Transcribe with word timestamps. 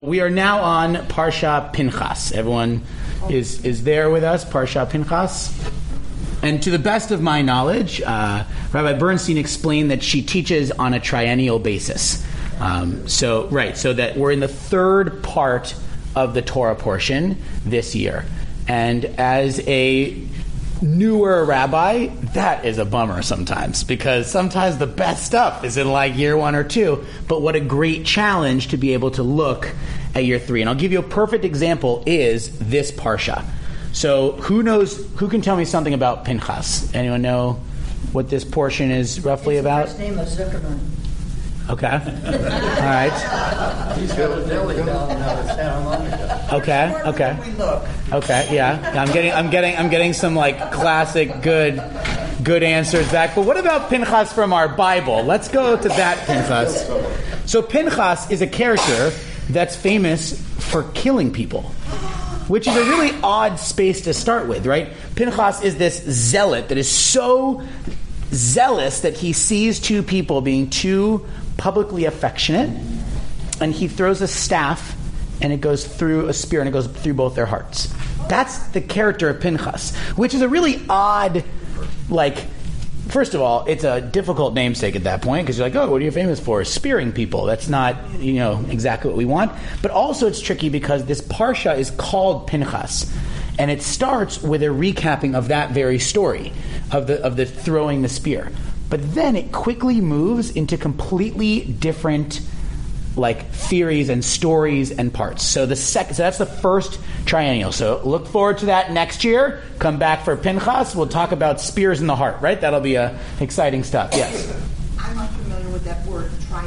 We 0.00 0.20
are 0.20 0.30
now 0.30 0.60
on 0.60 0.94
Parsha 0.94 1.72
Pinchas. 1.72 2.30
Everyone 2.30 2.82
is, 3.28 3.64
is 3.64 3.82
there 3.82 4.10
with 4.10 4.22
us, 4.22 4.44
Parsha 4.44 4.88
Pinchas? 4.88 5.52
And 6.40 6.62
to 6.62 6.70
the 6.70 6.78
best 6.78 7.10
of 7.10 7.20
my 7.20 7.42
knowledge, 7.42 8.00
uh, 8.02 8.44
Rabbi 8.72 8.96
Bernstein 8.96 9.36
explained 9.36 9.90
that 9.90 10.04
she 10.04 10.22
teaches 10.22 10.70
on 10.70 10.94
a 10.94 11.00
triennial 11.00 11.58
basis. 11.58 12.24
Um, 12.60 13.08
so, 13.08 13.48
right, 13.48 13.76
so 13.76 13.92
that 13.92 14.16
we're 14.16 14.30
in 14.30 14.38
the 14.38 14.46
third 14.46 15.20
part 15.24 15.74
of 16.14 16.32
the 16.32 16.42
Torah 16.42 16.76
portion 16.76 17.36
this 17.64 17.96
year. 17.96 18.24
And 18.68 19.04
as 19.04 19.58
a 19.66 20.14
newer 20.82 21.44
rabbi, 21.44 22.08
that 22.34 22.64
is 22.64 22.78
a 22.78 22.84
bummer 22.84 23.22
sometimes 23.22 23.84
because 23.84 24.30
sometimes 24.30 24.78
the 24.78 24.86
best 24.86 25.24
stuff 25.24 25.64
is 25.64 25.76
in 25.76 25.90
like 25.90 26.16
year 26.16 26.36
one 26.36 26.54
or 26.54 26.64
two. 26.64 27.04
But 27.26 27.42
what 27.42 27.56
a 27.56 27.60
great 27.60 28.04
challenge 28.04 28.68
to 28.68 28.76
be 28.76 28.92
able 28.92 29.10
to 29.12 29.22
look 29.22 29.72
at 30.14 30.24
year 30.24 30.38
three. 30.38 30.60
And 30.60 30.68
I'll 30.68 30.76
give 30.76 30.92
you 30.92 30.98
a 30.98 31.02
perfect 31.02 31.44
example 31.44 32.02
is 32.06 32.58
this 32.58 32.92
parsha. 32.92 33.44
So 33.92 34.32
who 34.32 34.62
knows? 34.62 35.04
Who 35.16 35.28
can 35.28 35.40
tell 35.40 35.56
me 35.56 35.64
something 35.64 35.94
about 35.94 36.24
Pinchas? 36.24 36.94
Anyone 36.94 37.22
know 37.22 37.60
what 38.12 38.28
this 38.28 38.44
portion 38.44 38.90
is 38.90 39.24
roughly 39.24 39.56
about? 39.56 39.88
First 39.88 39.98
name 39.98 40.18
of 40.18 40.28
Zuckerman. 40.28 40.97
Okay. 41.70 41.86
All 41.86 42.82
right. 42.82 43.96
He's 43.98 44.12
got 44.14 44.38
a 44.38 44.46
down 44.46 45.46
Santa 45.46 45.80
Monica. 45.84 46.48
Okay. 46.52 47.02
Okay. 47.04 47.36
Okay. 48.10 48.48
Yeah. 48.54 48.92
I'm 48.94 49.12
getting. 49.12 49.32
I'm 49.32 49.50
getting. 49.50 49.76
I'm 49.76 49.90
getting 49.90 50.14
some 50.14 50.34
like 50.34 50.72
classic 50.72 51.42
good, 51.42 51.82
good 52.42 52.62
answers 52.62 53.10
back. 53.12 53.34
But 53.34 53.44
what 53.44 53.58
about 53.58 53.90
Pinchas 53.90 54.32
from 54.32 54.54
our 54.54 54.68
Bible? 54.68 55.24
Let's 55.24 55.48
go 55.48 55.76
to 55.76 55.88
that 55.88 56.26
Pinchas. 56.26 56.86
So 57.50 57.60
Pinchas 57.60 58.30
is 58.30 58.40
a 58.40 58.46
character 58.46 59.10
that's 59.50 59.76
famous 59.76 60.40
for 60.70 60.84
killing 60.94 61.32
people, 61.32 61.62
which 62.48 62.66
is 62.66 62.76
a 62.76 62.84
really 62.84 63.12
odd 63.22 63.58
space 63.58 64.02
to 64.02 64.14
start 64.14 64.48
with, 64.48 64.64
right? 64.66 64.88
Pinchas 65.16 65.62
is 65.62 65.76
this 65.76 66.02
zealot 66.04 66.68
that 66.68 66.78
is 66.78 66.90
so 66.90 67.62
zealous 68.30 69.00
that 69.00 69.16
he 69.16 69.32
sees 69.32 69.80
two 69.80 70.02
people 70.02 70.40
being 70.40 70.68
too 70.70 71.26
publicly 71.58 72.06
affectionate, 72.06 72.70
and 73.60 73.74
he 73.74 73.88
throws 73.88 74.22
a 74.22 74.28
staff 74.28 74.96
and 75.42 75.52
it 75.52 75.60
goes 75.60 75.86
through 75.86 76.28
a 76.28 76.32
spear 76.32 76.60
and 76.60 76.68
it 76.68 76.72
goes 76.72 76.86
through 76.86 77.14
both 77.14 77.34
their 77.34 77.46
hearts. 77.46 77.92
That's 78.28 78.68
the 78.68 78.80
character 78.80 79.28
of 79.28 79.40
Pinchas, 79.40 79.94
which 80.16 80.34
is 80.34 80.42
a 80.42 80.48
really 80.48 80.82
odd, 80.88 81.44
like, 82.08 82.38
first 83.08 83.34
of 83.34 83.40
all, 83.40 83.64
it's 83.66 83.84
a 83.84 84.00
difficult 84.00 84.54
namesake 84.54 84.96
at 84.96 85.04
that 85.04 85.22
point 85.22 85.46
because 85.46 85.58
you're 85.58 85.66
like, 85.66 85.76
oh, 85.76 85.90
what 85.90 86.00
are 86.00 86.04
you 86.04 86.10
famous 86.10 86.40
for? 86.40 86.64
Spearing 86.64 87.12
people. 87.12 87.44
That's 87.44 87.68
not, 87.68 88.18
you 88.18 88.34
know, 88.34 88.64
exactly 88.68 89.10
what 89.10 89.16
we 89.16 89.24
want. 89.24 89.52
But 89.80 89.90
also, 89.90 90.26
it's 90.26 90.40
tricky 90.40 90.68
because 90.68 91.04
this 91.04 91.20
parsha 91.20 91.78
is 91.78 91.90
called 91.92 92.46
Pinchas, 92.46 93.12
and 93.58 93.70
it 93.70 93.82
starts 93.82 94.42
with 94.42 94.62
a 94.62 94.66
recapping 94.66 95.34
of 95.34 95.48
that 95.48 95.70
very 95.70 95.98
story 95.98 96.52
of 96.92 97.06
the 97.06 97.22
of 97.24 97.36
the 97.36 97.46
throwing 97.46 98.02
the 98.02 98.08
spear. 98.08 98.50
But 98.90 99.14
then 99.14 99.36
it 99.36 99.52
quickly 99.52 100.00
moves 100.00 100.50
into 100.50 100.76
completely 100.76 101.60
different 101.60 102.40
like 103.16 103.50
theories 103.50 104.08
and 104.08 104.24
stories 104.24 104.92
and 104.92 105.12
parts. 105.12 105.42
So 105.42 105.66
the 105.66 105.76
second, 105.76 106.14
so 106.14 106.22
that's 106.22 106.38
the 106.38 106.46
first 106.46 107.00
triennial. 107.26 107.72
So 107.72 108.00
look 108.04 108.28
forward 108.28 108.58
to 108.58 108.66
that 108.66 108.92
next 108.92 109.24
year. 109.24 109.62
Come 109.78 109.98
back 109.98 110.24
for 110.24 110.36
Pinchas. 110.36 110.94
We'll 110.94 111.08
talk 111.08 111.32
about 111.32 111.60
spears 111.60 112.00
in 112.00 112.06
the 112.06 112.16
heart. 112.16 112.40
Right? 112.40 112.60
That'll 112.60 112.80
be 112.80 112.96
uh, 112.96 113.18
exciting 113.40 113.82
stuff. 113.82 114.10
Yes. 114.12 114.54
I'm 114.98 115.16
not 115.16 115.30
familiar 115.30 115.68
with 115.70 115.84
that 115.84 116.06
word, 116.06 116.30
blah. 116.48 116.62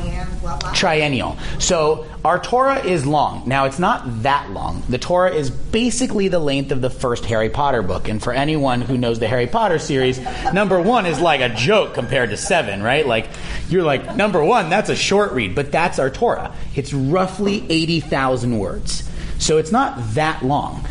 Triennial. 0.73 1.37
So 1.59 2.05
our 2.25 2.39
Torah 2.39 2.83
is 2.83 3.05
long. 3.05 3.43
Now 3.47 3.65
it's 3.65 3.79
not 3.79 4.23
that 4.23 4.51
long. 4.51 4.83
The 4.89 4.97
Torah 4.97 5.33
is 5.33 5.49
basically 5.49 6.27
the 6.27 6.39
length 6.39 6.71
of 6.71 6.81
the 6.81 6.89
first 6.89 7.25
Harry 7.25 7.49
Potter 7.49 7.81
book. 7.81 8.07
And 8.07 8.21
for 8.21 8.33
anyone 8.33 8.81
who 8.81 8.97
knows 8.97 9.19
the 9.19 9.27
Harry 9.27 9.47
Potter 9.47 9.79
series, 9.79 10.19
number 10.53 10.81
one 10.81 11.05
is 11.05 11.19
like 11.19 11.41
a 11.41 11.49
joke 11.49 11.93
compared 11.93 12.29
to 12.31 12.37
seven, 12.37 12.81
right? 12.81 13.05
Like 13.05 13.29
you're 13.69 13.83
like 13.83 14.15
number 14.15 14.43
one, 14.43 14.69
that's 14.69 14.89
a 14.89 14.95
short 14.95 15.31
read, 15.31 15.55
but 15.55 15.71
that's 15.71 15.99
our 15.99 16.09
Torah. 16.09 16.53
It's 16.75 16.93
roughly 16.93 17.65
eighty 17.69 17.99
thousand 17.99 18.57
words. 18.57 19.09
So 19.39 19.57
it's 19.57 19.71
not 19.71 20.13
that 20.13 20.43
long. 20.43 20.85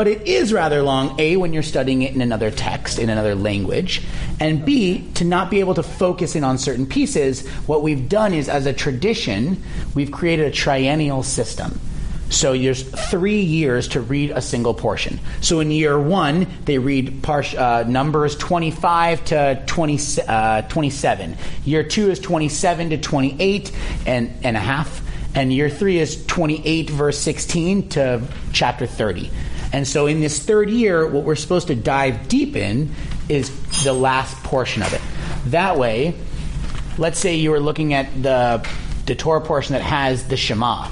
But 0.00 0.08
it 0.08 0.26
is 0.26 0.50
rather 0.50 0.80
long, 0.80 1.20
A, 1.20 1.36
when 1.36 1.52
you're 1.52 1.62
studying 1.62 2.00
it 2.00 2.14
in 2.14 2.22
another 2.22 2.50
text, 2.50 2.98
in 2.98 3.10
another 3.10 3.34
language, 3.34 4.00
and 4.40 4.64
B, 4.64 5.06
to 5.16 5.24
not 5.24 5.50
be 5.50 5.60
able 5.60 5.74
to 5.74 5.82
focus 5.82 6.34
in 6.34 6.42
on 6.42 6.56
certain 6.56 6.86
pieces, 6.86 7.46
what 7.66 7.82
we've 7.82 8.08
done 8.08 8.32
is, 8.32 8.48
as 8.48 8.64
a 8.64 8.72
tradition, 8.72 9.62
we've 9.94 10.10
created 10.10 10.46
a 10.46 10.50
triennial 10.52 11.22
system. 11.22 11.78
So 12.30 12.56
there's 12.56 12.82
three 13.10 13.42
years 13.42 13.88
to 13.88 14.00
read 14.00 14.30
a 14.30 14.40
single 14.40 14.72
portion. 14.72 15.20
So 15.42 15.60
in 15.60 15.70
year 15.70 16.00
one, 16.00 16.46
they 16.64 16.78
read 16.78 17.22
uh, 17.28 17.84
numbers 17.86 18.36
25 18.36 19.24
to 19.26 19.62
20, 19.66 19.98
uh, 20.26 20.62
27. 20.62 21.36
Year 21.66 21.82
two 21.82 22.10
is 22.10 22.18
27 22.20 22.88
to 22.88 22.96
28 22.96 23.72
and, 24.06 24.32
and 24.44 24.56
a 24.56 24.60
half. 24.60 25.02
And 25.34 25.52
year 25.52 25.68
three 25.68 25.98
is 25.98 26.24
28 26.24 26.88
verse 26.88 27.18
16 27.18 27.90
to 27.90 28.22
chapter 28.54 28.86
30. 28.86 29.30
And 29.72 29.86
so 29.86 30.06
in 30.06 30.20
this 30.20 30.38
third 30.42 30.70
year, 30.70 31.06
what 31.06 31.24
we're 31.24 31.36
supposed 31.36 31.68
to 31.68 31.74
dive 31.74 32.28
deep 32.28 32.56
in 32.56 32.92
is 33.28 33.50
the 33.84 33.92
last 33.92 34.36
portion 34.42 34.82
of 34.82 34.92
it. 34.92 35.00
That 35.46 35.78
way, 35.78 36.14
let's 36.98 37.18
say 37.18 37.36
you 37.36 37.50
were 37.50 37.60
looking 37.60 37.94
at 37.94 38.22
the, 38.22 38.66
the 39.06 39.14
Torah 39.14 39.40
portion 39.40 39.74
that 39.74 39.82
has 39.82 40.26
the 40.28 40.36
Shema. 40.36 40.88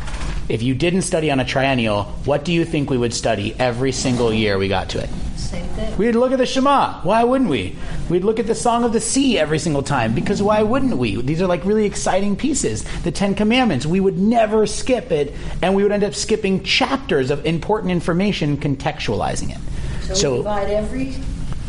If 0.48 0.62
you 0.62 0.74
didn't 0.74 1.02
study 1.02 1.30
on 1.30 1.40
a 1.40 1.44
triennial, 1.44 2.04
what 2.24 2.44
do 2.44 2.52
you 2.52 2.64
think 2.64 2.88
we 2.88 2.96
would 2.96 3.12
study 3.12 3.54
every 3.58 3.92
single 3.92 4.32
year 4.32 4.56
we 4.56 4.66
got 4.68 4.88
to 4.90 5.02
it? 5.02 5.10
Same 5.36 5.66
thing. 5.68 5.96
We'd 5.98 6.14
look 6.14 6.32
at 6.32 6.38
the 6.38 6.46
Shema. 6.46 7.00
Why 7.02 7.22
wouldn't 7.24 7.50
we? 7.50 7.76
We'd 8.08 8.24
look 8.24 8.38
at 8.38 8.46
the 8.46 8.54
Song 8.54 8.84
of 8.84 8.94
the 8.94 9.00
Sea 9.00 9.38
every 9.38 9.58
single 9.58 9.82
time 9.82 10.14
because 10.14 10.42
why 10.42 10.62
wouldn't 10.62 10.96
we? 10.96 11.20
These 11.20 11.42
are 11.42 11.46
like 11.46 11.64
really 11.66 11.84
exciting 11.84 12.34
pieces. 12.34 12.82
The 13.02 13.12
Ten 13.12 13.34
Commandments. 13.34 13.84
We 13.84 14.00
would 14.00 14.18
never 14.18 14.66
skip 14.66 15.12
it, 15.12 15.34
and 15.60 15.74
we 15.74 15.82
would 15.82 15.92
end 15.92 16.04
up 16.04 16.14
skipping 16.14 16.62
chapters 16.64 17.30
of 17.30 17.44
important 17.44 17.92
information 17.92 18.56
contextualizing 18.56 19.54
it. 19.54 20.16
So, 20.16 20.30
we 20.32 20.36
divide 20.38 20.70
every 20.70 21.14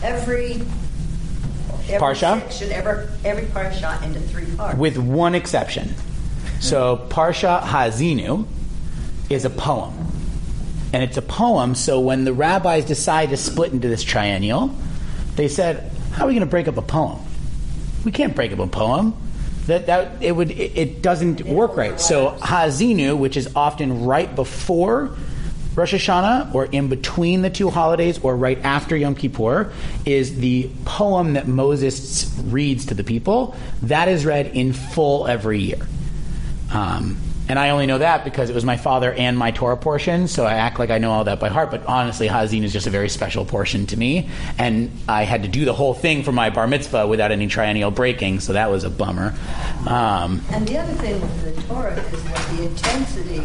every 0.01 0.53
every 1.89 1.99
Parsha? 1.99 2.39
section, 2.39 2.71
every 2.71 3.07
every 3.25 3.43
parsha 3.47 4.01
into 4.03 4.19
three 4.21 4.45
parts. 4.55 4.77
with 4.77 4.97
one 4.97 5.35
exception. 5.35 5.93
So 6.61 7.05
Parsha 7.09 7.61
Hazinu 7.61 8.45
is 9.29 9.45
a 9.45 9.49
poem. 9.49 9.93
And 10.91 11.03
it's 11.03 11.17
a 11.17 11.21
poem, 11.21 11.75
so 11.75 11.99
when 11.99 12.25
the 12.25 12.33
rabbis 12.33 12.85
decide 12.85 13.29
to 13.29 13.37
split 13.37 13.71
into 13.71 13.87
this 13.87 14.03
triennial, 14.03 14.75
they 15.35 15.47
said, 15.47 15.91
How 16.11 16.25
are 16.25 16.27
we 16.27 16.33
going 16.33 16.41
to 16.41 16.49
break 16.49 16.67
up 16.67 16.77
a 16.77 16.81
poem? 16.81 17.19
We 18.03 18.11
can't 18.11 18.35
break 18.35 18.51
up 18.51 18.59
a 18.59 18.67
poem. 18.67 19.15
That, 19.67 19.85
that 19.85 20.23
it 20.23 20.31
would 20.31 20.49
it, 20.49 20.77
it 20.77 21.01
doesn't 21.03 21.43
work 21.43 21.77
right. 21.77 21.99
So 21.99 22.31
Hazinu, 22.31 23.15
which 23.17 23.37
is 23.37 23.55
often 23.55 24.05
right 24.05 24.33
before 24.33 25.15
Rosh 25.75 25.93
Hashanah 25.93 26.55
or 26.55 26.65
in 26.65 26.89
between 26.89 27.43
the 27.43 27.51
two 27.51 27.69
holidays 27.69 28.19
or 28.23 28.35
right 28.35 28.57
after 28.63 28.97
Yom 28.97 29.13
Kippur 29.13 29.71
is 30.05 30.39
the 30.39 30.69
poem 30.85 31.33
that 31.33 31.47
Moses 31.47 32.35
reads 32.45 32.87
to 32.87 32.95
the 32.95 33.03
people. 33.03 33.55
That 33.83 34.07
is 34.07 34.25
read 34.25 34.47
in 34.47 34.73
full 34.73 35.27
every 35.27 35.59
year. 35.59 35.87
Um, 36.73 37.17
and 37.49 37.57
I 37.57 37.71
only 37.71 37.87
know 37.87 37.97
that 37.97 38.23
because 38.23 38.51
it 38.51 38.53
was 38.53 38.63
my 38.63 38.77
father 38.77 39.11
and 39.11 39.35
my 39.35 39.49
Torah 39.49 39.75
portion, 39.75 40.27
so 40.27 40.45
I 40.45 40.53
act 40.53 40.77
like 40.77 40.91
I 40.91 40.99
know 40.99 41.11
all 41.11 41.23
that 41.23 41.39
by 41.39 41.49
heart. 41.49 41.71
But 41.71 41.83
honestly, 41.87 42.27
Hazin 42.27 42.63
is 42.63 42.71
just 42.71 42.85
a 42.85 42.91
very 42.91 43.09
special 43.09 43.43
portion 43.43 43.87
to 43.87 43.97
me, 43.97 44.29
and 44.59 44.91
I 45.07 45.23
had 45.23 45.41
to 45.41 45.49
do 45.49 45.65
the 45.65 45.73
whole 45.73 45.95
thing 45.95 46.21
for 46.21 46.31
my 46.31 46.51
bar 46.51 46.67
mitzvah 46.67 47.07
without 47.07 47.31
any 47.31 47.47
triennial 47.47 47.89
breaking, 47.89 48.39
so 48.41 48.53
that 48.53 48.69
was 48.69 48.83
a 48.83 48.89
bummer. 48.91 49.33
Um, 49.87 50.43
And 50.51 50.67
the 50.67 50.77
other 50.77 50.93
thing 50.93 51.19
with 51.19 51.55
the 51.55 51.61
Torah 51.63 51.95
is 51.95 52.23
that 52.25 52.55
the 52.55 52.63
intensity 52.67 53.41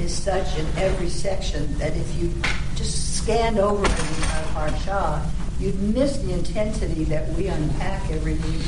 is 0.00 0.14
such 0.14 0.58
in 0.58 0.66
every 0.78 1.10
section 1.10 1.76
that 1.76 1.94
if 1.94 2.16
you 2.18 2.32
just 2.74 3.16
scanned 3.16 3.58
over 3.58 3.82
the 3.82 4.08
entire 4.16 4.44
parsha, 4.70 5.30
you'd 5.60 5.78
miss 5.94 6.16
the 6.16 6.32
intensity 6.32 7.04
that 7.04 7.28
we 7.34 7.48
unpack 7.48 8.10
every 8.10 8.34
week 8.34 8.66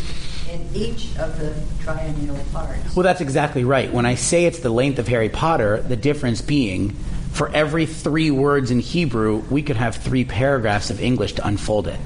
in 0.54 0.68
each 0.74 1.16
of 1.18 1.38
the 1.38 1.54
triennial 1.82 2.38
parts. 2.52 2.94
Well, 2.94 3.02
that's 3.02 3.20
exactly 3.20 3.64
right. 3.64 3.92
When 3.92 4.06
I 4.06 4.14
say 4.14 4.44
it's 4.44 4.60
the 4.60 4.70
length 4.70 4.98
of 4.98 5.08
Harry 5.08 5.28
Potter, 5.28 5.80
the 5.80 5.96
difference 5.96 6.40
being 6.40 6.90
for 7.32 7.50
every 7.52 7.86
three 7.86 8.30
words 8.30 8.70
in 8.70 8.78
Hebrew, 8.78 9.38
we 9.50 9.62
could 9.62 9.76
have 9.76 9.96
three 9.96 10.24
paragraphs 10.24 10.90
of 10.90 11.00
English 11.00 11.32
to 11.34 11.46
unfold 11.46 11.88
it. 11.88 11.98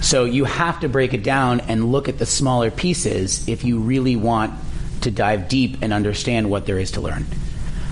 So 0.00 0.24
you 0.24 0.44
have 0.44 0.80
to 0.80 0.88
break 0.88 1.14
it 1.14 1.22
down 1.22 1.60
and 1.60 1.92
look 1.92 2.08
at 2.08 2.18
the 2.18 2.26
smaller 2.26 2.72
pieces 2.72 3.48
if 3.48 3.62
you 3.62 3.78
really 3.78 4.16
want 4.16 4.52
to 5.02 5.12
dive 5.12 5.48
deep 5.48 5.78
and 5.82 5.92
understand 5.92 6.50
what 6.50 6.66
there 6.66 6.78
is 6.78 6.92
to 6.92 7.00
learn. 7.00 7.26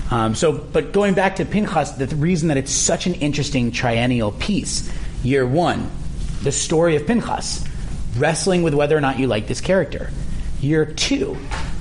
Um, 0.09 0.35
so, 0.35 0.51
but 0.51 0.91
going 0.91 1.13
back 1.13 1.37
to 1.37 1.45
Pinchas, 1.45 1.91
the 1.91 2.07
reason 2.17 2.49
that 2.49 2.57
it's 2.57 2.73
such 2.73 3.07
an 3.07 3.13
interesting 3.15 3.71
triennial 3.71 4.33
piece, 4.33 4.91
year 5.23 5.47
one, 5.47 5.89
the 6.43 6.51
story 6.51 6.97
of 6.97 7.07
Pinchas 7.07 7.65
wrestling 8.17 8.63
with 8.63 8.73
whether 8.73 8.97
or 8.97 9.01
not 9.01 9.19
you 9.19 9.27
like 9.27 9.47
this 9.47 9.61
character. 9.61 10.09
Year 10.59 10.85
two, 10.85 11.37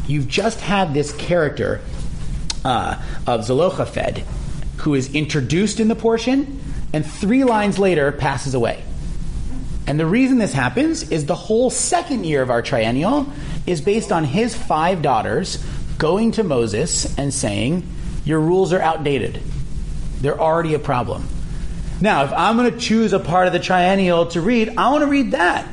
you've 0.06 0.28
just 0.28 0.60
had 0.60 0.94
this 0.94 1.12
character 1.12 1.80
uh, 2.64 3.02
of 3.26 3.44
Zelophehad, 3.44 4.24
who 4.78 4.94
is 4.94 5.14
introduced 5.14 5.80
in 5.80 5.88
the 5.88 5.96
portion 5.96 6.60
and 6.92 7.06
three 7.06 7.44
lines 7.44 7.78
later 7.78 8.10
passes 8.12 8.54
away. 8.54 8.82
And 9.86 9.98
the 9.98 10.06
reason 10.06 10.38
this 10.38 10.52
happens 10.52 11.10
is 11.10 11.26
the 11.26 11.34
whole 11.34 11.70
second 11.70 12.24
year 12.24 12.42
of 12.42 12.50
our 12.50 12.62
triennial 12.62 13.26
is 13.66 13.80
based 13.80 14.12
on 14.12 14.24
his 14.24 14.54
five 14.54 15.02
daughters 15.02 15.64
going 15.98 16.32
to 16.32 16.44
Moses 16.44 17.18
and 17.18 17.32
saying, 17.32 17.86
Your 18.24 18.40
rules 18.40 18.72
are 18.72 18.80
outdated. 18.80 19.40
They're 20.20 20.40
already 20.40 20.74
a 20.74 20.78
problem. 20.78 21.26
Now, 22.00 22.24
if 22.24 22.32
I'm 22.32 22.56
going 22.56 22.72
to 22.72 22.78
choose 22.78 23.12
a 23.12 23.18
part 23.18 23.46
of 23.46 23.52
the 23.52 23.58
triennial 23.58 24.26
to 24.26 24.40
read, 24.40 24.74
I 24.76 24.90
want 24.90 25.02
to 25.02 25.06
read 25.06 25.32
that. 25.32 25.66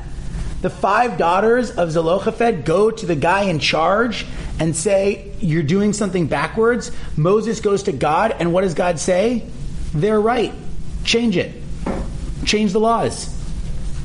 The 0.68 0.74
five 0.74 1.18
daughters 1.18 1.72
of 1.72 1.92
Zelophehad 1.92 2.66
go 2.66 2.92
to 2.92 3.06
the 3.06 3.16
guy 3.16 3.44
in 3.44 3.60
charge 3.60 4.26
and 4.60 4.76
say, 4.76 5.32
You're 5.40 5.64
doing 5.64 5.94
something 5.94 6.28
backwards. 6.28 6.92
Moses 7.16 7.62
goes 7.62 7.84
to 7.84 7.94
God, 7.94 8.36
and 8.38 8.52
what 8.52 8.64
does 8.64 8.74
God 8.74 9.00
say? 9.00 9.46
They're 9.94 10.20
right. 10.20 10.54
Change 11.06 11.38
it. 11.38 11.56
Change 12.44 12.74
the 12.74 12.82
laws. 12.82 13.34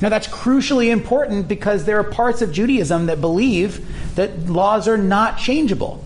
Now, 0.01 0.09
that's 0.09 0.29
crucially 0.29 0.93
important 0.93 1.49
because 1.49 1.85
there 1.85 1.99
are 1.99 2.05
parts 2.05 2.43
of 2.43 2.53
Judaism 2.53 3.07
that 3.07 3.21
believe 3.21 3.85
that 4.15 4.49
laws 4.49 4.87
are 4.87 4.97
not 4.97 5.39
changeable, 5.39 6.05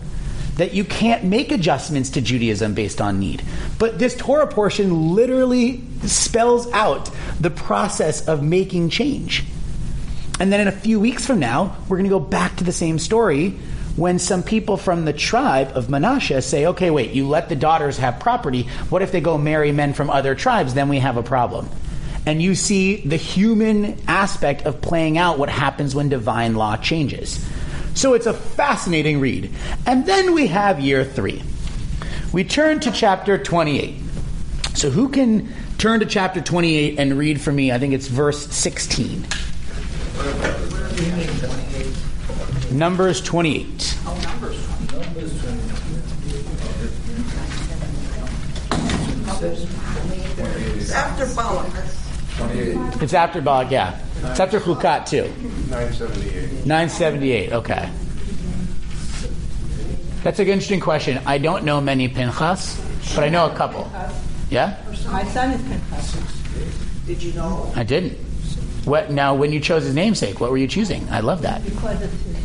that 0.55 0.73
you 0.73 0.83
can't 0.83 1.23
make 1.23 1.51
adjustments 1.51 2.09
to 2.09 2.21
Judaism 2.21 2.73
based 2.73 2.99
on 2.99 3.19
need. 3.19 3.43
But 3.77 3.99
this 3.99 4.15
Torah 4.15 4.47
portion 4.47 5.13
literally 5.13 5.83
spells 6.07 6.67
out 6.71 7.11
the 7.39 7.51
process 7.51 8.27
of 8.27 8.41
making 8.41 8.89
change. 8.89 9.45
And 10.39 10.53
then 10.53 10.61
in 10.61 10.67
a 10.67 10.71
few 10.71 10.99
weeks 10.99 11.25
from 11.25 11.39
now, 11.39 11.75
we're 11.87 11.97
going 11.97 12.09
to 12.09 12.09
go 12.09 12.19
back 12.19 12.57
to 12.57 12.63
the 12.63 12.71
same 12.71 12.99
story 12.99 13.57
when 13.95 14.19
some 14.19 14.43
people 14.43 14.77
from 14.77 15.05
the 15.05 15.13
tribe 15.13 15.71
of 15.75 15.89
Manasseh 15.89 16.41
say, 16.43 16.67
okay, 16.67 16.91
wait, 16.91 17.11
you 17.11 17.27
let 17.27 17.49
the 17.49 17.55
daughters 17.55 17.97
have 17.97 18.19
property. 18.19 18.63
What 18.89 19.01
if 19.01 19.11
they 19.11 19.21
go 19.21 19.39
marry 19.39 19.71
men 19.71 19.93
from 19.93 20.11
other 20.11 20.35
tribes? 20.35 20.75
Then 20.75 20.87
we 20.87 20.99
have 20.99 21.17
a 21.17 21.23
problem. 21.23 21.67
And 22.27 22.41
you 22.41 22.53
see 22.53 22.97
the 22.97 23.15
human 23.15 23.97
aspect 24.07 24.63
of 24.63 24.81
playing 24.81 25.17
out 25.17 25.39
what 25.39 25.49
happens 25.49 25.95
when 25.95 26.09
divine 26.09 26.53
law 26.53 26.77
changes. 26.77 27.43
So 27.95 28.13
it's 28.13 28.27
a 28.27 28.33
fascinating 28.33 29.19
read. 29.19 29.51
And 29.87 30.05
then 30.05 30.35
we 30.35 30.47
have 30.47 30.79
year 30.79 31.03
three. 31.03 31.41
We 32.31 32.43
turn 32.43 32.79
to 32.81 32.91
chapter 32.91 33.39
28. 33.39 33.95
So 34.75 34.91
who 34.91 35.09
can 35.09 35.51
turn 35.79 36.01
to 36.01 36.05
chapter 36.05 36.39
28 36.39 36.99
and 36.99 37.17
read 37.17 37.41
for 37.41 37.51
me? 37.51 37.71
I 37.71 37.79
think 37.79 37.95
it's 37.95 38.07
verse 38.07 38.45
16. 38.53 39.25
Numbers 42.71 43.21
28. 43.21 43.97
Oh, 44.05 44.19
numbers. 44.23 44.67
It's 50.79 50.91
after 50.91 51.25
Balak. 51.35 51.73
It's 53.01 53.13
after 53.13 53.41
Balak, 53.41 53.71
yeah. 53.71 53.99
It's 54.25 54.39
after 54.39 54.59
Chukat, 54.59 55.05
too. 55.07 55.23
978. 55.69 56.65
978, 56.65 57.53
okay. 57.53 57.89
That's 60.23 60.39
an 60.39 60.47
interesting 60.47 60.79
question. 60.79 61.19
I 61.25 61.37
don't 61.37 61.63
know 61.63 61.79
many 61.79 62.07
Pinchas, 62.07 62.79
but 63.15 63.23
I 63.23 63.29
know 63.29 63.45
a 63.49 63.55
couple. 63.55 63.91
Yeah? 64.49 64.77
My 65.11 65.23
son 65.25 65.51
is 65.51 65.61
Pinchas. 65.61 66.15
Did 67.05 67.23
you 67.23 67.33
know? 67.33 67.71
I 67.75 67.83
didn't. 67.83 68.17
What 68.87 69.11
now? 69.11 69.35
When 69.35 69.51
you 69.51 69.59
chose 69.59 69.83
his 69.83 69.93
namesake, 69.93 70.39
what 70.39 70.49
were 70.49 70.57
you 70.57 70.67
choosing? 70.67 71.09
I 71.09 71.19
love 71.19 71.41
that. 71.41 71.61
Because 71.65 72.01
of 72.01 72.09
his, 72.23 72.39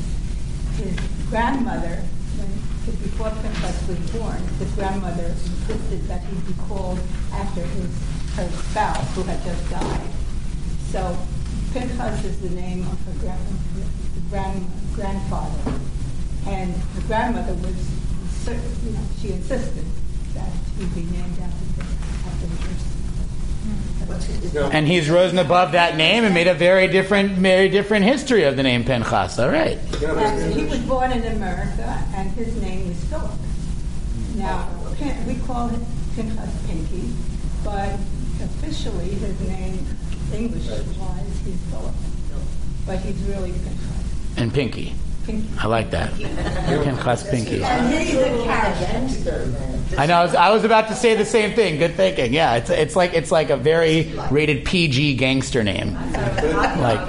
his 0.77 0.99
grandmother, 1.31 2.03
when, 2.35 2.51
before 2.99 3.31
Pinchas 3.31 3.87
was 3.87 4.11
born, 4.11 4.43
his 4.59 4.73
grandmother 4.73 5.23
insisted 5.23 6.03
that 6.09 6.21
he 6.25 6.35
be 6.43 6.59
called 6.67 6.99
after 7.31 7.61
his 7.63 7.87
her 8.35 8.49
spouse 8.49 9.15
who 9.15 9.23
had 9.23 9.39
just 9.45 9.71
died. 9.71 10.11
So 10.91 11.17
Pinchas 11.73 12.25
is 12.25 12.41
the 12.41 12.51
name 12.51 12.89
of 12.89 12.99
her 13.07 13.15
grand, 13.21 13.39
grand, 14.29 14.67
grandfather, 14.95 15.79
and 16.49 16.75
the 16.97 17.03
grandmother 17.03 17.55
was, 17.55 17.79
you 18.83 18.91
know, 18.91 19.07
she 19.21 19.31
insisted 19.31 19.87
that 20.35 20.51
he 20.77 20.87
be 20.87 21.07
named 21.07 21.39
after, 21.39 21.87
after 22.27 22.47
her 22.51 22.82
and 24.73 24.87
he's 24.87 25.09
risen 25.09 25.39
above 25.39 25.73
that 25.73 25.97
name 25.97 26.25
and 26.25 26.35
made 26.35 26.47
a 26.47 26.55
very 26.55 26.89
different, 26.89 27.33
very 27.33 27.69
different 27.69 28.05
history 28.05 28.45
of 28.45 28.57
the 28.57 28.63
name 28.63 28.85
Pinchas. 28.85 29.39
All 29.39 29.49
right. 29.49 29.79
And 30.03 30.55
he 30.55 30.65
was 30.65 30.79
born 30.81 31.13
in 31.13 31.25
America, 31.25 32.05
and 32.15 32.31
his 32.33 32.55
name 32.61 32.91
is 32.91 33.05
Philip. 33.05 33.31
Now, 34.37 34.69
we 35.27 35.35
call 35.47 35.69
him 35.69 35.85
Pinchas 36.15 36.67
Pinky, 36.67 37.13
but 37.65 37.99
officially 38.43 39.11
his 39.11 39.41
name, 39.49 39.87
English-wise, 40.33 41.41
he's 41.45 41.61
Philip. 41.71 41.95
But 42.87 42.99
he's 42.99 43.21
really 43.25 43.53
Pinchas. 43.53 44.37
And 44.37 44.53
Pinky. 44.53 44.95
Pinky. 45.25 45.49
I 45.59 45.67
like 45.67 45.91
that. 45.91 46.13
Pinchas 46.15 47.29
Pinky. 47.31 47.63
And 47.63 47.93
he's. 47.95 48.17
I 49.99 50.07
know. 50.07 50.15
I 50.15 50.25
was, 50.25 50.35
I 50.35 50.51
was 50.51 50.65
about 50.65 50.89
to 50.89 50.95
say 50.95 51.15
the 51.15 51.25
same 51.25 51.55
thing. 51.55 51.79
Good 51.79 51.95
thinking. 51.95 52.33
Yeah, 52.33 52.57
it's 52.57 52.71
it's 52.71 52.97
like 52.97 53.15
it's 53.15 53.31
like 53.31 53.51
a 53.51 53.57
very 53.57 54.13
rated 54.31 54.65
PG 54.65 55.17
gangster 55.17 55.63
name. 55.63 55.95
Like, 55.95 57.07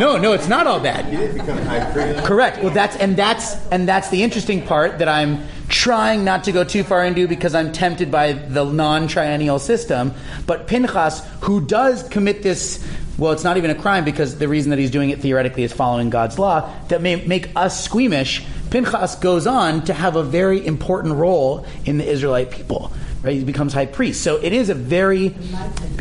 no, 0.00 0.16
no, 0.16 0.32
it's 0.32 0.48
not 0.48 0.66
all 0.66 0.80
bad. 0.80 1.12
You 1.12 1.18
didn't 1.18 1.38
become 1.38 1.58
high 1.58 1.92
priest. 1.92 2.24
Correct. 2.24 2.62
Well, 2.62 2.72
that's 2.72 2.96
and 2.96 3.16
that's 3.16 3.54
and 3.68 3.86
that's 3.86 4.08
the 4.08 4.22
interesting 4.22 4.66
part 4.66 4.98
that 4.98 5.08
I'm 5.08 5.46
trying 5.68 6.24
not 6.24 6.44
to 6.44 6.52
go 6.52 6.64
too 6.64 6.82
far 6.82 7.04
into 7.04 7.28
because 7.28 7.54
I'm 7.54 7.70
tempted 7.72 8.10
by 8.10 8.32
the 8.32 8.64
non-triennial 8.64 9.58
system. 9.58 10.12
But 10.46 10.66
Pinchas, 10.66 11.22
who 11.42 11.60
does 11.64 12.02
commit 12.08 12.42
this, 12.42 12.84
well, 13.20 13.32
it's 13.32 13.44
not 13.44 13.58
even 13.58 13.70
a 13.70 13.74
crime 13.74 14.06
because 14.06 14.38
the 14.38 14.48
reason 14.48 14.70
that 14.70 14.78
he's 14.78 14.90
doing 14.90 15.10
it 15.10 15.20
theoretically 15.20 15.62
is 15.62 15.74
following 15.74 16.08
God's 16.08 16.38
law 16.38 16.72
that 16.88 17.02
may 17.02 17.16
make 17.16 17.50
us 17.54 17.84
squeamish. 17.84 18.42
Pinchas 18.70 19.16
goes 19.16 19.46
on 19.46 19.84
to 19.84 19.92
have 19.92 20.16
a 20.16 20.22
very 20.22 20.66
important 20.66 21.16
role 21.16 21.66
in 21.84 21.98
the 21.98 22.08
Israelite 22.08 22.50
people. 22.50 22.90
Right? 23.22 23.34
He 23.34 23.44
becomes 23.44 23.74
high 23.74 23.84
priest. 23.84 24.22
So 24.22 24.42
it 24.42 24.54
is 24.54 24.70
a 24.70 24.74
very 24.74 25.36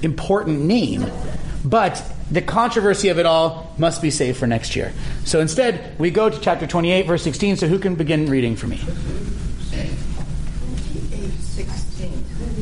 important 0.02 0.62
name. 0.62 1.12
But 1.66 2.02
the 2.32 2.42
controversy 2.42 3.10
of 3.10 3.20
it 3.20 3.26
all 3.26 3.76
must 3.78 4.02
be 4.02 4.12
saved 4.12 4.38
for 4.38 4.48
next 4.48 4.78
year. 4.78 4.94
So 5.26 5.42
instead, 5.42 6.00
we 6.00 6.12
go 6.12 6.30
to 6.30 6.40
chapter 6.40 6.68
28, 6.68 7.06
verse 7.06 7.22
16. 7.24 7.58
So 7.58 7.68
who 7.68 7.80
can 7.80 7.96
begin 7.96 8.30
reading 8.30 8.56
for 8.56 8.68
me? 8.68 8.78
16. 8.78 8.88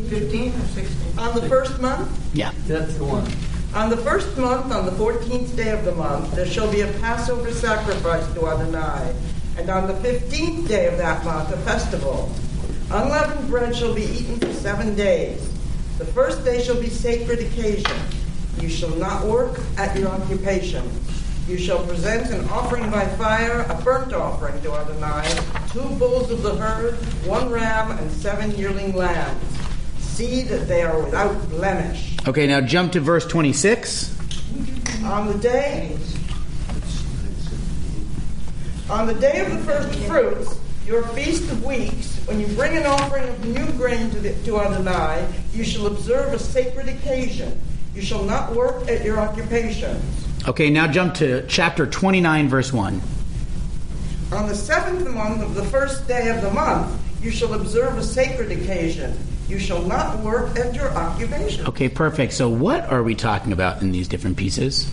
15 0.10 0.50
or 0.50 0.66
16? 0.66 1.20
On 1.20 1.36
the 1.36 1.48
first 1.48 1.80
month? 1.80 2.10
Yeah. 2.34 2.52
That's 2.66 2.96
the 2.96 3.06
one. 3.06 3.28
On 3.74 3.90
the 3.90 3.98
first 3.98 4.36
month, 4.38 4.72
on 4.72 4.86
the 4.86 4.92
14th 4.92 5.56
day 5.56 5.70
of 5.70 5.84
the 5.84 5.94
month, 5.94 6.32
there 6.34 6.46
shall 6.46 6.72
be 6.72 6.82
a 6.82 6.92
Passover 6.94 7.52
sacrifice 7.52 8.26
to 8.34 8.48
Adonai. 8.48 9.14
And 9.58 9.70
on 9.70 9.88
the 9.88 9.94
15th 9.94 10.68
day 10.68 10.88
of 10.88 10.98
that 10.98 11.24
month, 11.26 11.52
a 11.52 11.58
festival. 11.58 12.32
Unleavened 12.90 13.50
bread 13.50 13.76
shall 13.76 13.94
be 13.94 14.04
eaten 14.04 14.40
for 14.40 14.54
seven 14.54 14.96
days. 14.96 15.52
The 15.98 16.06
first 16.06 16.46
day 16.46 16.64
shall 16.64 16.80
be 16.80 16.90
sacred 16.90 17.40
occasion. 17.40 17.98
You 18.60 18.70
shall 18.70 18.96
not 18.96 19.26
work 19.26 19.60
at 19.78 19.98
your 19.98 20.10
occupation. 20.10 20.90
You 21.48 21.58
shall 21.58 21.86
present 21.86 22.32
an 22.32 22.48
offering 22.50 22.90
by 22.90 23.06
fire, 23.16 23.62
a 23.70 23.82
burnt 23.82 24.14
offering 24.14 24.62
to 24.64 24.74
Adonai, 24.74 25.28
two 25.72 25.84
bulls 25.98 26.32
of 26.32 26.42
the 26.44 26.56
herd, 26.56 26.96
one 27.26 27.50
ram, 27.50 27.92
and 27.92 28.12
seven 28.12 28.52
yearling 28.58 28.96
lambs. 28.96 29.44
See 30.18 30.42
that 30.42 30.68
they 30.68 30.82
are 30.82 31.00
without 31.00 31.48
blemish. 31.48 32.18
Okay, 32.28 32.48
now 32.48 32.60
jump 32.60 32.94
to 32.94 33.00
verse 33.00 33.24
26. 33.28 34.18
On 35.04 35.28
the 35.28 35.38
day 35.38 35.96
on 38.90 39.06
the 39.06 39.14
day 39.14 39.46
of 39.46 39.52
the 39.52 39.60
first 39.60 40.00
fruits, 40.06 40.60
your 40.88 41.04
feast 41.10 41.44
of 41.52 41.64
weeks, 41.64 42.18
when 42.26 42.40
you 42.40 42.48
bring 42.48 42.76
an 42.76 42.88
offering 42.88 43.30
of 43.30 43.46
new 43.46 43.72
grain 43.74 44.10
to, 44.10 44.20
the, 44.20 44.34
to 44.46 44.60
Adonai, 44.60 45.28
you 45.54 45.64
shall 45.64 45.86
observe 45.86 46.34
a 46.34 46.40
sacred 46.40 46.88
occasion. 46.88 47.62
You 47.94 48.02
shall 48.02 48.24
not 48.24 48.56
work 48.56 48.88
at 48.88 49.06
your 49.06 49.20
occupations. 49.20 50.02
Okay, 50.48 50.72
now 50.72 50.88
jump 50.88 51.14
to 51.16 51.46
chapter 51.46 51.86
29, 51.86 52.50
verse 52.50 52.74
1. 52.74 53.02
On 54.32 54.48
the 54.48 54.56
seventh 54.56 55.08
month 55.10 55.44
of 55.44 55.54
the 55.54 55.66
first 55.66 56.08
day 56.08 56.30
of 56.30 56.42
the 56.42 56.50
month, 56.50 57.00
you 57.22 57.30
shall 57.30 57.54
observe 57.54 58.00
a 58.00 58.04
sacred 58.04 58.52
occasion. 58.52 59.16
You 59.48 59.60
shall 59.60 59.82
not 59.84 60.20
work 60.20 60.58
at 60.60 60.76
your 60.76 60.90
occupation. 60.90 61.66
Okay, 61.68 61.88
perfect. 61.88 62.34
So, 62.34 62.50
what 62.50 62.84
are 62.92 63.02
we 63.02 63.16
talking 63.16 63.54
about 63.54 63.82
in 63.82 63.92
these 63.92 64.08
different 64.08 64.36
pieces? 64.36 64.92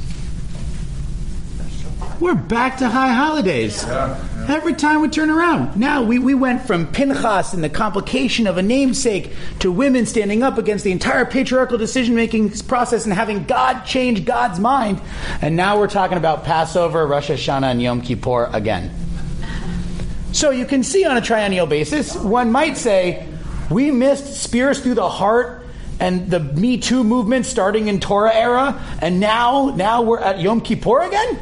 We're 2.20 2.34
back 2.34 2.78
to 2.78 2.88
high 2.88 3.12
holidays. 3.12 3.84
Every 4.48 4.74
time 4.74 5.00
we 5.00 5.08
turn 5.08 5.30
around. 5.30 5.76
Now, 5.76 6.04
we, 6.04 6.20
we 6.20 6.34
went 6.34 6.62
from 6.62 6.86
Pinchas 6.86 7.52
and 7.52 7.64
the 7.64 7.68
complication 7.68 8.46
of 8.46 8.56
a 8.56 8.62
namesake 8.62 9.32
to 9.58 9.72
women 9.72 10.06
standing 10.06 10.44
up 10.44 10.56
against 10.56 10.84
the 10.84 10.92
entire 10.92 11.24
patriarchal 11.24 11.76
decision 11.76 12.14
making 12.14 12.50
process 12.60 13.04
and 13.04 13.12
having 13.12 13.44
God 13.44 13.82
change 13.82 14.24
God's 14.24 14.60
mind. 14.60 15.00
And 15.42 15.56
now 15.56 15.78
we're 15.78 15.88
talking 15.88 16.16
about 16.16 16.44
Passover, 16.44 17.04
Rosh 17.04 17.30
Hashanah, 17.30 17.72
and 17.72 17.82
Yom 17.82 18.00
Kippur 18.00 18.48
again. 18.52 18.94
So 20.32 20.50
you 20.50 20.66
can 20.66 20.84
see 20.84 21.04
on 21.04 21.16
a 21.16 21.20
triennial 21.20 21.66
basis, 21.66 22.14
one 22.14 22.52
might 22.52 22.76
say, 22.76 23.26
we 23.70 23.90
missed 23.90 24.42
spears 24.42 24.80
through 24.80 24.94
the 24.94 25.08
heart 25.08 25.66
and 26.00 26.30
the 26.30 26.40
Me 26.40 26.78
Too 26.78 27.04
movement 27.04 27.46
starting 27.46 27.88
in 27.88 28.00
Torah 28.00 28.34
era, 28.34 28.82
and 29.00 29.20
now 29.20 29.72
now 29.76 30.02
we're 30.02 30.20
at 30.20 30.40
Yom 30.40 30.60
Kippur 30.60 31.00
again. 31.00 31.38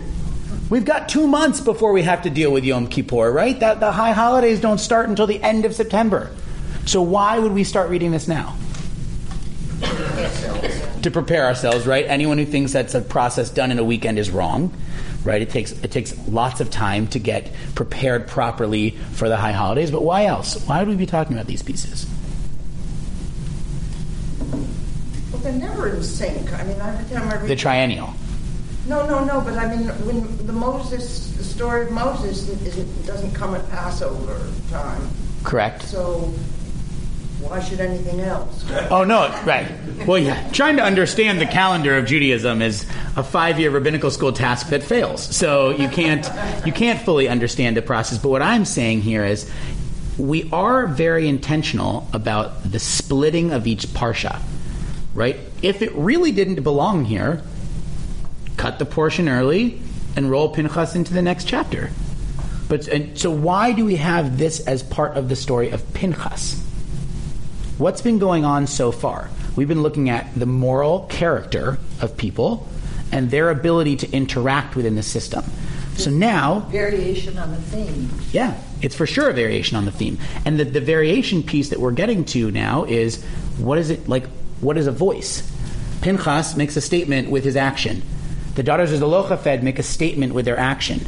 We've 0.68 0.84
got 0.84 1.08
two 1.08 1.26
months 1.26 1.60
before 1.60 1.92
we 1.92 2.02
have 2.02 2.22
to 2.22 2.30
deal 2.30 2.50
with 2.50 2.64
Yom 2.64 2.86
Kippur, 2.86 3.30
right? 3.30 3.58
That 3.60 3.80
the 3.80 3.92
high 3.92 4.12
holidays 4.12 4.60
don't 4.60 4.78
start 4.78 5.08
until 5.08 5.26
the 5.26 5.42
end 5.42 5.64
of 5.64 5.74
September. 5.74 6.30
So 6.86 7.02
why 7.02 7.38
would 7.38 7.52
we 7.52 7.64
start 7.64 7.90
reading 7.90 8.10
this 8.10 8.26
now? 8.26 8.56
to 11.02 11.10
prepare 11.10 11.46
ourselves, 11.46 11.86
right? 11.86 12.06
Anyone 12.06 12.38
who 12.38 12.46
thinks 12.46 12.72
that's 12.72 12.94
a 12.94 13.00
process 13.00 13.50
done 13.50 13.70
in 13.70 13.78
a 13.78 13.84
weekend 13.84 14.18
is 14.18 14.30
wrong, 14.30 14.72
right? 15.24 15.42
It 15.42 15.50
takes 15.50 15.72
it 15.72 15.90
takes 15.90 16.16
lots 16.28 16.60
of 16.60 16.70
time 16.70 17.06
to 17.08 17.18
get 17.18 17.50
prepared 17.74 18.26
properly 18.26 18.90
for 19.12 19.28
the 19.28 19.36
high 19.36 19.52
holidays. 19.52 19.90
But 19.90 20.02
why 20.02 20.26
else? 20.26 20.66
Why 20.66 20.80
would 20.80 20.88
we 20.88 20.96
be 20.96 21.06
talking 21.06 21.34
about 21.34 21.46
these 21.46 21.62
pieces? 21.62 22.06
Well, 25.32 25.40
they're 25.42 25.52
never 25.52 25.88
in 25.88 26.02
sync. 26.02 26.52
I 26.52 26.64
mean, 26.64 26.80
every 26.80 27.14
time 27.14 27.28
I 27.28 27.36
read 27.36 27.48
The 27.48 27.56
triennial. 27.56 28.14
No, 28.88 29.06
no, 29.06 29.24
no. 29.24 29.40
But 29.40 29.54
I 29.54 29.74
mean, 29.74 29.88
when 30.06 30.46
the 30.46 30.52
Moses, 30.52 31.36
the 31.36 31.44
story 31.44 31.86
of 31.86 31.92
Moses, 31.92 32.46
doesn't 33.06 33.32
come 33.32 33.54
at 33.54 33.68
Passover 33.70 34.50
time. 34.70 35.08
Correct. 35.44 35.82
So 35.82 36.32
why 37.42 37.60
should 37.60 37.80
anything 37.80 38.20
else? 38.20 38.64
Oh 38.90 39.04
no, 39.04 39.28
right. 39.44 39.70
Well, 40.06 40.18
yeah. 40.18 40.48
Trying 40.50 40.76
to 40.76 40.82
understand 40.82 41.40
the 41.40 41.46
calendar 41.46 41.96
of 41.96 42.06
Judaism 42.06 42.62
is 42.62 42.86
a 43.16 43.22
five-year 43.22 43.70
rabbinical 43.70 44.10
school 44.10 44.32
task 44.32 44.68
that 44.68 44.82
fails. 44.82 45.22
So 45.34 45.70
you 45.70 45.88
can't 45.88 46.28
you 46.66 46.72
can't 46.72 47.00
fully 47.00 47.28
understand 47.28 47.76
the 47.76 47.82
process. 47.82 48.18
But 48.18 48.30
what 48.30 48.42
I'm 48.42 48.64
saying 48.64 49.02
here 49.02 49.24
is, 49.24 49.50
we 50.18 50.48
are 50.50 50.86
very 50.86 51.28
intentional 51.28 52.08
about 52.12 52.70
the 52.70 52.78
splitting 52.78 53.52
of 53.52 53.66
each 53.66 53.86
parsha, 53.88 54.40
right? 55.14 55.38
If 55.62 55.82
it 55.82 55.92
really 55.92 56.32
didn't 56.32 56.62
belong 56.62 57.04
here, 57.04 57.42
cut 58.56 58.78
the 58.78 58.86
portion 58.86 59.28
early 59.28 59.80
and 60.16 60.30
roll 60.30 60.48
Pinchas 60.48 60.94
into 60.94 61.14
the 61.14 61.22
next 61.22 61.44
chapter. 61.44 61.90
But 62.68 62.88
and 62.88 63.18
so 63.18 63.30
why 63.30 63.72
do 63.72 63.84
we 63.84 63.96
have 63.96 64.38
this 64.38 64.60
as 64.66 64.82
part 64.82 65.16
of 65.16 65.28
the 65.28 65.36
story 65.36 65.70
of 65.70 65.92
Pinchas? 65.94 66.60
What's 67.82 68.00
been 68.00 68.20
going 68.20 68.44
on 68.44 68.68
so 68.68 68.92
far? 68.92 69.28
We've 69.56 69.66
been 69.66 69.82
looking 69.82 70.08
at 70.08 70.32
the 70.36 70.46
moral 70.46 71.00
character 71.10 71.80
of 72.00 72.16
people 72.16 72.68
and 73.10 73.28
their 73.28 73.50
ability 73.50 73.96
to 73.96 74.12
interact 74.12 74.76
within 74.76 74.94
the 74.94 75.02
system. 75.02 75.42
So 75.96 76.08
now, 76.08 76.60
Variation 76.70 77.36
on 77.38 77.50
the 77.50 77.56
theme. 77.56 78.08
yeah, 78.30 78.56
it's 78.82 78.94
for 78.94 79.04
sure 79.04 79.30
a 79.30 79.32
variation 79.32 79.76
on 79.76 79.84
the 79.84 79.90
theme. 79.90 80.18
And 80.44 80.60
the, 80.60 80.64
the 80.64 80.80
variation 80.80 81.42
piece 81.42 81.70
that 81.70 81.80
we're 81.80 81.90
getting 81.90 82.24
to 82.26 82.52
now 82.52 82.84
is 82.84 83.20
what 83.58 83.78
is 83.78 83.90
it 83.90 84.08
like? 84.08 84.28
What 84.60 84.78
is 84.78 84.86
a 84.86 84.92
voice? 84.92 85.42
Pinchas 86.02 86.54
makes 86.54 86.76
a 86.76 86.80
statement 86.80 87.30
with 87.30 87.42
his 87.42 87.56
action. 87.56 88.02
The 88.54 88.62
daughters 88.62 88.92
of 88.92 89.00
Zelophehad 89.00 89.64
make 89.64 89.80
a 89.80 89.82
statement 89.82 90.34
with 90.34 90.44
their 90.44 90.56
action. 90.56 91.00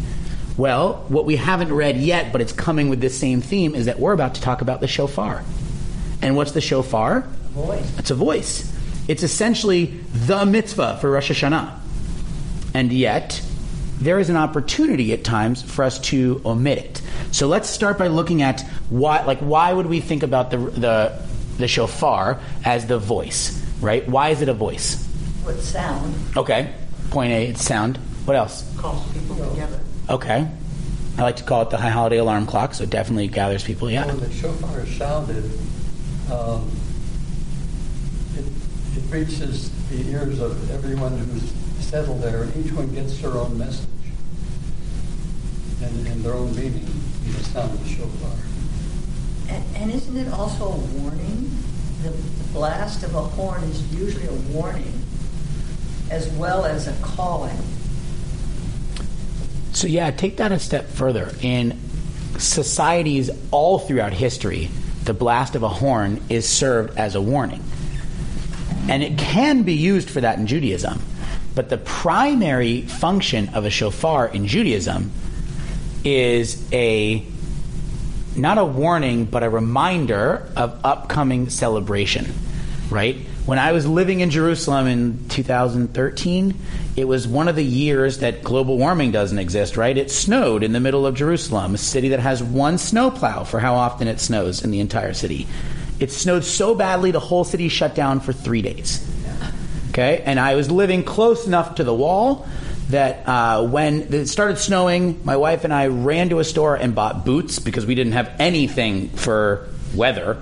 Well, 0.56 1.04
what 1.06 1.24
we 1.24 1.36
haven't 1.36 1.72
read 1.72 1.98
yet, 1.98 2.32
but 2.32 2.40
it's 2.40 2.52
coming 2.52 2.88
with 2.88 3.00
this 3.00 3.16
same 3.16 3.42
theme, 3.42 3.76
is 3.76 3.86
that 3.86 4.00
we're 4.00 4.12
about 4.12 4.34
to 4.34 4.40
talk 4.40 4.60
about 4.60 4.80
the 4.80 4.88
shofar. 4.88 5.44
And 6.24 6.36
what's 6.36 6.52
the 6.52 6.60
shofar? 6.62 7.18
A 7.18 7.22
Voice. 7.50 7.98
It's 7.98 8.10
a 8.10 8.14
voice. 8.14 8.72
It's 9.08 9.22
essentially 9.22 9.86
the 10.12 10.46
mitzvah 10.46 10.96
for 11.00 11.10
Rosh 11.10 11.30
Hashanah. 11.30 11.78
And 12.72 12.90
yet, 12.90 13.42
there 14.00 14.18
is 14.18 14.30
an 14.30 14.36
opportunity 14.36 15.12
at 15.12 15.22
times 15.22 15.60
for 15.62 15.84
us 15.84 15.98
to 16.00 16.40
omit 16.46 16.78
it. 16.78 17.02
So 17.30 17.46
let's 17.46 17.68
start 17.68 17.98
by 17.98 18.06
looking 18.06 18.40
at 18.40 18.62
why, 18.88 19.22
like, 19.24 19.40
why 19.40 19.72
would 19.72 19.86
we 19.86 20.00
think 20.00 20.22
about 20.22 20.50
the, 20.50 20.56
the, 20.56 21.22
the 21.58 21.68
shofar 21.68 22.40
as 22.64 22.86
the 22.86 22.98
voice, 22.98 23.62
right? 23.82 24.08
Why 24.08 24.30
is 24.30 24.40
it 24.40 24.48
a 24.48 24.54
voice? 24.54 25.04
What 25.42 25.56
sound? 25.60 26.14
Okay. 26.38 26.72
Point 27.10 27.32
A, 27.32 27.48
it's 27.48 27.62
sound. 27.62 27.98
What 28.24 28.36
else? 28.36 28.64
Calls 28.78 29.06
people 29.12 29.36
together. 29.50 29.78
Okay. 30.08 30.48
I 31.18 31.22
like 31.22 31.36
to 31.36 31.44
call 31.44 31.60
it 31.62 31.70
the 31.70 31.76
high 31.76 31.90
holiday 31.90 32.16
alarm 32.16 32.46
clock, 32.46 32.72
so 32.72 32.84
it 32.84 32.90
definitely 32.90 33.28
gathers 33.28 33.62
people. 33.62 33.90
Yeah. 33.90 34.06
When 34.06 34.20
the 34.20 34.32
shofar 34.32 34.80
is 34.80 34.96
sounded, 34.96 35.44
um, 36.32 36.70
it, 38.36 38.44
it 38.96 39.10
reaches 39.10 39.70
the 39.88 40.10
ears 40.10 40.40
of 40.40 40.70
everyone 40.70 41.18
who's 41.18 41.52
settled 41.84 42.22
there, 42.22 42.42
and 42.42 42.66
each 42.66 42.72
one 42.72 42.92
gets 42.94 43.20
their 43.20 43.32
own 43.32 43.56
message 43.58 43.88
and, 45.82 46.06
and 46.06 46.24
their 46.24 46.34
own 46.34 46.54
meaning 46.56 46.86
in 47.26 47.32
the 47.32 47.44
sound 47.44 47.72
of 47.72 47.82
the 47.82 47.88
shofar. 47.88 48.36
And, 49.48 49.76
and 49.76 49.92
isn't 49.92 50.16
it 50.16 50.32
also 50.32 50.66
a 50.66 50.76
warning? 50.76 51.50
The, 52.02 52.10
the 52.10 52.52
blast 52.52 53.02
of 53.02 53.14
a 53.14 53.22
horn 53.22 53.62
is 53.64 53.94
usually 53.94 54.26
a 54.26 54.52
warning 54.52 55.00
as 56.10 56.28
well 56.30 56.64
as 56.64 56.86
a 56.86 56.92
calling. 57.02 57.56
So 59.72 59.86
yeah, 59.86 60.10
take 60.10 60.36
that 60.36 60.52
a 60.52 60.58
step 60.58 60.86
further. 60.86 61.34
In 61.40 61.78
societies 62.38 63.30
all 63.50 63.78
throughout 63.78 64.12
history, 64.12 64.70
the 65.04 65.14
blast 65.14 65.54
of 65.54 65.62
a 65.62 65.68
horn 65.68 66.20
is 66.28 66.48
served 66.48 66.96
as 66.98 67.14
a 67.14 67.20
warning. 67.20 67.62
And 68.88 69.02
it 69.02 69.18
can 69.18 69.62
be 69.62 69.74
used 69.74 70.10
for 70.10 70.20
that 70.20 70.38
in 70.38 70.46
Judaism. 70.46 71.00
But 71.54 71.68
the 71.70 71.78
primary 71.78 72.82
function 72.82 73.50
of 73.50 73.64
a 73.64 73.70
shofar 73.70 74.26
in 74.28 74.46
Judaism 74.46 75.12
is 76.04 76.62
a 76.72 77.24
not 78.36 78.58
a 78.58 78.64
warning, 78.64 79.26
but 79.26 79.44
a 79.44 79.48
reminder 79.48 80.50
of 80.56 80.80
upcoming 80.84 81.50
celebration, 81.50 82.32
right? 82.90 83.16
When 83.46 83.58
I 83.58 83.72
was 83.72 83.86
living 83.86 84.20
in 84.20 84.30
Jerusalem 84.30 84.86
in 84.86 85.28
2013, 85.28 86.54
it 86.96 87.06
was 87.06 87.28
one 87.28 87.46
of 87.46 87.56
the 87.56 87.64
years 87.64 88.20
that 88.20 88.42
global 88.42 88.78
warming 88.78 89.12
doesn't 89.12 89.38
exist, 89.38 89.76
right? 89.76 89.94
It 89.94 90.10
snowed 90.10 90.62
in 90.62 90.72
the 90.72 90.80
middle 90.80 91.06
of 91.06 91.14
Jerusalem, 91.14 91.74
a 91.74 91.78
city 91.78 92.08
that 92.08 92.20
has 92.20 92.42
one 92.42 92.78
snowplow 92.78 93.44
for 93.44 93.60
how 93.60 93.74
often 93.74 94.08
it 94.08 94.18
snows 94.18 94.64
in 94.64 94.70
the 94.70 94.80
entire 94.80 95.12
city. 95.12 95.46
It 96.00 96.10
snowed 96.10 96.44
so 96.44 96.74
badly 96.74 97.10
the 97.10 97.20
whole 97.20 97.44
city 97.44 97.68
shut 97.68 97.94
down 97.94 98.20
for 98.20 98.32
three 98.32 98.62
days. 98.62 99.06
Okay, 99.90 100.22
and 100.24 100.40
I 100.40 100.54
was 100.54 100.70
living 100.70 101.04
close 101.04 101.46
enough 101.46 101.74
to 101.74 101.84
the 101.84 101.94
wall 101.94 102.48
that 102.88 103.28
uh, 103.28 103.66
when 103.66 104.12
it 104.14 104.26
started 104.26 104.56
snowing, 104.56 105.22
my 105.22 105.36
wife 105.36 105.64
and 105.64 105.72
I 105.72 105.88
ran 105.88 106.30
to 106.30 106.38
a 106.38 106.44
store 106.44 106.76
and 106.76 106.94
bought 106.94 107.26
boots 107.26 107.58
because 107.58 107.84
we 107.84 107.94
didn't 107.94 108.14
have 108.14 108.34
anything 108.38 109.10
for 109.10 109.68
weather. 109.94 110.38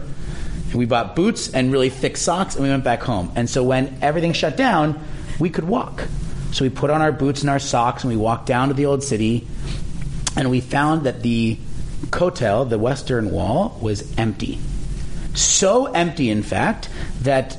And 0.73 0.79
we 0.79 0.87
bought 0.87 1.15
boots 1.15 1.53
and 1.53 1.71
really 1.71 1.91
thick 1.91 2.17
socks, 2.17 2.57
and 2.57 2.65
we 2.65 2.71
went 2.71 2.83
back 2.83 3.03
home. 3.03 3.31
And 3.37 3.49
so 3.49 3.63
when 3.63 3.99
everything 4.03 4.33
shut 4.33 4.57
down, 4.57 5.03
we 5.39 5.51
could 5.51 5.65
walk. 5.65 6.09
So 6.53 6.65
we 6.65 6.71
put 6.71 6.91
on 6.91 7.01
our 7.01 7.13
boots 7.13 7.43
and 7.43 7.51
our 7.51 7.59
socks, 7.59 8.05
and 8.05 8.11
we 8.11 8.17
walked 8.17 8.47
down 8.47 8.69
to 8.69 8.75
the 8.75 8.87
old 8.87 9.03
city, 9.03 9.47
and 10.37 10.51
we 10.51 10.61
found 10.61 11.05
that 11.05 11.23
the 11.23 11.59
Kotel, 12.07 12.69
the 12.69 12.79
western 12.79 13.31
wall, 13.31 13.79
was 13.81 14.13
empty. 14.19 14.59
So 15.35 15.87
empty, 15.87 16.31
in 16.31 16.43
fact, 16.43 16.89
that 17.23 17.57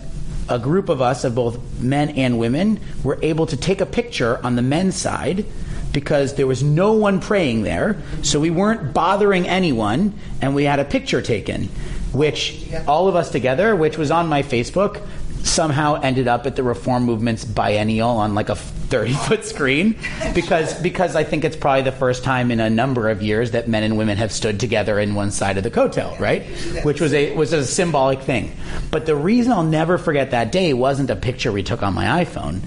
a 0.50 0.60
group 0.60 0.90
of 0.90 1.02
us, 1.02 1.24
of 1.24 1.36
both 1.36 1.60
men 1.80 2.10
and 2.10 2.38
women, 2.38 2.80
were 3.04 3.18
able 3.22 3.46
to 3.48 3.58
take 3.58 3.80
a 3.80 3.86
picture 3.86 4.44
on 4.44 4.56
the 4.56 4.62
men's 4.62 4.96
side 4.96 5.46
because 5.92 6.34
there 6.36 6.48
was 6.48 6.64
no 6.64 6.94
one 6.94 7.20
praying 7.20 7.62
there. 7.62 8.02
So 8.24 8.40
we 8.40 8.50
weren't 8.50 8.94
bothering 8.94 9.48
anyone, 9.48 10.14
and 10.42 10.56
we 10.56 10.64
had 10.64 10.80
a 10.80 10.86
picture 10.86 11.22
taken, 11.22 11.70
which 12.14 12.64
all 12.88 13.08
of 13.08 13.16
us 13.16 13.32
together, 13.32 13.76
which 13.76 13.98
was 13.98 14.12
on 14.12 14.28
my 14.28 14.44
Facebook, 14.44 15.02
somehow 15.44 16.00
ended 16.02 16.28
up 16.28 16.46
at 16.46 16.56
the 16.56 16.64
Reform 16.64 17.04
Movement's 17.04 17.44
biennial 17.44 18.10
on 18.10 18.34
like 18.34 18.50
a 18.50 18.56
30 18.56 19.14
foot 19.14 19.46
screen 19.54 19.98
because 20.34 20.74
because 20.82 21.16
I 21.16 21.24
think 21.24 21.44
it's 21.44 21.56
probably 21.56 21.82
the 21.82 21.92
first 21.92 22.24
time 22.24 22.52
in 22.52 22.60
a 22.60 22.70
number 22.70 23.10
of 23.10 23.22
years 23.22 23.52
that 23.52 23.68
men 23.68 23.84
and 23.84 23.98
women 23.98 24.18
have 24.18 24.32
stood 24.32 24.60
together 24.60 25.00
in 25.00 25.16
one 25.16 25.32
side 25.32 25.58
of 25.58 25.64
the 25.64 25.72
Kotel, 25.72 26.18
right? 26.20 26.44
Which 26.84 27.02
was 27.02 27.14
a 27.14 27.36
was 27.36 27.54
a 27.54 27.66
symbolic 27.66 28.22
thing. 28.22 28.56
But 28.92 29.06
the 29.06 29.16
reason 29.16 29.52
I'll 29.52 29.64
never 29.64 29.98
forget 29.98 30.32
that 30.32 30.52
day 30.52 30.74
wasn't 30.74 31.10
a 31.10 31.16
picture 31.16 31.52
we 31.52 31.64
took 31.64 31.84
on 31.84 31.94
my 31.94 32.24
iPhone. 32.24 32.62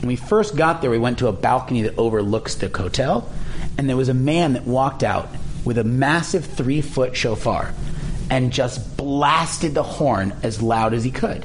When 0.00 0.08
we 0.08 0.16
first 0.16 0.56
got 0.56 0.82
there, 0.82 0.90
we 0.90 0.98
went 0.98 1.18
to 1.18 1.28
a 1.28 1.32
balcony 1.32 1.82
that 1.82 1.96
overlooks 1.98 2.56
the 2.56 2.68
Kotel, 2.68 3.28
and 3.76 3.88
there 3.88 3.96
was 3.96 4.08
a 4.08 4.14
man 4.14 4.52
that 4.52 4.66
walked 4.66 5.02
out 5.02 5.28
with 5.64 5.78
a 5.78 5.84
massive 5.84 6.44
three 6.44 6.80
foot 6.80 7.16
shofar 7.16 7.72
and 8.30 8.52
just 8.52 8.96
blasted 8.96 9.74
the 9.74 9.82
horn 9.82 10.34
as 10.42 10.62
loud 10.62 10.94
as 10.94 11.04
he 11.04 11.10
could. 11.10 11.44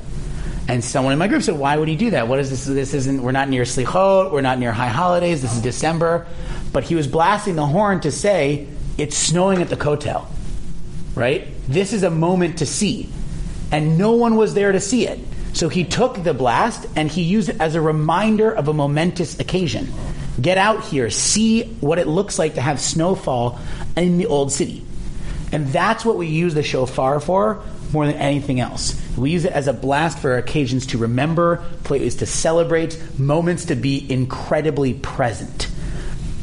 And 0.67 0.83
someone 0.83 1.13
in 1.13 1.19
my 1.19 1.27
group 1.27 1.41
said, 1.41 1.57
"Why 1.57 1.77
would 1.77 1.87
he 1.87 1.95
do 1.95 2.11
that? 2.11 2.27
What 2.27 2.39
is 2.39 2.49
this? 2.51 2.65
This 2.65 2.93
isn't. 2.93 3.23
We're 3.23 3.31
not 3.31 3.49
near 3.49 3.63
Slichot. 3.63 4.31
We're 4.31 4.41
not 4.41 4.59
near 4.59 4.71
high 4.71 4.89
holidays. 4.89 5.41
This 5.41 5.55
is 5.55 5.61
December." 5.61 6.27
But 6.71 6.83
he 6.83 6.93
was 6.93 7.07
blasting 7.07 7.55
the 7.55 7.65
horn 7.65 8.01
to 8.01 8.11
say 8.11 8.67
it's 8.97 9.17
snowing 9.17 9.61
at 9.61 9.69
the 9.69 9.75
Kotel, 9.75 10.25
right? 11.15 11.47
This 11.67 11.91
is 11.91 12.03
a 12.03 12.11
moment 12.11 12.59
to 12.59 12.67
see, 12.67 13.09
and 13.71 13.97
no 13.97 14.11
one 14.11 14.35
was 14.35 14.53
there 14.53 14.71
to 14.71 14.79
see 14.79 15.07
it. 15.07 15.19
So 15.53 15.69
he 15.69 15.83
took 15.83 16.23
the 16.23 16.35
blast 16.35 16.85
and 16.95 17.09
he 17.09 17.23
used 17.23 17.49
it 17.49 17.57
as 17.59 17.73
a 17.73 17.81
reminder 17.81 18.51
of 18.51 18.67
a 18.67 18.73
momentous 18.73 19.39
occasion. 19.39 19.91
Get 20.39 20.59
out 20.59 20.83
here, 20.83 21.09
see 21.09 21.63
what 21.81 21.97
it 21.97 22.07
looks 22.07 22.37
like 22.37 22.53
to 22.55 22.61
have 22.61 22.79
snowfall 22.79 23.59
in 23.97 24.19
the 24.19 24.27
old 24.27 24.51
city. 24.51 24.85
And 25.51 25.67
that's 25.67 26.05
what 26.05 26.17
we 26.17 26.27
use 26.27 26.53
the 26.53 26.63
shofar 26.63 27.19
for 27.19 27.61
more 27.91 28.05
than 28.05 28.15
anything 28.15 28.59
else. 28.59 29.01
We 29.17 29.31
use 29.31 29.45
it 29.45 29.51
as 29.51 29.67
a 29.67 29.73
blast 29.73 30.19
for 30.19 30.37
occasions 30.37 30.87
to 30.87 30.97
remember, 30.97 31.63
places 31.83 32.17
to 32.17 32.25
celebrate, 32.25 33.19
moments 33.19 33.65
to 33.65 33.75
be 33.75 34.05
incredibly 34.11 34.93
present. 34.93 35.67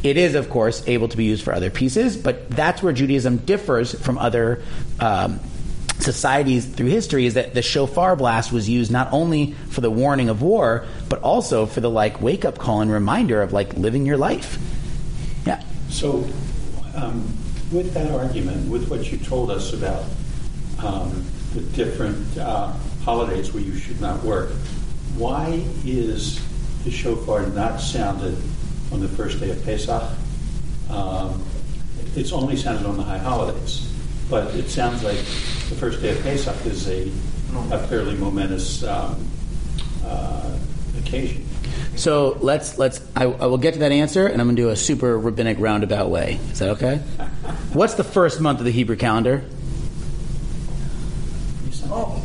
It 0.02 0.16
is, 0.16 0.34
of 0.34 0.50
course, 0.50 0.86
able 0.86 1.08
to 1.08 1.16
be 1.16 1.24
used 1.24 1.42
for 1.42 1.52
other 1.52 1.70
pieces, 1.70 2.16
but 2.16 2.50
that's 2.50 2.82
where 2.82 2.92
Judaism 2.92 3.38
differs 3.38 3.98
from 4.00 4.18
other 4.18 4.62
um, 5.00 5.40
societies 5.98 6.66
through 6.66 6.86
history. 6.86 7.26
Is 7.26 7.34
that 7.34 7.54
the 7.54 7.62
shofar 7.62 8.14
blast 8.16 8.52
was 8.52 8.68
used 8.68 8.92
not 8.92 9.12
only 9.12 9.52
for 9.70 9.80
the 9.80 9.90
warning 9.90 10.28
of 10.28 10.42
war, 10.42 10.86
but 11.08 11.22
also 11.22 11.66
for 11.66 11.80
the 11.80 11.90
like 11.90 12.20
wake 12.20 12.44
up 12.44 12.58
call 12.58 12.82
and 12.82 12.90
reminder 12.90 13.42
of 13.42 13.52
like 13.52 13.74
living 13.74 14.06
your 14.06 14.16
life. 14.16 14.58
Yeah. 15.46 15.62
So, 15.88 16.28
um, 16.94 17.36
with 17.72 17.92
that 17.94 18.10
argument, 18.12 18.68
with 18.70 18.88
what 18.88 19.10
you 19.10 19.18
told 19.18 19.50
us 19.50 19.72
about 19.72 20.04
um, 20.82 21.24
the 21.54 21.60
different 21.60 22.38
uh, 22.38 22.72
holidays 23.02 23.52
where 23.52 23.62
you 23.62 23.74
should 23.74 24.00
not 24.00 24.22
work, 24.22 24.50
why 25.16 25.64
is 25.84 26.44
the 26.84 26.90
shofar 26.90 27.46
not 27.46 27.80
sounded 27.80 28.36
on 28.92 29.00
the 29.00 29.08
first 29.08 29.40
day 29.40 29.50
of 29.50 29.64
Pesach? 29.64 30.02
Um, 30.90 31.44
it's 32.14 32.32
only 32.32 32.56
sounded 32.56 32.86
on 32.86 32.96
the 32.96 33.02
high 33.02 33.18
holidays, 33.18 33.92
but 34.30 34.54
it 34.54 34.68
sounds 34.68 35.02
like 35.02 35.16
the 35.16 35.76
first 35.76 36.00
day 36.00 36.16
of 36.16 36.22
Pesach 36.22 36.66
is 36.66 36.88
a, 36.88 37.10
a 37.72 37.78
fairly 37.88 38.16
momentous 38.16 38.84
um, 38.84 39.26
uh, 40.04 40.58
occasion. 40.98 41.45
So 41.96 42.38
let's 42.40 42.78
let's. 42.78 43.00
I, 43.16 43.24
I 43.24 43.46
will 43.46 43.58
get 43.58 43.74
to 43.74 43.80
that 43.80 43.92
answer, 43.92 44.26
and 44.26 44.40
I'm 44.40 44.46
going 44.46 44.56
to 44.56 44.62
do 44.62 44.68
a 44.68 44.76
super 44.76 45.18
rabbinic 45.18 45.58
roundabout 45.58 46.10
way. 46.10 46.38
Is 46.52 46.58
that 46.58 46.70
okay? 46.70 46.98
What's 47.72 47.94
the 47.94 48.04
first 48.04 48.40
month 48.40 48.58
of 48.58 48.64
the 48.64 48.70
Hebrew 48.70 48.96
calendar? 48.96 49.44
Oh, 51.88 52.22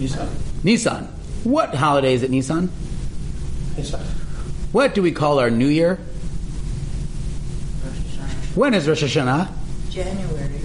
Nisan. 0.00 0.28
Nisan. 0.64 1.04
What 1.44 1.74
holiday 1.74 2.14
is 2.14 2.22
it? 2.22 2.30
Nisan. 2.30 2.70
Pesach. 3.76 4.00
What 4.72 4.94
do 4.94 5.02
we 5.02 5.12
call 5.12 5.38
our 5.38 5.50
New 5.50 5.68
Year? 5.68 5.98
Rosh 7.84 7.94
Hashanah. 7.94 8.56
When 8.56 8.74
is 8.74 8.88
Rosh 8.88 9.02
Hashanah? 9.04 9.48
January. 9.90 10.60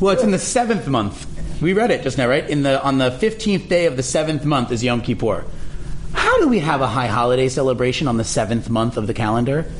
Well, 0.00 0.12
it's 0.12 0.24
in 0.24 0.32
the 0.32 0.38
seventh 0.38 0.88
month. 0.88 1.26
We 1.62 1.72
read 1.72 1.92
it 1.92 2.02
just 2.02 2.18
now, 2.18 2.26
right? 2.28 2.48
In 2.48 2.64
the 2.64 2.82
on 2.82 2.98
the 2.98 3.12
fifteenth 3.12 3.68
day 3.68 3.86
of 3.86 3.96
the 3.96 4.02
seventh 4.02 4.44
month 4.44 4.72
is 4.72 4.82
Yom 4.82 5.00
Kippur. 5.00 5.44
How 6.12 6.40
do 6.40 6.48
we 6.48 6.60
have 6.60 6.80
a 6.80 6.86
high 6.86 7.06
holiday 7.06 7.48
celebration 7.48 8.08
on 8.08 8.16
the 8.16 8.24
seventh 8.24 8.70
month 8.70 8.96
of 8.96 9.06
the 9.06 9.14
calendar? 9.14 9.70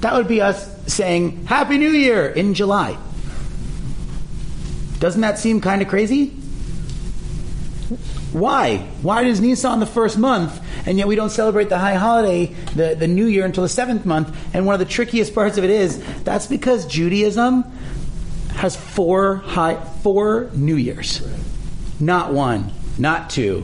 That 0.00 0.14
would 0.14 0.28
be 0.28 0.40
us 0.40 0.92
saying 0.92 1.46
Happy 1.46 1.78
New 1.78 1.90
Year 1.90 2.26
in 2.26 2.54
July. 2.54 2.96
Doesn't 5.00 5.20
that 5.20 5.38
seem 5.38 5.60
kind 5.60 5.82
of 5.82 5.88
crazy? 5.88 6.28
Why? 8.32 8.78
Why 9.02 9.24
does 9.24 9.40
Nisan 9.40 9.80
the 9.80 9.86
first 9.86 10.18
month, 10.18 10.60
and 10.86 10.98
yet 10.98 11.08
we 11.08 11.16
don't 11.16 11.30
celebrate 11.30 11.68
the 11.70 11.78
high 11.78 11.94
holiday, 11.94 12.46
the, 12.74 12.94
the 12.94 13.08
New 13.08 13.26
Year, 13.26 13.44
until 13.44 13.62
the 13.62 13.68
seventh 13.68 14.04
month? 14.04 14.36
And 14.54 14.66
one 14.66 14.74
of 14.74 14.80
the 14.80 14.92
trickiest 14.92 15.34
parts 15.34 15.56
of 15.56 15.64
it 15.64 15.70
is 15.70 16.02
that's 16.24 16.46
because 16.46 16.86
Judaism 16.86 17.64
has 18.50 18.76
four 18.76 19.36
high, 19.36 19.76
four 20.02 20.50
New 20.52 20.76
Years, 20.76 21.26
not 21.98 22.32
one, 22.32 22.70
not 22.98 23.30
two, 23.30 23.62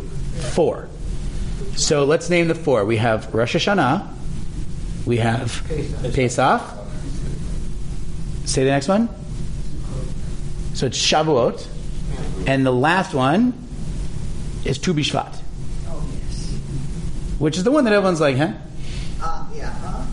four. 0.53 0.89
So 1.77 2.05
let's 2.05 2.31
name 2.31 2.49
the 2.49 2.55
four. 2.55 2.85
We 2.85 2.97
have 2.99 3.33
Rosh 3.35 3.57
Hashanah, 3.57 4.09
we 5.07 5.17
have 5.19 5.63
Pesach. 6.15 6.63
Say 8.45 8.65
the 8.65 8.71
next 8.71 8.89
one. 8.89 9.09
So 10.75 10.87
it's 10.87 10.99
Shavuot, 10.99 11.67
and 12.47 12.65
the 12.67 12.73
last 12.73 13.15
one 13.15 13.55
is 14.65 14.79
Tu 14.79 14.93
B'Shvat, 14.95 15.35
Oh, 15.89 16.05
yes. 16.13 16.51
which 17.39 17.57
is 17.57 17.65
the 17.65 17.71
one 17.71 17.85
that 17.85 17.93
everyone's 17.93 18.21
like, 18.21 18.37
huh? 18.37 18.53
Uh, 19.23 19.47
yeah, 19.55 19.71
huh? 19.71 20.05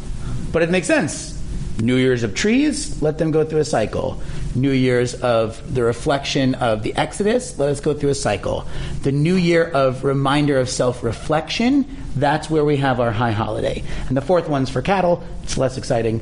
But 0.52 0.62
it 0.62 0.70
makes 0.70 0.88
sense. 0.88 1.38
New 1.80 1.96
Year's 1.96 2.24
of 2.24 2.36
trees, 2.36 3.02
let 3.02 3.18
them 3.18 3.32
go 3.32 3.44
through 3.44 3.60
a 3.62 3.66
cycle. 3.66 4.22
New 4.56 4.72
Year's 4.72 5.14
of 5.16 5.74
the 5.74 5.84
reflection 5.84 6.56
of 6.56 6.84
the 6.84 6.96
Exodus, 6.96 7.58
let 7.58 7.70
us 7.70 7.80
go 7.80 7.94
through 7.94 8.10
a 8.10 8.16
cycle. 8.16 8.68
The 9.04 9.12
New 9.12 9.36
Year 9.36 9.64
of 9.64 10.04
reminder 10.04 10.58
of 10.58 10.70
self 10.70 11.04
reflection, 11.04 11.86
that's 12.16 12.50
where 12.50 12.66
we 12.66 12.78
have 12.78 13.00
our 13.00 13.12
high 13.12 13.32
holiday. 13.32 13.84
And 14.08 14.18
the 14.18 14.22
fourth 14.22 14.50
one's 14.50 14.70
for 14.70 14.82
cattle, 14.82 15.24
it's 15.44 15.58
less 15.58 15.78
exciting. 15.78 16.22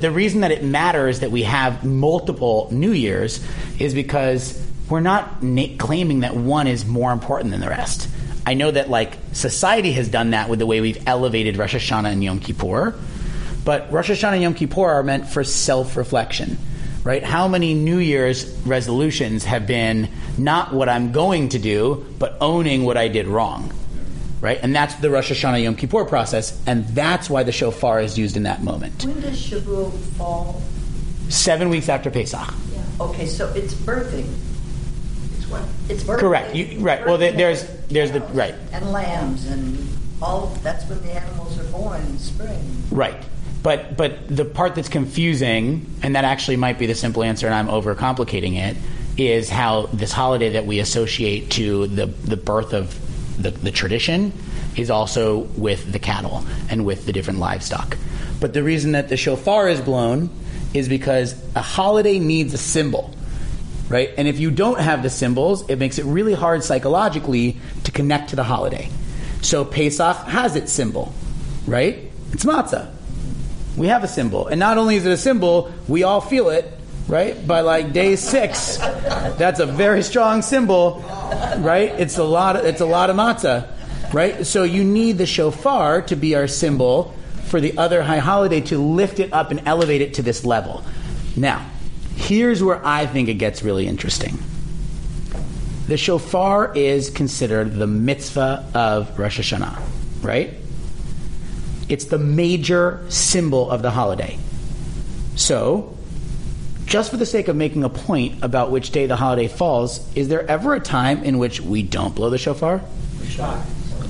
The 0.00 0.10
reason 0.10 0.42
that 0.42 0.50
it 0.50 0.62
matters 0.62 1.20
that 1.20 1.30
we 1.30 1.42
have 1.44 1.84
multiple 1.84 2.68
New 2.70 2.92
Years 2.92 3.44
is 3.78 3.94
because 3.94 4.62
we're 4.88 5.00
not 5.00 5.42
na- 5.42 5.76
claiming 5.78 6.20
that 6.20 6.36
one 6.36 6.66
is 6.66 6.86
more 6.86 7.12
important 7.12 7.50
than 7.50 7.60
the 7.60 7.68
rest. 7.68 8.08
I 8.46 8.54
know 8.54 8.70
that 8.70 8.88
like 8.88 9.18
society 9.32 9.92
has 9.92 10.08
done 10.08 10.30
that 10.30 10.48
with 10.48 10.60
the 10.60 10.66
way 10.66 10.80
we've 10.80 11.02
elevated 11.06 11.56
Rosh 11.56 11.74
Hashanah 11.74 12.12
and 12.12 12.22
Yom 12.22 12.38
Kippur, 12.38 12.94
but 13.64 13.90
Rosh 13.90 14.10
Hashanah 14.10 14.34
and 14.34 14.42
Yom 14.42 14.54
Kippur 14.54 14.88
are 14.88 15.02
meant 15.02 15.26
for 15.26 15.42
self-reflection, 15.42 16.56
right? 17.06 17.22
How 17.22 17.46
many 17.46 17.72
New 17.72 17.98
Year's 17.98 18.50
resolutions 18.66 19.44
have 19.44 19.64
been 19.64 20.08
not 20.36 20.74
what 20.74 20.88
I'm 20.88 21.12
going 21.12 21.50
to 21.50 21.58
do, 21.60 22.04
but 22.18 22.36
owning 22.40 22.84
what 22.84 22.96
I 22.96 23.06
did 23.06 23.28
wrong, 23.28 23.72
right? 24.40 24.58
And 24.60 24.74
that's 24.74 24.96
the 24.96 25.08
Rosh 25.08 25.30
Hashanah 25.30 25.62
Yom 25.62 25.76
Kippur 25.76 26.04
process, 26.04 26.60
and 26.66 26.84
that's 26.88 27.30
why 27.30 27.44
the 27.44 27.52
shofar 27.52 28.00
is 28.00 28.18
used 28.18 28.36
in 28.36 28.42
that 28.42 28.64
moment. 28.64 29.04
When 29.04 29.20
does 29.20 29.40
Shavuot 29.40 29.92
fall? 30.18 30.60
Seven 31.28 31.68
weeks 31.68 31.88
after 31.88 32.10
Pesach. 32.10 32.52
Okay, 33.00 33.26
so 33.26 33.52
it's 33.54 33.74
birthing. 33.74 34.28
It's 35.36 35.48
what? 35.48 35.62
It's 35.88 36.02
birthing. 36.02 36.18
Correct. 36.18 36.56
You, 36.56 36.80
right. 36.80 37.06
Well, 37.06 37.18
there's 37.18 37.68
there's 37.88 38.10
the 38.10 38.20
right. 38.32 38.54
And 38.72 38.90
lambs 38.90 39.46
and 39.46 39.78
all, 40.20 40.46
that's 40.62 40.88
when 40.88 41.00
the 41.02 41.12
animals 41.12 41.58
are 41.60 41.70
born 41.70 42.00
in 42.00 42.18
spring. 42.18 42.82
Right. 42.90 43.22
But 43.66 43.96
but 43.96 44.28
the 44.28 44.44
part 44.44 44.76
that's 44.76 44.88
confusing, 44.88 45.92
and 46.00 46.14
that 46.14 46.24
actually 46.24 46.54
might 46.54 46.78
be 46.78 46.86
the 46.86 46.94
simple 46.94 47.24
answer, 47.24 47.48
and 47.48 47.54
I'm 47.56 47.66
overcomplicating 47.66 48.54
it, 48.54 48.76
is 49.16 49.50
how 49.50 49.86
this 49.86 50.12
holiday 50.12 50.50
that 50.50 50.66
we 50.66 50.78
associate 50.78 51.50
to 51.58 51.88
the 51.88 52.06
the 52.06 52.36
birth 52.36 52.72
of 52.72 52.96
the, 53.42 53.50
the 53.50 53.72
tradition 53.72 54.32
is 54.76 54.88
also 54.88 55.38
with 55.56 55.90
the 55.90 55.98
cattle 55.98 56.44
and 56.70 56.86
with 56.86 57.06
the 57.06 57.12
different 57.12 57.40
livestock. 57.40 57.98
But 58.38 58.54
the 58.54 58.62
reason 58.62 58.92
that 58.92 59.08
the 59.08 59.16
shofar 59.16 59.68
is 59.68 59.80
blown 59.80 60.30
is 60.72 60.88
because 60.88 61.34
a 61.56 61.60
holiday 61.60 62.20
needs 62.20 62.54
a 62.54 62.58
symbol. 62.58 63.10
Right? 63.88 64.10
And 64.16 64.28
if 64.28 64.38
you 64.38 64.52
don't 64.52 64.78
have 64.78 65.02
the 65.02 65.10
symbols, 65.10 65.68
it 65.68 65.80
makes 65.80 65.98
it 65.98 66.04
really 66.04 66.34
hard 66.34 66.62
psychologically 66.62 67.56
to 67.82 67.90
connect 67.90 68.30
to 68.30 68.36
the 68.36 68.44
holiday. 68.44 68.88
So 69.42 69.64
Pesach 69.64 70.18
has 70.18 70.54
its 70.54 70.70
symbol, 70.70 71.12
right? 71.66 72.12
It's 72.32 72.44
matzah. 72.44 72.95
We 73.76 73.88
have 73.88 74.04
a 74.04 74.08
symbol. 74.08 74.46
And 74.46 74.58
not 74.58 74.78
only 74.78 74.96
is 74.96 75.04
it 75.04 75.12
a 75.12 75.16
symbol, 75.16 75.72
we 75.86 76.02
all 76.02 76.20
feel 76.20 76.48
it, 76.48 76.72
right? 77.08 77.46
By 77.46 77.60
like 77.60 77.92
day 77.92 78.16
six. 78.16 78.78
That's 78.78 79.60
a 79.60 79.66
very 79.66 80.02
strong 80.02 80.42
symbol, 80.42 81.04
right? 81.58 81.90
It's 81.98 82.18
a 82.18 82.24
lot 82.24 82.56
of, 82.56 82.64
it's 82.64 82.80
a 82.80 82.86
lot 82.86 83.10
of 83.10 83.16
matzah, 83.16 83.68
right? 84.12 84.46
So 84.46 84.62
you 84.62 84.82
need 84.82 85.18
the 85.18 85.26
shofar 85.26 86.02
to 86.02 86.16
be 86.16 86.34
our 86.34 86.46
symbol 86.46 87.14
for 87.44 87.60
the 87.60 87.76
other 87.78 88.02
high 88.02 88.18
holiday 88.18 88.60
to 88.62 88.78
lift 88.78 89.20
it 89.20 89.32
up 89.32 89.50
and 89.50 89.62
elevate 89.66 90.00
it 90.00 90.14
to 90.14 90.22
this 90.22 90.44
level. 90.44 90.82
Now, 91.36 91.64
here's 92.16 92.62
where 92.62 92.84
I 92.84 93.06
think 93.06 93.28
it 93.28 93.34
gets 93.34 93.62
really 93.62 93.86
interesting. 93.86 94.38
The 95.86 95.96
shofar 95.96 96.74
is 96.74 97.10
considered 97.10 97.74
the 97.74 97.86
mitzvah 97.86 98.68
of 98.74 99.16
Rosh 99.18 99.38
Hashanah, 99.38 99.80
right? 100.22 100.54
It's 101.88 102.06
the 102.06 102.18
major 102.18 103.04
symbol 103.08 103.70
of 103.70 103.82
the 103.82 103.90
holiday. 103.90 104.38
So, 105.36 105.96
just 106.86 107.10
for 107.10 107.16
the 107.16 107.26
sake 107.26 107.48
of 107.48 107.56
making 107.56 107.84
a 107.84 107.88
point 107.88 108.42
about 108.42 108.70
which 108.70 108.90
day 108.90 109.06
the 109.06 109.16
holiday 109.16 109.48
falls, 109.48 110.12
is 110.14 110.28
there 110.28 110.48
ever 110.48 110.74
a 110.74 110.80
time 110.80 111.24
in 111.24 111.38
which 111.38 111.60
we 111.60 111.82
don't 111.82 112.14
blow 112.14 112.30
the 112.30 112.38
shofar? 112.38 112.80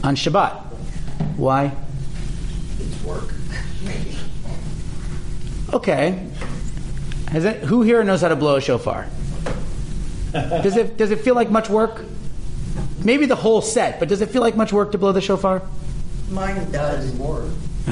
On 0.05 0.15
Shabbat. 0.15 0.53
Why? 1.37 1.73
It's 2.79 3.05
work. 3.05 3.33
Okay. 5.73 6.29
Has 7.29 7.45
it, 7.45 7.65
who 7.65 7.83
here 7.83 8.05
knows 8.05 8.21
how 8.21 8.29
to 8.29 8.37
blow 8.37 8.57
a 8.57 8.61
shofar? 8.61 9.09
Does 10.33 10.77
it 10.77 10.97
does 10.97 11.11
it 11.11 11.21
feel 11.21 11.35
like 11.35 11.51
much 11.51 11.69
work? 11.69 12.05
Maybe 13.03 13.27
the 13.27 13.37
whole 13.37 13.63
set, 13.63 13.99
but 13.99 14.09
does 14.09 14.21
it 14.21 14.31
feel 14.31 14.43
like 14.43 14.57
much 14.57 14.73
work 14.73 14.93
to 14.93 14.99
blow 14.99 15.13
the 15.13 15.21
shofar? 15.21 15.63
Mine 16.31 16.71
does. 16.71 17.11
Work. 17.13 17.51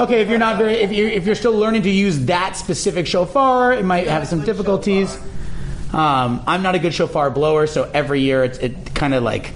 okay, 0.00 0.20
if 0.20 0.28
you're 0.28 0.38
not 0.38 0.58
very, 0.58 0.74
if 0.74 0.90
you're 0.90 1.08
if 1.08 1.24
you're 1.24 1.36
still 1.36 1.56
learning 1.56 1.82
to 1.82 1.90
use 1.90 2.24
that 2.26 2.56
specific 2.56 3.06
shofar, 3.06 3.72
it 3.72 3.84
might 3.84 4.08
have 4.08 4.26
some 4.26 4.44
difficulties. 4.44 5.16
Um, 5.92 6.42
I'm 6.46 6.62
not 6.62 6.74
a 6.74 6.78
good 6.78 6.94
shofar 6.94 7.30
blower, 7.30 7.66
so 7.66 7.88
every 7.92 8.20
year 8.20 8.44
it's, 8.44 8.58
it 8.58 8.94
kind 8.94 9.14
of 9.14 9.22
like 9.22 9.52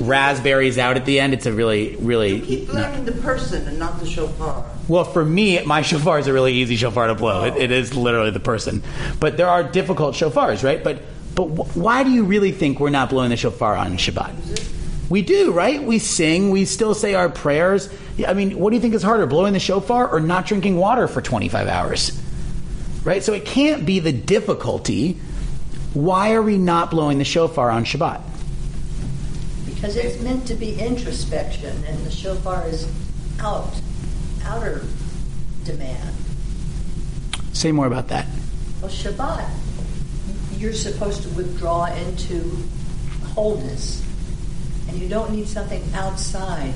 raspberries 0.00 0.78
out 0.78 0.96
at 0.96 1.04
the 1.04 1.20
end. 1.20 1.34
It's 1.34 1.46
a 1.46 1.52
really, 1.52 1.96
really. 1.96 2.36
You 2.36 2.42
keep 2.44 2.68
blaming 2.68 3.04
the 3.04 3.12
person 3.12 3.66
and 3.66 3.78
not 3.78 4.00
the 4.00 4.06
shofar. 4.06 4.64
Well, 4.88 5.04
for 5.04 5.24
me, 5.24 5.62
my 5.64 5.82
shofar 5.82 6.18
is 6.18 6.26
a 6.26 6.32
really 6.32 6.52
easy 6.54 6.76
shofar 6.76 7.06
to 7.08 7.14
blow. 7.14 7.44
It, 7.44 7.56
it 7.56 7.70
is 7.70 7.94
literally 7.94 8.30
the 8.30 8.40
person. 8.40 8.82
But 9.20 9.36
there 9.36 9.48
are 9.48 9.62
difficult 9.62 10.14
shofars, 10.14 10.62
right? 10.62 10.82
But 10.82 11.02
but 11.34 11.46
wh- 11.46 11.76
why 11.76 12.02
do 12.04 12.10
you 12.10 12.24
really 12.24 12.52
think 12.52 12.80
we're 12.80 12.90
not 12.90 13.10
blowing 13.10 13.30
the 13.30 13.36
shofar 13.36 13.74
on 13.74 13.96
Shabbat? 13.96 14.72
We 15.10 15.22
do, 15.22 15.52
right? 15.52 15.82
We 15.82 15.98
sing, 15.98 16.50
we 16.50 16.64
still 16.64 16.94
say 16.94 17.14
our 17.14 17.28
prayers. 17.28 17.88
I 18.26 18.32
mean, 18.32 18.58
what 18.58 18.70
do 18.70 18.76
you 18.76 18.82
think 18.82 18.94
is 18.94 19.02
harder, 19.02 19.26
blowing 19.26 19.52
the 19.52 19.60
shofar 19.60 20.08
or 20.08 20.20
not 20.20 20.46
drinking 20.46 20.76
water 20.76 21.08
for 21.08 21.20
25 21.20 21.68
hours? 21.68 22.20
Right? 23.04 23.22
So 23.22 23.32
it 23.34 23.44
can't 23.44 23.84
be 23.84 24.00
the 24.00 24.12
difficulty. 24.12 25.18
Why 25.92 26.32
are 26.32 26.42
we 26.42 26.56
not 26.56 26.90
blowing 26.90 27.18
the 27.18 27.24
shofar 27.24 27.70
on 27.70 27.84
Shabbat? 27.84 28.20
Because 29.66 29.96
it's 29.96 30.20
meant 30.22 30.46
to 30.46 30.54
be 30.54 30.74
introspection, 30.80 31.84
and 31.84 32.06
the 32.06 32.10
shofar 32.10 32.66
is 32.66 32.88
out, 33.40 33.70
outer 34.44 34.82
demand. 35.64 36.14
Say 37.52 37.72
more 37.72 37.86
about 37.86 38.08
that. 38.08 38.26
Well, 38.80 38.90
Shabbat, 38.90 39.48
you're 40.56 40.72
supposed 40.72 41.22
to 41.24 41.28
withdraw 41.30 41.86
into 41.86 42.56
wholeness, 43.34 44.02
you 44.94 45.08
don't 45.08 45.32
need 45.32 45.48
something 45.48 45.82
outside 45.94 46.72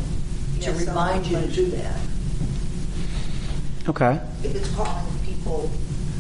to 0.61 0.71
Yes, 0.73 0.87
remind 0.87 1.27
you 1.27 1.41
to 1.41 1.47
do 1.49 1.67
that. 1.67 1.97
Okay. 3.89 4.21
If 4.43 4.55
it's 4.55 4.75
calling 4.75 5.07
people 5.25 5.71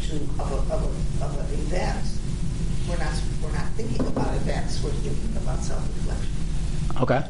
to, 0.08 0.14
of 0.40 0.52
a, 0.70 0.74
of 0.74 0.82
a, 1.20 1.24
of 1.24 1.38
an 1.38 1.54
event, 1.60 2.04
we're 2.88 2.96
not, 2.98 3.12
we're 3.42 3.52
not 3.52 3.68
thinking 3.76 4.06
about 4.06 4.34
events, 4.36 4.82
we're 4.82 4.90
thinking 4.90 5.36
about 5.36 5.58
self-reflection. 5.60 6.32
Okay. 7.02 7.22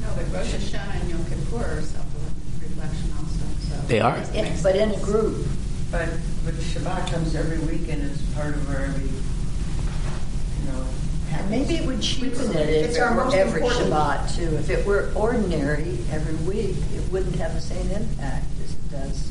No, 0.00 0.08
but 0.14 0.32
Rosh 0.32 0.52
Hashanah 0.54 1.00
and 1.00 1.10
Yom 1.10 1.24
Kippur 1.26 1.56
are 1.64 1.82
self-reflection 1.82 3.10
also, 3.18 3.44
so. 3.68 3.86
They 3.88 4.00
are. 4.00 4.18
It 4.18 4.34
In- 4.34 4.62
But 4.62 4.76
in 4.76 4.90
a 4.92 5.00
group, 5.00 5.46
But, 5.90 6.08
but 6.44 6.54
Shabbat 6.54 7.10
comes 7.10 7.34
every 7.34 7.58
week 7.58 7.88
and 7.88 8.02
it's 8.02 8.22
part 8.34 8.54
of 8.54 8.68
our 8.70 8.76
every, 8.76 9.04
you 9.08 10.72
know. 10.72 10.86
And 11.32 11.50
maybe 11.50 11.74
it 11.76 11.86
would 11.86 12.00
cheapen 12.02 12.50
it 12.56 12.68
if 12.68 12.86
It's 12.90 12.96
it 12.96 13.00
our 13.02 13.14
were 13.16 13.24
most 13.24 13.34
every 13.36 13.62
important- 13.62 13.92
Shabbat 13.92 14.36
too. 14.36 14.56
If 14.56 14.70
it 14.70 14.86
were 14.86 15.10
ordinary 15.14 15.98
every 16.12 16.34
week, 16.46 16.76
it 16.94 17.12
wouldn't 17.12 17.36
have 17.36 17.54
the 17.54 17.60
same 17.60 17.90
impact 17.90 18.44
as 18.64 18.72
it 18.72 18.90
does. 18.90 19.28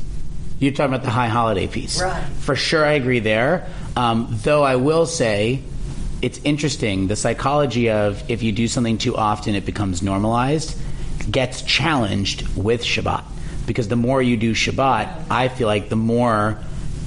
You're 0.58 0.72
talking 0.72 0.94
about 0.94 1.04
the 1.04 1.10
high 1.10 1.28
holiday 1.28 1.66
piece. 1.66 2.00
Right. 2.00 2.22
For 2.40 2.54
sure, 2.56 2.84
I 2.84 2.92
agree 2.92 3.18
there. 3.18 3.66
Um, 3.96 4.28
though 4.42 4.62
I 4.62 4.76
will 4.76 5.06
say, 5.06 5.60
it's 6.22 6.38
interesting. 6.44 7.08
The 7.08 7.16
psychology 7.16 7.90
of 7.90 8.22
if 8.30 8.42
you 8.44 8.52
do 8.52 8.68
something 8.68 8.96
too 8.98 9.16
often, 9.16 9.54
it 9.56 9.66
becomes 9.66 10.02
normalized, 10.02 10.76
gets 11.30 11.62
challenged 11.62 12.46
with 12.56 12.82
Shabbat. 12.82 13.24
Because 13.66 13.88
the 13.88 13.96
more 13.96 14.22
you 14.22 14.36
do 14.36 14.54
Shabbat, 14.54 15.24
I 15.30 15.48
feel 15.48 15.66
like 15.66 15.88
the 15.88 15.96
more 15.96 16.58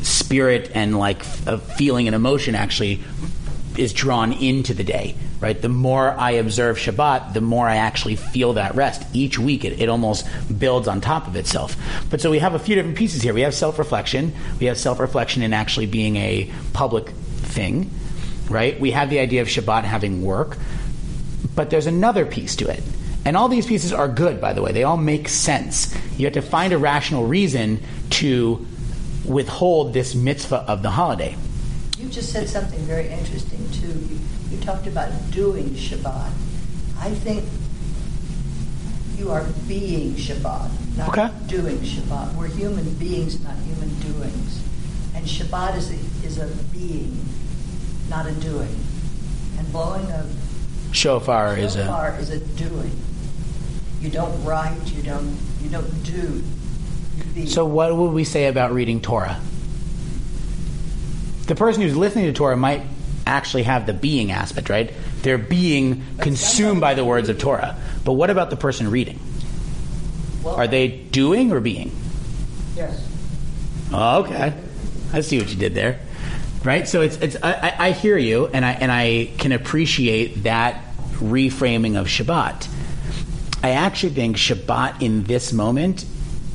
spirit 0.01 0.71
and 0.75 0.99
like 0.99 1.19
f- 1.21 1.47
of 1.47 1.63
feeling 1.75 2.08
and 2.08 2.15
emotion 2.15 2.55
actually 2.55 3.01
is 3.77 3.93
drawn 3.93 4.33
into 4.33 4.73
the 4.73 4.83
day, 4.83 5.15
right? 5.39 5.61
The 5.61 5.69
more 5.69 6.11
I 6.11 6.31
observe 6.31 6.77
Shabbat, 6.77 7.33
the 7.33 7.41
more 7.41 7.67
I 7.67 7.77
actually 7.77 8.15
feel 8.15 8.53
that 8.53 8.75
rest. 8.75 9.03
Each 9.13 9.38
week, 9.38 9.65
it, 9.65 9.79
it 9.81 9.89
almost 9.89 10.27
builds 10.57 10.88
on 10.88 11.01
top 11.01 11.27
of 11.27 11.35
itself. 11.35 11.75
But 12.09 12.21
so 12.21 12.31
we 12.31 12.39
have 12.39 12.53
a 12.53 12.59
few 12.59 12.75
different 12.75 12.97
pieces 12.97 13.21
here. 13.21 13.33
We 13.33 13.41
have 13.41 13.53
self 13.53 13.79
reflection, 13.79 14.33
we 14.59 14.67
have 14.67 14.77
self 14.77 14.99
reflection 14.99 15.43
in 15.43 15.53
actually 15.53 15.88
being 15.88 16.15
a 16.17 16.51
public 16.73 17.09
thing, 17.09 17.89
right? 18.49 18.79
We 18.79 18.91
have 18.91 19.09
the 19.09 19.19
idea 19.19 19.41
of 19.41 19.47
Shabbat 19.47 19.83
having 19.83 20.23
work, 20.23 20.57
but 21.55 21.69
there's 21.69 21.88
another 21.88 22.25
piece 22.25 22.55
to 22.57 22.67
it. 22.67 22.83
And 23.25 23.35
all 23.35 23.49
these 23.49 23.65
pieces 23.65 23.91
are 23.91 24.07
good, 24.07 24.39
by 24.39 24.53
the 24.53 24.61
way. 24.61 24.71
They 24.71 24.83
all 24.83 24.97
make 24.97 25.29
sense. 25.29 25.95
You 26.17 26.25
have 26.25 26.33
to 26.35 26.43
find 26.43 26.73
a 26.73 26.77
rational 26.77 27.25
reason 27.25 27.81
to 28.11 28.65
withhold 29.25 29.93
this 29.93 30.13
mitzvah 30.13 30.63
of 30.67 30.83
the 30.83 30.91
holiday. 30.91 31.35
You 32.05 32.11
just 32.11 32.31
said 32.31 32.47
something 32.47 32.79
very 32.81 33.07
interesting 33.07 33.67
too. 33.71 33.87
You, 33.87 34.19
you 34.51 34.63
talked 34.63 34.85
about 34.85 35.09
doing 35.31 35.69
Shabbat. 35.71 36.29
I 36.99 37.09
think 37.09 37.43
you 39.17 39.31
are 39.31 39.43
being 39.67 40.13
Shabbat, 40.13 40.69
not 40.97 41.09
Okay. 41.09 41.29
doing 41.47 41.79
Shabbat. 41.79 42.35
We're 42.35 42.45
human 42.45 42.93
beings, 42.93 43.43
not 43.43 43.55
human 43.57 43.89
doings. 44.01 44.61
And 45.15 45.25
Shabbat 45.25 45.77
is 45.77 45.89
a, 45.89 45.95
is 46.23 46.37
a 46.37 46.45
being, 46.71 47.25
not 48.07 48.27
a 48.27 48.33
doing. 48.33 48.75
And 49.57 49.71
blowing 49.71 50.05
a 50.11 50.29
Shofar 50.91 51.57
is 51.57 51.75
a. 51.75 51.85
shofar 51.85 52.19
is 52.19 52.29
a 52.29 52.39
doing. 52.39 52.91
You 53.99 54.11
don't 54.11 54.43
write. 54.43 54.93
You 54.93 55.01
don't. 55.01 55.35
You 55.63 55.69
don't 55.69 56.03
do. 56.03 56.43
You. 57.33 57.47
So, 57.47 57.65
what 57.65 57.97
would 57.97 58.11
we 58.11 58.23
say 58.23 58.45
about 58.45 58.71
reading 58.73 59.01
Torah? 59.01 59.41
The 61.47 61.55
person 61.55 61.81
who's 61.84 61.95
listening 61.95 62.25
to 62.25 62.34
Torah 62.34 62.58
might 62.58 62.81
actually 63.27 63.63
have 63.63 63.86
the 63.86 63.93
being 63.93 64.31
aspect, 64.31 64.69
right? 64.69 64.91
They're 65.21 65.38
being 65.38 66.03
consumed 66.19 66.81
by 66.81 66.93
the 66.93 67.03
words 67.05 67.29
of 67.29 67.38
Torah. 67.39 67.75
But 68.03 68.13
what 68.13 68.29
about 68.29 68.49
the 68.49 68.55
person 68.55 68.89
reading? 68.91 69.19
Well, 70.43 70.55
Are 70.55 70.67
they 70.67 70.88
doing 70.88 71.51
or 71.51 71.60
being? 71.60 71.91
Yes. 72.75 73.08
Oh, 73.91 74.23
okay. 74.23 74.53
I 75.13 75.21
see 75.21 75.39
what 75.39 75.49
you 75.49 75.55
did 75.55 75.73
there. 75.73 75.99
Right? 76.63 76.88
So 76.88 77.01
it's 77.01 77.17
it's 77.17 77.36
I, 77.43 77.53
I- 77.53 77.88
I 77.88 77.91
hear 77.91 78.17
you 78.17 78.47
and 78.47 78.65
I 78.65 78.71
and 78.71 78.91
I 78.91 79.29
can 79.38 79.51
appreciate 79.51 80.43
that 80.43 80.81
reframing 81.17 81.95
of 81.99 82.08
Shabbat. 82.08 82.67
I 83.63 83.71
actually 83.71 84.13
think 84.13 84.38
Shabbat 84.38 85.01
in 85.01 85.23
this 85.25 85.53
moment 85.53 86.05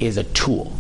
is 0.01 0.17
a 0.17 0.25
tool. 0.25 0.77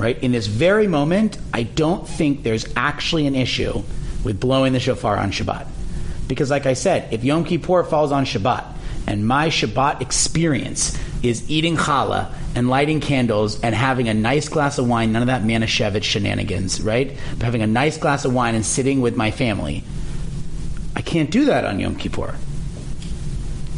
Right? 0.00 0.18
In 0.22 0.32
this 0.32 0.46
very 0.46 0.86
moment, 0.86 1.36
I 1.52 1.64
don't 1.64 2.08
think 2.08 2.42
there's 2.42 2.66
actually 2.74 3.26
an 3.26 3.34
issue 3.34 3.82
with 4.24 4.40
blowing 4.40 4.72
the 4.72 4.80
shofar 4.80 5.16
on 5.18 5.30
Shabbat. 5.30 5.66
Because 6.26 6.50
like 6.50 6.64
I 6.64 6.72
said, 6.72 7.12
if 7.12 7.22
Yom 7.22 7.44
Kippur 7.44 7.84
falls 7.84 8.10
on 8.10 8.24
Shabbat 8.24 8.64
and 9.06 9.26
my 9.26 9.48
Shabbat 9.48 10.00
experience 10.00 10.96
is 11.22 11.50
eating 11.50 11.76
challah 11.76 12.32
and 12.54 12.70
lighting 12.70 13.00
candles 13.00 13.60
and 13.60 13.74
having 13.74 14.08
a 14.08 14.14
nice 14.14 14.48
glass 14.48 14.78
of 14.78 14.88
wine, 14.88 15.12
none 15.12 15.22
of 15.22 15.26
that 15.26 15.42
Manischewitz 15.42 16.04
shenanigans, 16.04 16.80
right? 16.80 17.16
But 17.32 17.42
having 17.42 17.62
a 17.62 17.66
nice 17.66 17.98
glass 17.98 18.24
of 18.24 18.32
wine 18.32 18.54
and 18.54 18.64
sitting 18.64 19.00
with 19.00 19.16
my 19.16 19.30
family, 19.30 19.84
I 20.96 21.02
can't 21.02 21.30
do 21.30 21.46
that 21.46 21.64
on 21.64 21.78
Yom 21.78 21.96
Kippur. 21.96 22.36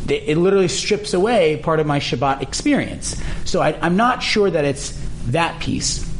It 0.08 0.24
it 0.28 0.36
literally 0.36 0.68
strips 0.68 1.14
away 1.14 1.56
part 1.56 1.80
of 1.80 1.86
my 1.86 1.98
Shabbat 1.98 2.42
experience. 2.42 3.20
So 3.44 3.60
I, 3.60 3.78
I'm 3.80 3.96
not 3.96 4.22
sure 4.22 4.50
that 4.50 4.64
it's 4.64 4.96
that 5.28 5.60
piece. 5.60 6.11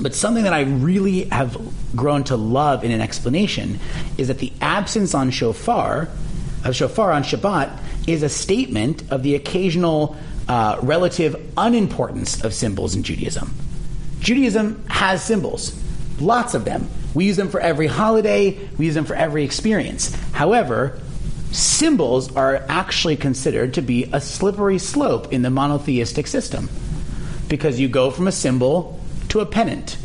But 0.00 0.14
something 0.14 0.44
that 0.44 0.52
I 0.52 0.62
really 0.62 1.24
have 1.24 1.56
grown 1.96 2.24
to 2.24 2.36
love 2.36 2.84
in 2.84 2.92
an 2.92 3.00
explanation 3.00 3.80
is 4.16 4.28
that 4.28 4.38
the 4.38 4.52
absence 4.60 5.14
on 5.14 5.30
shofar, 5.30 6.08
of 6.64 6.76
shofar 6.76 7.12
on 7.12 7.24
Shabbat, 7.24 7.76
is 8.06 8.22
a 8.22 8.28
statement 8.28 9.10
of 9.10 9.22
the 9.22 9.34
occasional 9.34 10.16
uh, 10.48 10.78
relative 10.82 11.34
unimportance 11.56 12.42
of 12.44 12.54
symbols 12.54 12.94
in 12.94 13.02
Judaism. 13.02 13.52
Judaism 14.20 14.82
has 14.88 15.22
symbols, 15.22 15.80
lots 16.20 16.54
of 16.54 16.64
them. 16.64 16.88
We 17.14 17.26
use 17.26 17.36
them 17.36 17.48
for 17.48 17.60
every 17.60 17.86
holiday, 17.86 18.58
we 18.78 18.86
use 18.86 18.94
them 18.94 19.04
for 19.04 19.14
every 19.14 19.44
experience. 19.44 20.14
However, 20.32 21.00
symbols 21.50 22.34
are 22.36 22.64
actually 22.68 23.16
considered 23.16 23.74
to 23.74 23.82
be 23.82 24.04
a 24.12 24.20
slippery 24.20 24.78
slope 24.78 25.32
in 25.32 25.42
the 25.42 25.50
monotheistic 25.50 26.26
system 26.26 26.68
because 27.48 27.80
you 27.80 27.88
go 27.88 28.10
from 28.10 28.28
a 28.28 28.32
symbol 28.32 29.00
to 29.30 29.40
a 29.40 29.46
pennant. 29.46 29.96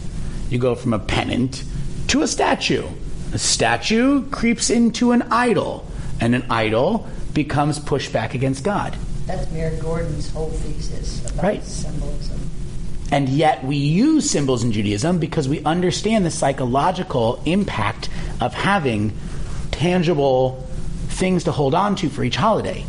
You 0.50 0.60
go 0.60 0.76
from 0.76 0.94
a 0.94 1.00
pennant 1.00 1.64
to 2.08 2.22
a 2.22 2.28
statue. 2.28 2.86
A 3.34 3.40
statue 3.40 4.24
creeps 4.30 4.70
into 4.70 5.12
an 5.12 5.24
idol, 5.32 5.88
and 6.20 6.36
an 6.36 6.46
idol 6.50 7.08
becomes 7.34 7.80
pushed 7.80 8.14
back 8.14 8.34
against 8.36 8.64
God. 8.64 8.96
That's 9.26 9.50
Mayor 9.52 9.76
Gordon's 9.82 10.30
whole 10.32 10.50
thesis 10.50 11.26
about 11.32 11.44
Right. 11.44 11.64
symbolism. 11.66 12.40
And 13.12 13.30
yet 13.30 13.64
we 13.64 13.78
use 13.78 14.30
symbols 14.30 14.64
in 14.64 14.72
Judaism 14.72 15.18
because 15.20 15.48
we 15.48 15.64
understand 15.64 16.26
the 16.26 16.32
psychological 16.32 17.42
impact 17.46 18.10
of 18.42 18.54
having 18.54 19.14
tangible 19.72 20.64
things 21.10 21.44
to 21.46 21.52
hold 21.52 21.74
on 21.76 21.96
to 21.98 22.10
for 22.10 22.24
each 22.24 22.36
holiday. 22.36 22.86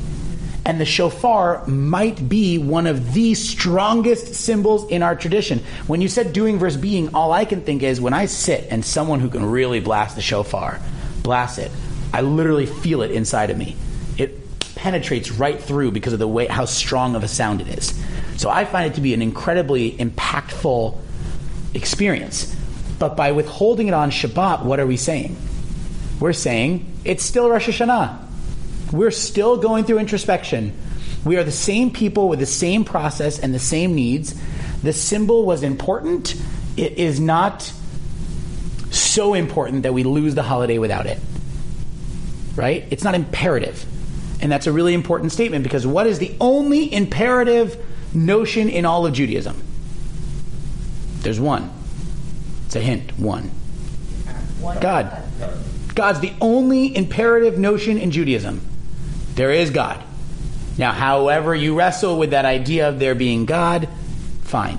And 0.67 0.81
the 0.81 0.87
shofar 0.87 1.67
might 1.67 2.27
be 2.29 2.57
one 2.57 2.87
of 2.87 3.13
the 3.13 3.35
strongest 3.35 4.35
symbols 4.35 4.91
in 4.91 5.03
our 5.03 5.15
tradition. 5.15 5.61
When 5.87 6.01
you 6.01 6.09
said 6.09 6.33
doing 6.33 6.59
versus 6.59 6.81
being, 6.81 7.15
all 7.15 7.33
I 7.33 7.45
can 7.45 7.61
think 7.61 7.83
is 7.83 8.01
when 8.01 8.15
I 8.15 8.27
sit 8.27 8.69
and 8.71 8.85
someone 8.85 9.21
who 9.21 9.29
can 9.29 9.45
really 9.45 9.81
blast 9.81 10.17
the 10.17 10.23
shofar 10.23 10.81
blast 11.23 11.59
it, 11.59 11.73
I 12.13 12.21
literally 12.21 12.67
feel 12.67 13.03
it 13.03 13.11
inside 13.11 13.51
of 13.51 13.59
me. 13.59 13.75
It 14.17 14.41
penetrates 14.77 15.33
right 15.33 15.61
through 15.61 15.91
because 15.91 16.13
of 16.13 16.21
the 16.21 16.29
way 16.29 16.47
how 16.47 16.67
strong 16.67 17.17
of 17.17 17.25
a 17.25 17.29
sound 17.29 17.61
it 17.61 17.69
is. 17.77 18.01
So 18.37 18.49
I 18.49 18.65
find 18.65 18.91
it 18.91 18.95
to 18.95 19.01
be 19.01 19.15
an 19.15 19.23
incredibly 19.23 19.93
impactful 19.93 20.97
experience. 21.75 22.55
But 22.99 23.17
by 23.17 23.33
withholding 23.33 23.89
it 23.89 23.95
on 23.95 24.11
Shabbat, 24.11 24.65
what 24.65 24.79
are 24.79 24.87
we 24.87 24.97
saying? 24.97 25.37
We're 26.21 26.33
saying 26.33 26.87
it's 27.05 27.25
still 27.25 27.51
Rosh 27.51 27.69
Hashanah. 27.69 28.24
We're 28.95 29.11
still 29.11 29.57
going 29.57 29.85
through 29.85 29.99
introspection. 29.99 30.73
We 31.25 31.37
are 31.37 31.43
the 31.43 31.51
same 31.51 31.91
people 31.91 32.29
with 32.29 32.39
the 32.39 32.47
same 32.47 32.85
process 32.85 33.41
and 33.41 33.53
the 33.53 33.59
same 33.59 33.95
needs. 33.95 34.41
The 34.83 34.93
symbol 34.93 35.45
was 35.45 35.65
important. 35.65 36.41
It 36.77 36.93
is 36.93 37.19
not 37.19 37.73
so 38.91 39.35
important 39.35 39.83
that 39.83 39.93
we 39.93 40.05
lose 40.05 40.37
the 40.37 40.45
holiday 40.45 40.79
without 40.79 41.07
it. 41.07 41.19
Right? 42.55 42.87
It's 42.91 43.03
not 43.03 43.17
imperative. 43.17 43.85
And 44.41 44.53
that's 44.53 44.69
a 44.69 44.73
really 44.73 44.95
important 44.95 45.33
statement 45.33 45.65
because 45.65 45.85
what 45.85 46.07
is 46.07 46.21
the 46.21 46.37
only 46.41 46.93
imperative 46.93 47.85
notion 48.15 48.69
in 48.69 48.85
all 48.85 49.07
of 49.07 49.13
Judaism? 49.13 49.61
There's 51.19 51.41
one. 51.41 51.73
It's 52.67 52.77
a 52.77 52.81
hint. 52.81 53.19
One. 53.19 53.51
God. 54.81 55.21
God's 55.97 56.21
the 56.21 56.33
only 56.41 56.95
imperative 56.95 57.59
notion 57.59 57.99
in 57.99 58.13
Judaism. 58.13 58.61
There 59.35 59.51
is 59.51 59.71
God. 59.71 60.03
Now, 60.77 60.93
however 60.93 61.55
you 61.55 61.77
wrestle 61.77 62.19
with 62.19 62.31
that 62.31 62.45
idea 62.45 62.89
of 62.89 62.99
there 62.99 63.15
being 63.15 63.47
God, 63.47 63.89
fine. 64.43 64.79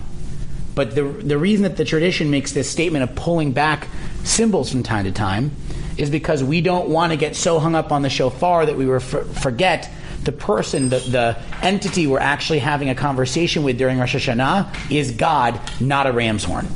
But 0.75 0.93
the, 0.93 1.03
the 1.03 1.37
reason 1.37 1.63
that 1.63 1.77
the 1.77 1.85
tradition 1.85 2.31
makes 2.31 2.51
this 2.51 2.69
statement 2.69 3.09
of 3.09 3.15
pulling 3.15 3.53
back 3.53 3.87
symbols 4.23 4.71
from 4.71 4.83
time 4.83 5.05
to 5.05 5.11
time 5.11 5.51
is 5.97 6.09
because 6.09 6.43
we 6.43 6.59
don't 6.59 6.89
want 6.89 7.13
to 7.13 7.17
get 7.17 7.35
so 7.35 7.59
hung 7.59 7.75
up 7.75 7.91
on 7.91 8.01
the 8.01 8.09
shofar 8.09 8.65
that 8.65 8.75
we 8.75 8.99
forget 8.99 9.89
the 10.23 10.31
person, 10.31 10.89
the, 10.89 10.99
the 10.99 11.37
entity 11.61 12.07
we're 12.07 12.19
actually 12.19 12.59
having 12.59 12.89
a 12.89 12.95
conversation 12.95 13.63
with 13.63 13.77
during 13.77 13.99
Rosh 13.99 14.15
Hashanah 14.15 14.91
is 14.91 15.11
God, 15.11 15.59
not 15.79 16.07
a 16.07 16.11
ram's 16.11 16.43
horn. 16.43 16.67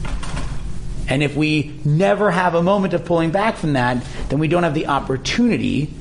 And 1.09 1.23
if 1.23 1.35
we 1.35 1.79
never 1.83 2.29
have 2.29 2.53
a 2.53 2.61
moment 2.61 2.93
of 2.93 3.03
pulling 3.03 3.31
back 3.31 3.57
from 3.57 3.73
that, 3.73 4.05
then 4.29 4.39
we 4.39 4.47
don't 4.47 4.63
have 4.63 4.75
the 4.75 4.87
opportunity 4.87 5.91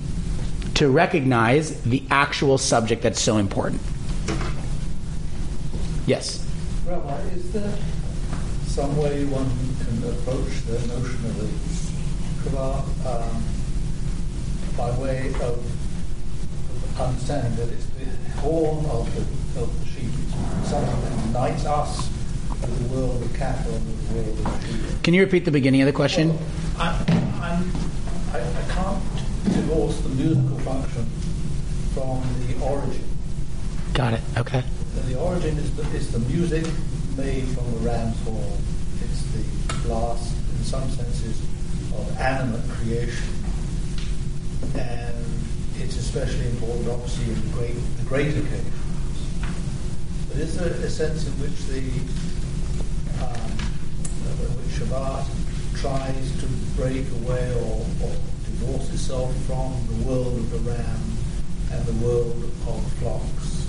to 0.79 0.89
recognize 0.89 1.83
the 1.83 2.01
actual 2.09 2.57
subject 2.57 3.03
that's 3.03 3.21
so 3.21 3.39
important. 3.39 3.83
Yes? 6.07 6.49
Rabbi, 6.87 7.19
is 7.35 7.53
there 7.53 7.77
some 8.65 8.97
way 8.97 9.25
one 9.25 9.51
can 9.83 9.99
approach 10.09 10.63
the 10.67 10.79
notion 10.87 11.19
of 11.27 11.35
the 11.35 12.45
Kabbalah 12.45 12.85
um, 13.11 13.43
by 14.77 14.97
way 15.01 15.35
of 15.43 15.59
understanding 17.01 17.57
that 17.57 17.75
it's 17.75 17.87
the 17.87 18.31
horn 18.39 18.87
of 18.87 19.13
the, 19.17 19.61
of 19.61 19.81
the 19.81 19.87
sheep, 19.87 20.13
something 20.63 21.01
that 21.03 21.27
unites 21.27 21.65
us 21.67 22.09
with 22.61 22.89
the 22.89 22.95
world 22.95 23.21
of 23.21 23.35
cattle 23.35 23.75
and 23.75 23.85
with 23.85 24.09
the 24.09 24.15
world 24.15 24.47
of 24.47 24.65
sheep? 24.65 25.03
Can 25.03 25.13
you 25.13 25.23
repeat 25.23 25.45
the 25.45 25.51
beginning 25.51 25.83
of 25.83 25.87
the 25.87 25.93
question? 25.93 26.29
Well, 26.29 26.39
I, 26.79 27.63
I, 28.33 28.39
I 28.39 28.73
can't 28.73 29.18
divorce 29.49 29.99
the 30.01 30.09
musical 30.11 30.59
function 30.61 31.05
from 31.95 32.23
the 32.47 32.65
origin. 32.65 33.05
Got 33.95 34.15
it. 34.15 34.21
Okay. 34.37 34.63
And 34.97 35.05
the 35.09 35.19
origin 35.19 35.57
is 35.59 35.75
the, 35.77 35.83
is 35.97 36.13
the 36.13 36.21
music 36.21 36.65
made 37.17 37.47
from 37.49 37.71
the 37.73 37.79
ram's 37.81 38.21
horn. 38.23 38.59
It's 39.03 39.23
the 39.33 39.89
last, 39.89 40.35
in 40.57 40.65
some 40.65 40.89
senses, 40.91 41.41
of 41.95 42.19
animate 42.19 42.69
creation. 42.71 43.29
And 44.75 45.17
it's 45.79 45.97
especially 45.97 46.49
important, 46.51 46.89
obviously, 46.89 47.33
in 47.33 47.41
the 47.43 47.57
great, 47.57 47.75
the 47.99 48.05
great 48.05 48.37
occasions. 48.37 48.75
But 50.29 50.39
is 50.39 50.57
there 50.57 50.69
a 50.69 50.91
sense 50.91 51.27
in 51.27 51.33
which 51.41 51.57
the 51.67 51.81
um, 53.25 53.51
in 54.39 54.51
which 54.57 54.79
Shabbat 54.79 55.27
tries 55.81 56.41
to 56.41 56.47
break 56.77 57.07
away 57.23 57.53
or, 57.55 57.87
or 58.03 58.13
divorce 58.59 58.91
itself 58.93 59.35
from 59.47 59.73
the 59.87 60.09
world 60.09 60.35
of 60.37 60.51
the 60.51 60.59
ram 60.71 61.01
and 61.71 61.85
the 61.87 62.05
world 62.05 62.43
of 62.67 62.85
the 62.85 62.91
flocks. 62.99 63.67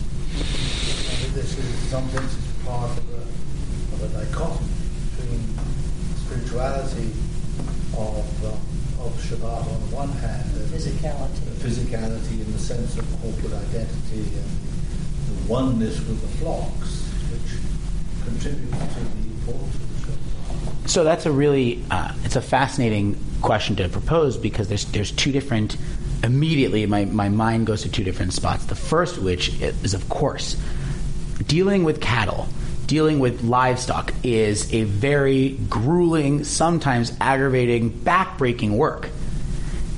And 1.23 1.34
this 1.36 1.58
is, 1.58 1.65
in 1.65 1.89
some 1.89 2.10
senses, 2.10 2.43
part 2.65 2.89
of 2.97 3.06
a, 3.13 3.21
of 3.93 4.15
a 4.15 4.25
dichotomy 4.25 4.69
between 5.15 5.43
spirituality 6.25 7.12
of, 7.97 8.45
uh, 8.45 9.06
of 9.06 9.13
Shabbat 9.21 9.67
on 9.67 9.89
the 9.89 9.95
one 9.95 10.10
hand 10.10 10.49
and 10.56 10.65
physicality. 10.69 11.43
The 11.45 11.67
physicality 11.67 12.41
in 12.41 12.52
the 12.52 12.60
sense 12.60 12.97
of 12.97 13.06
corporate 13.21 13.54
identity 13.54 14.25
and 14.38 14.49
the 15.28 15.52
oneness 15.52 15.97
with 15.99 16.21
the 16.21 16.38
flocks, 16.38 17.06
which 17.30 17.60
contributes 18.25 18.93
to 18.95 18.99
the 19.02 19.30
importance 19.38 19.75
of 19.75 19.82
Shabbat. 20.06 20.89
So 20.89 21.04
that's 21.04 21.25
a 21.25 21.32
really, 21.32 21.84
uh, 21.91 22.13
it's 22.23 22.36
a 22.36 22.41
fascinating 22.41 23.17
question 23.41 23.75
to 23.78 23.89
propose 23.89 24.38
because 24.38 24.67
there's 24.67 24.86
there's 24.86 25.12
two 25.12 25.32
different 25.32 25.78
immediately 26.23 26.86
my, 26.86 27.06
my 27.06 27.30
mind 27.30 27.65
goes 27.65 27.84
to 27.84 27.89
two 27.89 28.04
different 28.04 28.34
spots. 28.34 28.65
The 28.65 28.75
first 28.75 29.17
which 29.19 29.60
is 29.62 29.93
of 29.93 30.08
course 30.10 30.56
dealing 31.47 31.84
with 31.84 32.02
cattle, 32.02 32.47
dealing 32.86 33.19
with 33.19 33.43
livestock 33.43 34.13
is 34.23 34.73
a 34.73 34.84
very 34.84 35.52
grueling, 35.69 36.43
sometimes 36.43 37.15
aggravating, 37.21 37.91
backbreaking 37.91 38.71
work. 38.71 39.10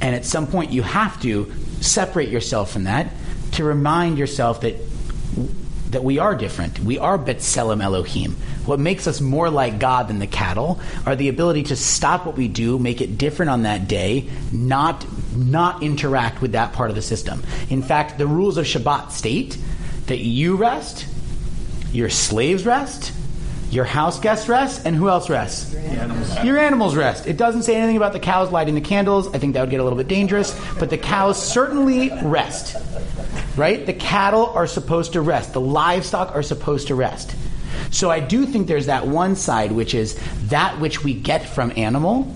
And 0.02 0.16
at 0.16 0.26
some 0.26 0.48
point 0.48 0.72
you 0.72 0.84
have 0.84 1.20
to 1.24 1.52
separate 1.82 2.30
yourself 2.30 2.72
from 2.72 2.84
that 2.84 3.12
to 3.54 3.64
remind 3.64 4.18
yourself 4.18 4.62
that 4.62 4.76
that 5.92 6.04
we 6.04 6.20
are 6.20 6.36
different. 6.36 6.80
We 6.80 6.98
are 7.00 7.18
Betselem 7.18 7.84
Elohim. 7.84 8.38
What 8.66 8.80
makes 8.80 9.08
us 9.08 9.22
more 9.22 9.50
like 9.50 9.80
God 9.80 10.08
than 10.08 10.20
the 10.20 10.28
cattle 10.28 10.80
are 11.06 11.16
the 11.16 11.30
ability 11.30 11.64
to 11.64 11.76
stop 11.76 12.26
what 12.26 12.38
we 12.38 12.48
do, 12.48 12.78
make 12.78 13.02
it 13.02 13.18
different 13.18 13.50
on 13.50 13.64
that 13.64 13.88
day, 13.88 14.30
not 14.52 15.06
not 15.36 15.82
interact 15.82 16.42
with 16.42 16.52
that 16.54 16.74
part 16.74 16.90
of 16.90 16.96
the 16.96 17.02
system. 17.02 17.44
In 17.70 17.82
fact, 17.82 18.18
the 18.18 18.28
rules 18.28 18.58
of 18.58 18.66
Shabbat 18.66 19.12
state 19.12 19.58
that 20.08 20.20
you 20.20 20.58
rest, 20.58 21.08
your 21.92 22.10
slaves 22.10 22.66
rest, 22.66 23.14
your 23.72 23.86
house 23.86 24.20
guests 24.20 24.50
rest, 24.50 24.86
and 24.86 24.96
who 24.96 25.08
else 25.08 25.30
rests? 25.30 25.74
Your 25.74 25.82
animals. 25.82 26.44
Your 26.44 26.58
animals 26.58 26.96
rest. 26.96 27.28
It 27.28 27.38
doesn't 27.38 27.64
say 27.64 27.76
anything 27.76 27.96
about 27.96 28.12
the 28.12 28.20
cows 28.20 28.52
lighting 28.52 28.76
the 28.76 28.82
candles. 28.82 29.34
I 29.34 29.38
think 29.38 29.54
that 29.54 29.62
would 29.62 29.70
get 29.70 29.80
a 29.80 29.84
little 29.84 29.98
bit 29.98 30.10
dangerous, 30.10 30.60
but 30.78 30.90
the 30.90 30.98
cows 30.98 31.42
certainly 31.42 32.12
rest 32.24 32.76
right? 33.56 33.86
The 33.86 33.94
cattle 33.94 34.48
are 34.48 34.68
supposed 34.68 35.14
to 35.14 35.22
rest, 35.22 35.54
the 35.54 35.62
livestock 35.62 36.36
are 36.36 36.44
supposed 36.44 36.88
to 36.88 36.96
rest. 36.96 37.36
So 37.90 38.10
I 38.10 38.20
do 38.20 38.46
think 38.46 38.68
there's 38.68 38.86
that 38.86 39.08
one 39.08 39.36
side, 39.36 39.72
which 39.72 39.94
is 39.94 40.20
that 40.48 40.80
which 40.80 41.04
we 41.04 41.14
get 41.14 41.48
from 41.48 41.72
animal, 41.76 42.34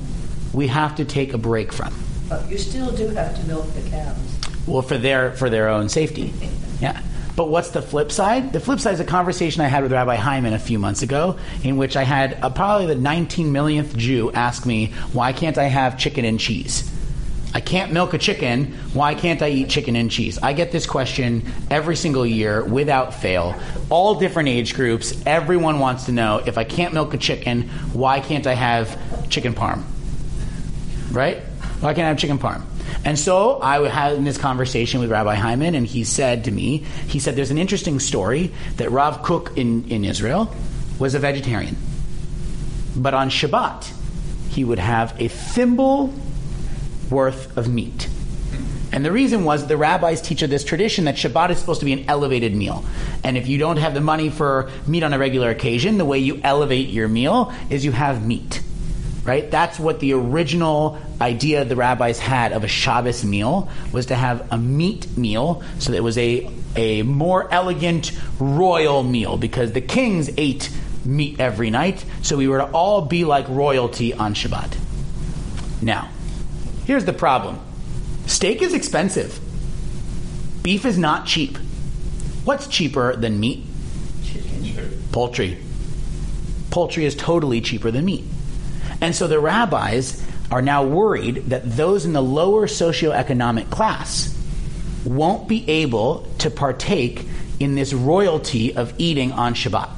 we 0.54 0.68
have 0.68 0.96
to 0.96 1.06
take 1.06 1.34
a 1.34 1.38
break 1.38 1.72
from. 1.72 1.94
But 2.30 2.50
you 2.50 2.58
still 2.58 2.92
do 2.92 3.08
have 3.10 3.40
to 3.40 3.48
milk 3.48 3.72
the 3.74 3.90
cows. 3.90 4.18
Well, 4.66 4.82
for 4.82 4.98
their 4.98 5.34
for 5.34 5.50
their 5.50 5.70
own 5.70 5.90
safety, 5.90 6.34
yeah. 6.82 7.02
But 7.36 7.50
what's 7.50 7.72
the 7.72 7.82
flip 7.82 8.12
side? 8.12 8.54
The 8.54 8.62
flip 8.62 8.80
side 8.80 8.94
is 8.94 9.02
a 9.02 9.06
conversation 9.06 9.62
I 9.62 9.68
had 9.68 9.84
with 9.84 9.92
Rabbi 9.92 10.16
Hyman 10.16 10.54
a 10.54 10.60
few 10.60 10.80
months 10.80 11.02
ago, 11.02 11.38
in 11.64 11.76
which 11.76 11.98
I 11.98 12.04
had 12.04 12.40
a, 12.42 12.50
probably 12.50 12.88
the 12.88 12.96
19 12.96 13.52
millionth 13.52 13.96
Jew 13.98 14.32
ask 14.32 14.66
me, 14.66 14.94
"Why 15.12 15.34
can't 15.34 15.58
I 15.58 15.66
have 15.66 15.98
chicken 15.98 16.24
and 16.24 16.40
cheese?" 16.40 16.90
I 17.56 17.62
can't 17.62 17.94
milk 17.94 18.14
a 18.14 18.18
chicken. 18.18 18.74
Why 18.92 19.16
can't 19.16 19.42
I 19.42 19.48
eat 19.48 19.70
chicken 19.70 19.96
and 19.96 20.12
cheese? 20.12 20.38
I 20.44 20.52
get 20.52 20.74
this 20.74 20.86
question 20.86 21.42
every 21.72 21.96
single 21.96 22.26
year 22.26 22.62
without 22.66 23.14
fail. 23.14 23.56
All 23.90 24.16
different 24.16 24.50
age 24.50 24.74
groups. 24.74 25.14
Everyone 25.26 25.80
wants 25.80 26.08
to 26.08 26.12
know 26.12 26.44
if 26.46 26.58
I 26.58 26.66
can't 26.66 26.94
milk 26.94 27.14
a 27.14 27.18
chicken, 27.18 27.70
why 27.94 28.20
can't 28.20 28.46
I 28.46 28.56
have 28.56 29.30
chicken 29.30 29.54
parm? 29.54 29.84
Right? 31.12 31.38
Why 31.80 31.94
can't 31.94 32.04
I 32.04 32.10
have 32.10 32.18
chicken 32.18 32.40
parm? 32.40 32.62
And 33.06 33.18
so 33.18 33.62
I 33.62 33.88
had 33.88 34.26
this 34.26 34.38
conversation 34.38 35.00
with 35.00 35.10
Rabbi 35.10 35.36
Hyman, 35.36 35.76
and 35.76 35.88
he 35.88 36.04
said 36.04 36.44
to 36.46 36.52
me, 36.52 36.80
he 37.08 37.20
said, 37.20 37.38
there's 37.38 37.52
an 37.52 37.58
interesting 37.58 38.02
story 38.02 38.52
that 38.76 38.92
Rav 38.92 39.24
Kook 39.24 39.58
in, 39.58 39.90
in 39.90 40.04
Israel 40.04 40.54
was 41.00 41.16
a 41.16 41.20
vegetarian. 41.20 41.78
But 42.98 43.14
on 43.14 43.30
Shabbat, 43.30 43.94
he 44.50 44.66
would 44.66 44.80
have 44.80 45.16
a 45.22 45.30
thimble 45.30 46.14
worth 47.12 47.56
of 47.58 47.68
meat. 47.68 48.10
And 48.92 49.04
the 49.04 49.12
reason 49.12 49.44
was 49.44 49.68
the 49.68 49.76
rabbis 49.76 50.22
teach 50.22 50.42
of 50.42 50.50
this 50.50 50.64
tradition 50.64 51.04
that 51.06 51.16
Shabbat 51.16 51.50
is 51.50 51.60
supposed 51.60 51.82
to 51.82 51.86
be 51.86 51.92
an 51.92 52.06
elevated 52.08 52.56
meal. 52.56 52.86
And 53.26 53.38
if 53.38 53.48
you 53.48 53.58
don't 53.58 53.76
have 53.76 53.94
the 53.94 54.00
money 54.00 54.30
for 54.30 54.70
meat 54.88 55.04
on 55.04 55.12
a 55.12 55.20
regular 55.20 55.50
occasion, 55.50 55.98
the 55.98 56.06
way 56.06 56.20
you 56.20 56.40
elevate 56.44 56.88
your 56.90 57.10
meal 57.10 57.54
is 57.70 57.84
you 57.84 57.92
have 57.92 58.26
meat. 58.26 58.62
Right? 59.26 59.52
That's 59.52 59.80
what 59.80 60.00
the 60.00 60.14
original 60.14 60.98
idea 61.20 61.66
the 61.66 61.76
rabbis 61.76 62.20
had 62.20 62.54
of 62.54 62.64
a 62.64 62.68
Shabbos 62.68 63.26
meal 63.26 63.70
was 63.92 64.06
to 64.06 64.16
have 64.16 64.48
a 64.52 64.58
meat 64.58 65.18
meal 65.18 65.64
so 65.80 65.92
that 65.92 65.98
it 65.98 66.04
was 66.04 66.18
a, 66.18 66.50
a 66.76 67.02
more 67.02 67.52
elegant 67.52 68.12
royal 68.40 69.04
meal 69.04 69.36
because 69.36 69.72
the 69.74 69.82
kings 69.82 70.30
ate 70.38 70.70
meat 71.04 71.40
every 71.40 71.70
night, 71.70 72.06
so 72.22 72.38
we 72.38 72.48
were 72.48 72.60
to 72.60 72.66
all 72.66 73.02
be 73.02 73.26
like 73.26 73.50
royalty 73.50 74.14
on 74.14 74.36
Shabbat. 74.36 74.78
Now, 75.82 76.10
Here's 76.86 77.06
the 77.06 77.14
problem 77.14 77.60
steak 78.28 78.62
is 78.62 78.74
expensive, 78.74 79.40
beef 80.64 80.86
is 80.86 80.98
not 80.98 81.26
cheap. 81.26 81.58
What's 82.44 82.68
cheaper 82.68 83.16
than 83.16 83.40
meat? 83.40 83.64
Chicken. 84.24 85.04
Poultry. 85.12 85.58
Poultry 86.70 87.06
is 87.06 87.16
totally 87.16 87.62
cheaper 87.62 87.90
than 87.90 88.06
meat. 88.06 88.24
And 89.02 89.16
so 89.16 89.28
the 89.28 89.40
rabbis 89.40 90.24
are 90.52 90.62
now 90.62 90.84
worried 90.84 91.46
that 91.48 91.64
those 91.76 92.06
in 92.06 92.14
the 92.14 92.22
lower 92.22 92.68
socioeconomic 92.68 93.70
class 93.70 94.32
won't 95.04 95.48
be 95.48 95.68
able 95.70 96.28
to 96.40 96.50
partake 96.50 97.28
in 97.60 97.76
this 97.76 97.94
royalty 97.94 98.76
of 98.76 98.94
eating 98.98 99.32
on 99.32 99.54
Shabbat. 99.54 99.90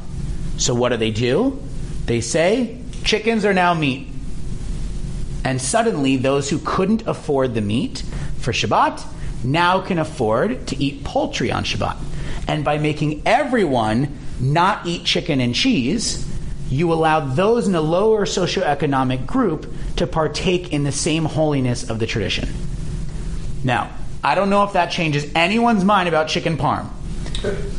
So 0.58 0.74
what 0.74 0.90
do 0.90 0.98
they 0.98 1.12
do? 1.12 1.62
They 2.06 2.22
say, 2.22 2.80
chickens 3.04 3.46
are 3.46 3.54
now 3.54 3.74
meat. 3.74 4.08
And 5.48 5.62
suddenly, 5.62 6.18
those 6.18 6.50
who 6.50 6.60
couldn't 6.60 7.08
afford 7.08 7.54
the 7.54 7.62
meat 7.62 8.04
for 8.38 8.52
Shabbat 8.52 9.02
now 9.46 9.80
can 9.80 9.98
afford 9.98 10.68
to 10.68 10.76
eat 10.76 11.06
poultry 11.06 11.54
on 11.54 11.64
Shabbat. 11.64 11.96
And 12.50 12.66
by 12.66 12.80
making 12.80 13.22
everyone 13.26 14.18
not 14.42 14.86
eat 14.86 15.06
chicken 15.06 15.40
and 15.40 15.56
cheese, 15.56 16.28
you 16.70 16.92
allow 16.92 17.22
those 17.22 17.66
in 17.66 17.76
a 17.76 17.80
lower 17.80 18.26
socioeconomic 18.26 19.26
group 19.26 19.74
to 19.96 20.06
partake 20.06 20.74
in 20.74 20.84
the 20.84 20.92
same 20.92 21.24
holiness 21.24 21.90
of 21.90 22.00
the 22.00 22.08
tradition. 22.08 22.50
Now, 23.64 23.92
I 24.22 24.36
don't 24.36 24.50
know 24.50 24.66
if 24.66 24.74
that 24.74 24.92
changes 24.92 25.32
anyone's 25.34 25.86
mind 25.86 26.10
about 26.10 26.28
chicken 26.28 26.58
parm, 26.58 26.90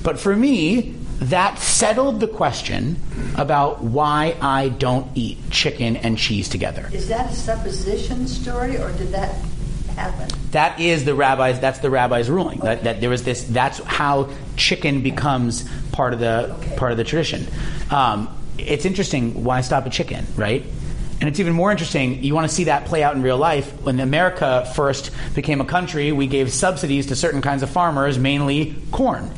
but 0.02 0.18
for 0.18 0.34
me, 0.34 0.94
that 1.20 1.58
settled 1.58 2.20
the 2.20 2.28
question 2.28 2.96
about 3.36 3.82
why 3.82 4.36
I 4.40 4.68
don't 4.68 5.10
eat 5.16 5.50
chicken 5.50 5.96
and 5.96 6.16
cheese 6.16 6.48
together. 6.48 6.88
Is 6.92 7.08
that 7.08 7.30
a 7.30 7.34
supposition 7.34 8.28
story, 8.28 8.76
or 8.78 8.92
did 8.92 9.08
that 9.08 9.34
happen? 9.96 10.28
That 10.52 10.78
is 10.80 11.04
the 11.04 11.14
rabbi's. 11.14 11.58
That's 11.60 11.80
the 11.80 11.90
rabbi's 11.90 12.30
ruling. 12.30 12.58
Okay. 12.58 12.68
That, 12.68 12.84
that, 12.84 13.00
there 13.00 13.10
was 13.10 13.24
this. 13.24 13.44
That's 13.44 13.78
how 13.80 14.30
chicken 14.56 15.02
becomes 15.02 15.68
part 15.92 16.12
of 16.12 16.20
the 16.20 16.54
okay. 16.58 16.76
part 16.76 16.92
of 16.92 16.98
the 16.98 17.04
tradition. 17.04 17.46
Um, 17.90 18.28
it's 18.56 18.84
interesting. 18.84 19.44
Why 19.44 19.60
stop 19.62 19.86
at 19.86 19.92
chicken, 19.92 20.24
right? 20.36 20.64
And 21.20 21.28
it's 21.28 21.40
even 21.40 21.52
more 21.52 21.72
interesting. 21.72 22.22
You 22.22 22.34
want 22.34 22.48
to 22.48 22.54
see 22.54 22.64
that 22.64 22.84
play 22.84 23.02
out 23.02 23.16
in 23.16 23.22
real 23.22 23.38
life. 23.38 23.72
When 23.82 23.98
America 23.98 24.70
first 24.76 25.10
became 25.34 25.60
a 25.60 25.64
country, 25.64 26.12
we 26.12 26.28
gave 26.28 26.52
subsidies 26.52 27.06
to 27.06 27.16
certain 27.16 27.42
kinds 27.42 27.64
of 27.64 27.70
farmers, 27.70 28.18
mainly 28.18 28.76
corn. 28.92 29.32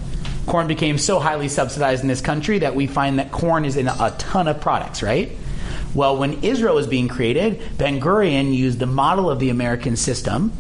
Corn 0.51 0.67
became 0.67 0.99
so 0.99 1.21
highly 1.21 1.47
subsidized 1.47 2.03
in 2.03 2.09
this 2.09 2.21
country 2.21 2.59
that 2.59 2.75
we 2.75 2.89
find 2.89 3.21
that 3.21 3.31
corn 3.31 3.65
is 3.65 3.77
in 3.77 3.87
a 3.87 4.13
ton 4.19 4.49
of 4.49 4.61
products, 4.61 5.01
right? 5.01 5.31
Well, 5.95 6.17
when 6.17 6.43
Israel 6.43 6.75
was 6.75 6.89
being 6.89 7.07
created, 7.07 7.63
Ben 7.79 8.01
Gurion 8.01 8.53
used 8.53 8.81
the 8.81 8.87
model 8.87 9.31
of 9.31 9.39
the 9.39 9.51
American 9.51 9.95
system 9.95 10.53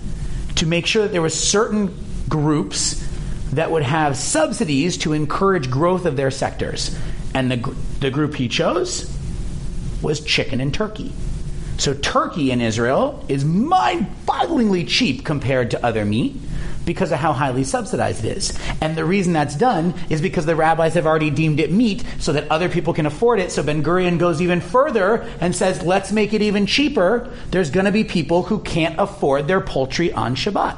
to 0.54 0.66
make 0.66 0.86
sure 0.86 1.02
that 1.02 1.10
there 1.10 1.20
were 1.20 1.28
certain 1.28 1.92
groups 2.28 3.04
that 3.52 3.72
would 3.72 3.82
have 3.82 4.16
subsidies 4.16 4.96
to 4.98 5.12
encourage 5.12 5.68
growth 5.68 6.06
of 6.06 6.14
their 6.16 6.30
sectors. 6.30 6.96
And 7.34 7.50
the, 7.50 7.74
the 7.98 8.12
group 8.12 8.36
he 8.36 8.46
chose 8.46 9.12
was 10.02 10.20
chicken 10.20 10.60
and 10.60 10.72
turkey. 10.72 11.12
So, 11.78 11.94
turkey 11.94 12.52
in 12.52 12.60
Israel 12.60 13.24
is 13.26 13.44
mind 13.44 14.06
bogglingly 14.24 14.86
cheap 14.86 15.24
compared 15.24 15.72
to 15.72 15.84
other 15.84 16.04
meat 16.04 16.36
because 16.84 17.12
of 17.12 17.18
how 17.18 17.32
highly 17.32 17.64
subsidized 17.64 18.24
it 18.24 18.36
is. 18.36 18.58
And 18.80 18.96
the 18.96 19.04
reason 19.04 19.32
that's 19.32 19.54
done 19.54 19.94
is 20.08 20.20
because 20.20 20.46
the 20.46 20.56
rabbis 20.56 20.94
have 20.94 21.06
already 21.06 21.30
deemed 21.30 21.60
it 21.60 21.72
meat 21.72 22.04
so 22.18 22.32
that 22.32 22.50
other 22.50 22.68
people 22.68 22.94
can 22.94 23.06
afford 23.06 23.40
it. 23.40 23.52
So 23.52 23.62
Ben 23.62 23.82
Gurion 23.82 24.18
goes 24.18 24.40
even 24.40 24.60
further 24.60 25.28
and 25.40 25.54
says, 25.54 25.82
let's 25.82 26.12
make 26.12 26.32
it 26.32 26.42
even 26.42 26.66
cheaper. 26.66 27.30
There's 27.50 27.70
going 27.70 27.86
to 27.86 27.92
be 27.92 28.04
people 28.04 28.42
who 28.42 28.60
can't 28.60 28.98
afford 28.98 29.48
their 29.48 29.60
poultry 29.60 30.12
on 30.12 30.34
Shabbat. 30.34 30.76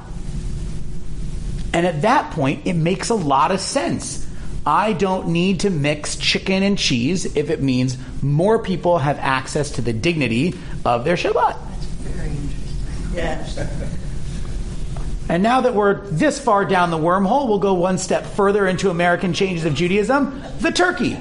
And 1.72 1.86
at 1.86 2.02
that 2.02 2.32
point, 2.32 2.66
it 2.66 2.74
makes 2.74 3.08
a 3.08 3.14
lot 3.14 3.50
of 3.50 3.60
sense. 3.60 4.28
I 4.64 4.92
don't 4.92 5.28
need 5.28 5.60
to 5.60 5.70
mix 5.70 6.16
chicken 6.16 6.62
and 6.62 6.78
cheese 6.78 7.36
if 7.36 7.50
it 7.50 7.62
means 7.62 7.96
more 8.22 8.62
people 8.62 8.98
have 8.98 9.18
access 9.18 9.72
to 9.72 9.82
the 9.82 9.92
dignity 9.92 10.54
of 10.84 11.04
their 11.04 11.16
Shabbat. 11.16 11.58
That's 11.58 11.84
very 11.86 12.28
interesting. 12.28 13.14
Yes. 13.14 13.98
And 15.32 15.42
now 15.42 15.62
that 15.62 15.74
we're 15.74 16.06
this 16.08 16.38
far 16.38 16.66
down 16.66 16.90
the 16.90 16.98
wormhole, 16.98 17.48
we'll 17.48 17.58
go 17.58 17.72
one 17.72 17.96
step 17.96 18.26
further 18.26 18.66
into 18.66 18.90
American 18.90 19.32
changes 19.32 19.64
of 19.64 19.74
Judaism 19.74 20.42
the 20.60 20.70
turkey. 20.70 21.18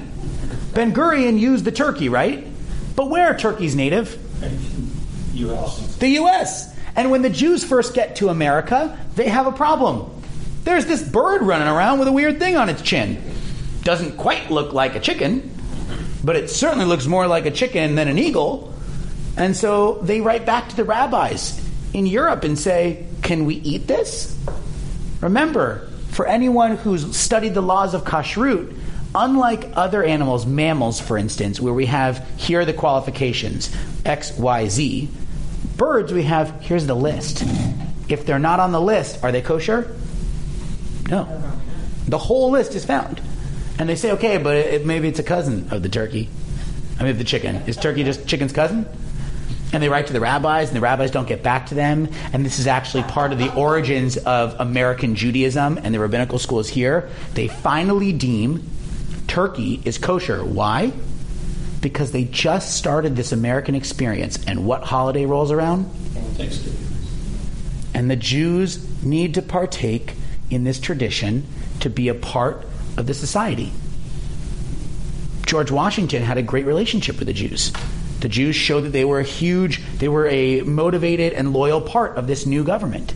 Ben 0.74 0.92
Gurion 0.92 1.38
used 1.38 1.64
the 1.64 1.72
turkey, 1.72 2.10
right? 2.10 2.46
But 2.94 3.08
where 3.08 3.28
are 3.28 3.38
turkeys 3.38 3.74
native? 3.74 4.18
U.S. 5.32 5.96
The 5.96 6.08
U.S. 6.08 6.78
And 6.94 7.10
when 7.10 7.22
the 7.22 7.30
Jews 7.30 7.64
first 7.64 7.94
get 7.94 8.16
to 8.16 8.28
America, 8.28 8.98
they 9.14 9.30
have 9.30 9.46
a 9.46 9.52
problem. 9.52 10.10
There's 10.64 10.84
this 10.84 11.02
bird 11.02 11.40
running 11.40 11.68
around 11.68 11.98
with 11.98 12.06
a 12.06 12.12
weird 12.12 12.38
thing 12.38 12.54
on 12.54 12.68
its 12.68 12.82
chin. 12.82 13.18
Doesn't 13.82 14.18
quite 14.18 14.50
look 14.50 14.74
like 14.74 14.94
a 14.94 15.00
chicken, 15.00 15.50
but 16.22 16.36
it 16.36 16.50
certainly 16.50 16.84
looks 16.84 17.06
more 17.06 17.26
like 17.26 17.46
a 17.46 17.50
chicken 17.50 17.94
than 17.94 18.08
an 18.08 18.18
eagle. 18.18 18.74
And 19.38 19.56
so 19.56 20.00
they 20.02 20.20
write 20.20 20.44
back 20.44 20.68
to 20.68 20.76
the 20.76 20.84
rabbis 20.84 21.66
in 21.94 22.04
Europe 22.04 22.44
and 22.44 22.58
say, 22.58 23.06
can 23.22 23.44
we 23.44 23.56
eat 23.56 23.86
this? 23.86 24.38
Remember, 25.20 25.88
for 26.10 26.26
anyone 26.26 26.76
who's 26.76 27.16
studied 27.16 27.54
the 27.54 27.62
laws 27.62 27.94
of 27.94 28.04
kashrut, 28.04 28.76
unlike 29.14 29.70
other 29.74 30.02
animals, 30.02 30.46
mammals, 30.46 31.00
for 31.00 31.16
instance, 31.16 31.60
where 31.60 31.72
we 31.72 31.86
have 31.86 32.28
here 32.36 32.60
are 32.60 32.64
the 32.64 32.72
qualifications 32.72 33.74
X, 34.04 34.36
Y, 34.36 34.68
Z, 34.68 35.08
birds 35.76 36.12
we 36.12 36.24
have 36.24 36.60
here's 36.60 36.86
the 36.86 36.94
list. 36.94 37.44
If 38.08 38.26
they're 38.26 38.38
not 38.38 38.60
on 38.60 38.72
the 38.72 38.80
list, 38.80 39.22
are 39.22 39.32
they 39.32 39.42
kosher? 39.42 39.96
No. 41.08 41.42
The 42.06 42.18
whole 42.18 42.50
list 42.50 42.74
is 42.74 42.84
found. 42.84 43.20
And 43.78 43.88
they 43.88 43.96
say, 43.96 44.12
okay, 44.12 44.36
but 44.36 44.56
it, 44.56 44.86
maybe 44.86 45.08
it's 45.08 45.18
a 45.18 45.24
cousin 45.24 45.68
of 45.70 45.82
the 45.82 45.88
turkey. 45.88 46.28
I 46.98 47.04
mean, 47.04 47.16
the 47.16 47.24
chicken. 47.24 47.56
Is 47.66 47.76
turkey 47.76 48.04
just 48.04 48.26
chicken's 48.26 48.52
cousin? 48.52 48.86
And 49.72 49.82
they 49.82 49.88
write 49.88 50.08
to 50.08 50.12
the 50.12 50.20
rabbis, 50.20 50.68
and 50.68 50.76
the 50.76 50.80
rabbis 50.80 51.10
don't 51.10 51.26
get 51.26 51.42
back 51.42 51.66
to 51.66 51.74
them. 51.74 52.08
And 52.32 52.44
this 52.44 52.58
is 52.58 52.66
actually 52.66 53.04
part 53.04 53.32
of 53.32 53.38
the 53.38 53.52
origins 53.54 54.16
of 54.18 54.54
American 54.58 55.14
Judaism 55.14 55.78
and 55.82 55.94
the 55.94 56.00
rabbinical 56.00 56.38
schools 56.38 56.68
here. 56.68 57.08
They 57.34 57.48
finally 57.48 58.12
deem 58.12 58.68
Turkey 59.32 59.80
is 59.86 59.96
kosher. 59.96 60.44
Why? 60.44 60.92
Because 61.80 62.12
they 62.12 62.24
just 62.24 62.76
started 62.76 63.16
this 63.16 63.32
American 63.32 63.74
experience. 63.74 64.38
And 64.46 64.66
what 64.66 64.82
holiday 64.82 65.24
rolls 65.24 65.50
around? 65.50 65.86
Thanksgiving. 66.36 66.78
And 67.94 68.10
the 68.10 68.16
Jews 68.16 69.02
need 69.02 69.34
to 69.34 69.42
partake 69.42 70.14
in 70.50 70.64
this 70.64 70.78
tradition 70.78 71.46
to 71.80 71.88
be 71.88 72.08
a 72.08 72.14
part 72.14 72.66
of 72.98 73.06
the 73.06 73.14
society. 73.14 73.72
George 75.46 75.70
Washington 75.70 76.22
had 76.22 76.36
a 76.36 76.42
great 76.42 76.66
relationship 76.66 77.18
with 77.18 77.26
the 77.26 77.34
Jews. 77.34 77.72
The 78.22 78.28
Jews 78.28 78.54
showed 78.54 78.82
that 78.82 78.92
they 78.92 79.04
were 79.04 79.18
a 79.18 79.24
huge, 79.24 79.82
they 79.98 80.08
were 80.08 80.28
a 80.28 80.60
motivated 80.60 81.32
and 81.32 81.52
loyal 81.52 81.80
part 81.80 82.16
of 82.16 82.28
this 82.28 82.46
new 82.46 82.62
government. 82.62 83.14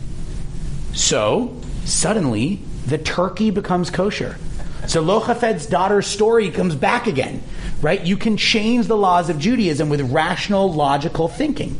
So, 0.93 1.55
suddenly, 1.85 2.59
the 2.85 2.97
turkey 2.97 3.49
becomes 3.49 3.89
kosher. 3.89 4.37
So 4.85 5.01
Lochafed's 5.01 5.65
daughter's 5.65 6.07
story 6.07 6.51
comes 6.51 6.75
back 6.75 7.07
again, 7.07 7.41
right? 7.81 8.05
You 8.05 8.17
can 8.17 8.35
change 8.35 8.87
the 8.87 8.97
laws 8.97 9.29
of 9.29 9.39
Judaism 9.39 9.87
with 9.87 10.01
rational, 10.11 10.73
logical 10.73 11.29
thinking. 11.29 11.79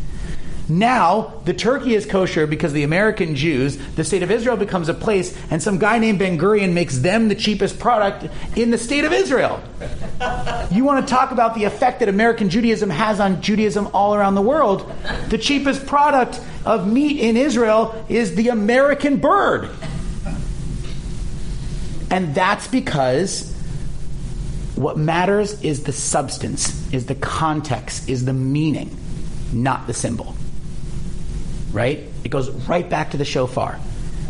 Now, 0.69 1.34
the 1.45 1.53
turkey 1.53 1.95
is 1.95 2.06
kosher 2.06 2.45
because 2.45 2.73
the 2.73 2.84
American 2.84 3.36
Jews, 3.36 3.77
the 3.95 4.03
state 4.03 4.21
of 4.21 4.32
Israel 4.32 4.58
becomes 4.58 4.89
a 4.89 4.93
place, 4.93 5.38
and 5.49 5.63
some 5.63 5.77
guy 5.77 5.97
named 5.97 6.19
Ben 6.19 6.38
Gurion 6.38 6.73
makes 6.73 6.97
them 6.97 7.30
the 7.30 7.36
cheapest 7.36 7.80
product 7.80 8.27
in 8.58 8.71
the 8.71 8.77
state 8.77 9.06
of 9.06 9.13
Israel. 9.13 9.62
you 10.69 10.84
want 10.84 11.08
to 11.08 11.13
talk 11.13 11.32
about 11.32 11.56
the 11.56 11.63
effect 11.63 12.01
that 12.01 12.10
American 12.10 12.49
Judaism 12.49 12.89
has 12.89 13.21
on 13.21 13.41
Judaism 13.41 13.88
all 13.93 14.13
around 14.13 14.36
the 14.36 14.41
world? 14.41 14.91
The 15.30 15.38
cheapest 15.38 15.86
product 15.86 16.41
of 16.65 16.86
meat 16.86 17.21
in 17.21 17.38
Israel 17.38 18.06
is 18.10 18.36
the 18.36 18.49
American 18.49 19.17
bird. 19.17 19.69
And 22.12 22.36
that's 22.36 22.67
because 22.67 23.53
what 24.75 24.97
matters 24.97 25.62
is 25.62 25.84
the 25.84 25.93
substance, 25.93 26.91
is 26.93 27.06
the 27.06 27.15
context, 27.15 28.10
is 28.10 28.25
the 28.25 28.34
meaning, 28.34 28.95
not 29.53 29.88
the 29.88 29.93
symbol 29.93 30.37
right? 31.77 31.99
It 32.23 32.29
goes 32.29 32.49
right 32.67 32.89
back 32.89 33.11
to 33.11 33.17
the 33.17 33.23
shofar. 33.23 33.79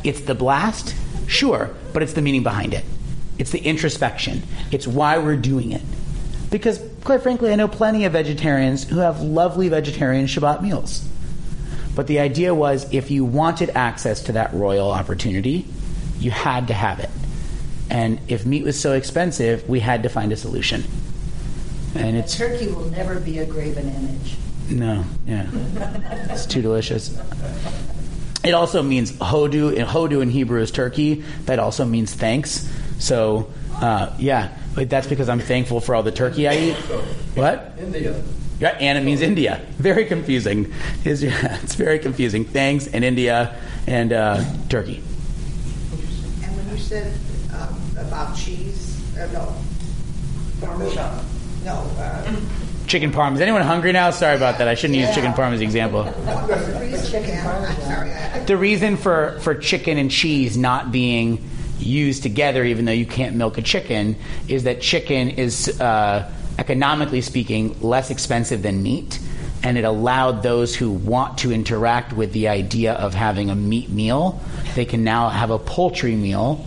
It's 0.04 0.20
the 0.22 0.36
blast, 0.36 0.94
sure, 1.28 1.74
but 1.94 2.04
it's 2.04 2.14
the 2.14 2.22
meaning 2.22 2.44
behind 2.44 2.74
it. 2.74 2.84
It's 3.40 3.52
the 3.52 3.60
introspection. 3.60 4.44
It's 4.70 4.86
why 4.86 5.18
we're 5.18 5.38
doing 5.38 5.72
it. 5.72 5.82
Because, 6.52 6.82
quite 7.06 7.24
frankly, 7.24 7.54
I 7.54 7.56
know 7.56 7.70
plenty 7.70 8.04
of 8.04 8.12
vegetarians 8.12 8.84
who 8.84 9.00
have 9.00 9.22
lovely 9.22 9.70
vegetarian 9.70 10.28
Shabbat 10.28 10.62
meals. 10.62 11.08
But 11.96 12.08
the 12.08 12.20
idea 12.20 12.54
was 12.54 12.92
if 12.94 13.10
you 13.10 13.24
wanted 13.24 13.70
access 13.70 14.24
to 14.24 14.34
that 14.34 14.54
royal 14.54 14.92
opportunity, 14.92 15.66
you 16.20 16.32
had 16.32 16.68
to 16.68 16.74
have 16.74 17.00
it. 17.00 17.10
And 17.90 18.20
if 18.28 18.46
meat 18.46 18.64
was 18.64 18.78
so 18.80 18.92
expensive, 18.92 19.68
we 19.70 19.80
had 19.80 20.04
to 20.04 20.10
find 20.10 20.34
a 20.34 20.36
solution. 20.36 20.84
And 21.96 22.18
it's 22.18 22.38
turkey 22.38 22.68
will 22.68 22.90
never 22.90 23.20
be 23.20 23.40
a 23.40 23.46
graven 23.46 23.88
image. 23.88 24.36
No, 24.70 25.06
yeah. 25.26 25.48
it's 26.30 26.46
too 26.46 26.62
delicious. 26.62 27.18
It 28.44 28.54
also 28.54 28.84
means 28.84 29.12
hodu. 29.14 29.74
In 29.74 29.86
hodu 29.86 30.22
in 30.22 30.30
Hebrew 30.30 30.62
is 30.62 30.72
turkey. 30.72 31.24
That 31.46 31.60
also 31.60 31.86
means 31.86 32.14
thanks. 32.14 32.70
So, 33.00 33.52
uh, 33.76 34.14
yeah, 34.18 34.58
but 34.76 34.90
that's 34.90 35.08
because 35.08 35.30
I'm 35.30 35.40
thankful 35.40 35.82
for 35.82 35.96
all 35.96 36.04
the 36.04 36.12
turkey 36.12 36.48
I 36.48 36.58
eat. 36.58 36.76
What? 37.36 37.74
India. 37.80 38.22
Yeah, 38.60 38.70
and 38.80 38.98
it 38.98 39.02
means 39.02 39.22
India. 39.22 39.62
Very 39.78 40.06
confusing. 40.06 40.74
It's, 41.04 41.22
yeah, 41.22 41.60
it's 41.62 41.76
very 41.76 42.00
confusing. 42.00 42.44
Thanks 42.46 42.88
and 42.88 43.04
India 43.04 43.56
and 43.86 44.12
uh, 44.12 44.44
turkey. 44.70 45.04
And 46.44 46.58
when 46.58 46.70
you 46.70 46.78
said 46.78 47.14
um, 47.54 47.80
about 47.98 48.36
cheese, 48.36 49.00
uh, 49.18 49.28
no. 49.32 49.54
Parmesan. 50.60 51.24
No, 51.64 51.74
uh, 52.00 52.36
Chicken 52.88 53.12
parm. 53.12 53.36
Is 53.36 53.42
anyone 53.42 53.62
hungry 53.64 53.92
now? 53.92 54.12
Sorry 54.12 54.36
about 54.36 54.58
that. 54.60 54.68
I 54.70 54.74
shouldn't 54.76 54.98
use 54.98 55.14
chicken 55.14 55.34
parm 55.34 55.52
as 55.52 55.60
an 55.60 55.66
example. 55.66 56.04
the 56.04 56.78
reason? 56.80 57.24
Yeah, 57.24 57.66
I'm 57.70 57.82
sorry. 57.82 58.12
I- 58.12 58.36
I- 58.36 58.40
The 58.46 58.56
reason 58.56 58.96
for, 58.96 59.38
for 59.42 59.54
chicken 59.56 59.98
and 59.98 60.10
cheese 60.10 60.56
not 60.58 60.92
being 60.92 61.44
used 61.80 62.24
together, 62.24 62.64
even 62.64 62.86
though 62.86 62.94
you 62.94 63.06
can't 63.06 63.36
milk 63.36 63.58
a 63.58 63.62
chicken, 63.62 64.16
is 64.48 64.64
that 64.64 64.80
chicken 64.82 65.30
is, 65.32 65.80
uh, 65.82 66.32
economically 66.58 67.20
speaking, 67.22 67.76
less 67.82 68.10
expensive 68.10 68.62
than 68.64 68.82
meat. 68.82 69.20
And 69.64 69.78
it 69.78 69.84
allowed 69.84 70.42
those 70.44 70.74
who 70.76 70.90
want 70.92 71.40
to 71.40 71.52
interact 71.52 72.14
with 72.14 72.32
the 72.32 72.48
idea 72.48 72.94
of 72.94 73.14
having 73.14 73.50
a 73.50 73.56
meat 73.56 73.90
meal, 73.90 74.40
they 74.76 74.86
can 74.86 75.04
now 75.04 75.28
have 75.30 75.50
a 75.52 75.60
poultry 75.60 76.16
meal 76.16 76.66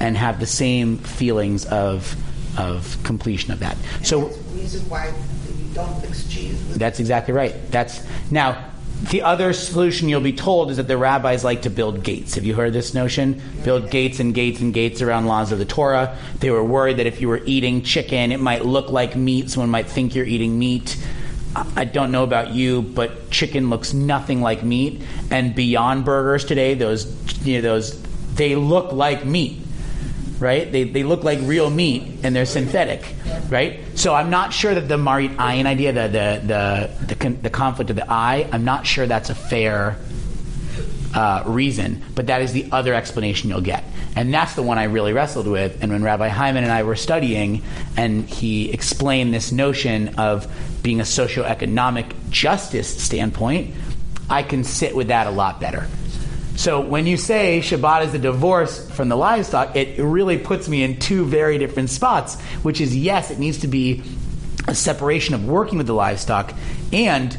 and 0.00 0.16
have 0.16 0.40
the 0.40 0.46
same 0.46 0.96
feelings 0.98 1.64
of, 1.66 2.16
of 2.58 2.98
completion 3.04 3.52
of 3.52 3.60
that. 3.60 3.76
So 4.02 4.22
That's 4.24 4.36
the 4.36 4.58
reason 4.58 4.88
why 4.88 5.12
cheese 6.28 6.52
with. 6.68 6.78
that's 6.78 7.00
exactly 7.00 7.34
right. 7.34 7.54
That's 7.70 8.02
now 8.30 8.70
the 9.08 9.22
other 9.22 9.54
solution 9.54 10.08
you'll 10.08 10.20
be 10.20 10.34
told 10.34 10.70
is 10.70 10.76
that 10.76 10.86
the 10.86 10.98
rabbis 10.98 11.42
like 11.42 11.62
to 11.62 11.70
build 11.70 12.02
gates. 12.02 12.34
Have 12.34 12.44
you 12.44 12.54
heard 12.54 12.74
this 12.74 12.92
notion? 12.92 13.40
Build 13.64 13.90
gates 13.90 14.20
and 14.20 14.34
gates 14.34 14.60
and 14.60 14.74
gates 14.74 15.00
around 15.00 15.26
laws 15.26 15.52
of 15.52 15.58
the 15.58 15.64
Torah. 15.64 16.18
They 16.40 16.50
were 16.50 16.62
worried 16.62 16.98
that 16.98 17.06
if 17.06 17.20
you 17.20 17.28
were 17.28 17.40
eating 17.46 17.82
chicken, 17.82 18.30
it 18.30 18.40
might 18.40 18.64
look 18.64 18.90
like 18.90 19.16
meat. 19.16 19.50
Someone 19.50 19.70
might 19.70 19.86
think 19.86 20.14
you're 20.14 20.26
eating 20.26 20.58
meat. 20.58 21.02
I 21.76 21.84
don't 21.84 22.12
know 22.12 22.24
about 22.24 22.50
you, 22.50 22.82
but 22.82 23.30
chicken 23.30 23.70
looks 23.70 23.94
nothing 23.94 24.42
like 24.42 24.62
meat. 24.62 25.02
And 25.30 25.54
Beyond 25.54 26.04
Burgers 26.04 26.44
today, 26.44 26.74
those 26.74 27.06
you 27.44 27.56
know 27.56 27.62
those 27.62 28.00
they 28.34 28.54
look 28.54 28.92
like 28.92 29.24
meat 29.24 29.59
right? 30.40 30.72
They, 30.72 30.84
they 30.84 31.02
look 31.02 31.22
like 31.22 31.38
real 31.42 31.70
meat 31.70 32.20
and 32.22 32.34
they're 32.34 32.46
synthetic, 32.46 33.14
right? 33.50 33.80
So 33.94 34.14
I'm 34.14 34.30
not 34.30 34.52
sure 34.52 34.74
that 34.74 34.88
the 34.88 34.96
Marit 34.96 35.32
Ayin 35.36 35.66
idea, 35.66 35.92
the, 35.92 36.08
the, 36.08 36.90
the, 37.06 37.14
the, 37.14 37.30
the 37.30 37.50
conflict 37.50 37.90
of 37.90 37.96
the 37.96 38.10
eye, 38.10 38.48
I'm 38.50 38.64
not 38.64 38.86
sure 38.86 39.06
that's 39.06 39.30
a 39.30 39.34
fair 39.34 39.98
uh, 41.14 41.42
reason, 41.46 42.02
but 42.14 42.28
that 42.28 42.40
is 42.40 42.52
the 42.52 42.68
other 42.72 42.94
explanation 42.94 43.50
you'll 43.50 43.60
get. 43.60 43.84
And 44.16 44.32
that's 44.32 44.54
the 44.54 44.62
one 44.62 44.78
I 44.78 44.84
really 44.84 45.12
wrestled 45.12 45.46
with. 45.46 45.82
And 45.82 45.92
when 45.92 46.02
Rabbi 46.02 46.28
Hyman 46.28 46.64
and 46.64 46.72
I 46.72 46.82
were 46.82 46.96
studying, 46.96 47.62
and 47.96 48.28
he 48.28 48.70
explained 48.72 49.34
this 49.34 49.52
notion 49.52 50.16
of 50.16 50.46
being 50.82 51.00
a 51.00 51.04
socioeconomic 51.04 52.30
justice 52.30 53.02
standpoint, 53.02 53.74
I 54.28 54.42
can 54.42 54.64
sit 54.64 54.96
with 54.96 55.08
that 55.08 55.26
a 55.26 55.30
lot 55.30 55.60
better. 55.60 55.86
So 56.60 56.82
when 56.82 57.06
you 57.06 57.16
say 57.16 57.60
Shabbat 57.60 58.04
is 58.04 58.12
a 58.12 58.18
divorce 58.18 58.86
from 58.90 59.08
the 59.08 59.16
livestock, 59.16 59.76
it 59.76 59.98
really 59.98 60.36
puts 60.36 60.68
me 60.68 60.82
in 60.82 60.98
two 60.98 61.24
very 61.24 61.56
different 61.56 61.88
spots, 61.88 62.38
which 62.62 62.82
is 62.82 62.94
yes, 62.94 63.30
it 63.30 63.38
needs 63.38 63.60
to 63.60 63.66
be 63.66 64.02
a 64.68 64.74
separation 64.74 65.34
of 65.34 65.48
working 65.48 65.78
with 65.78 65.86
the 65.86 65.94
livestock 65.94 66.52
and 66.92 67.34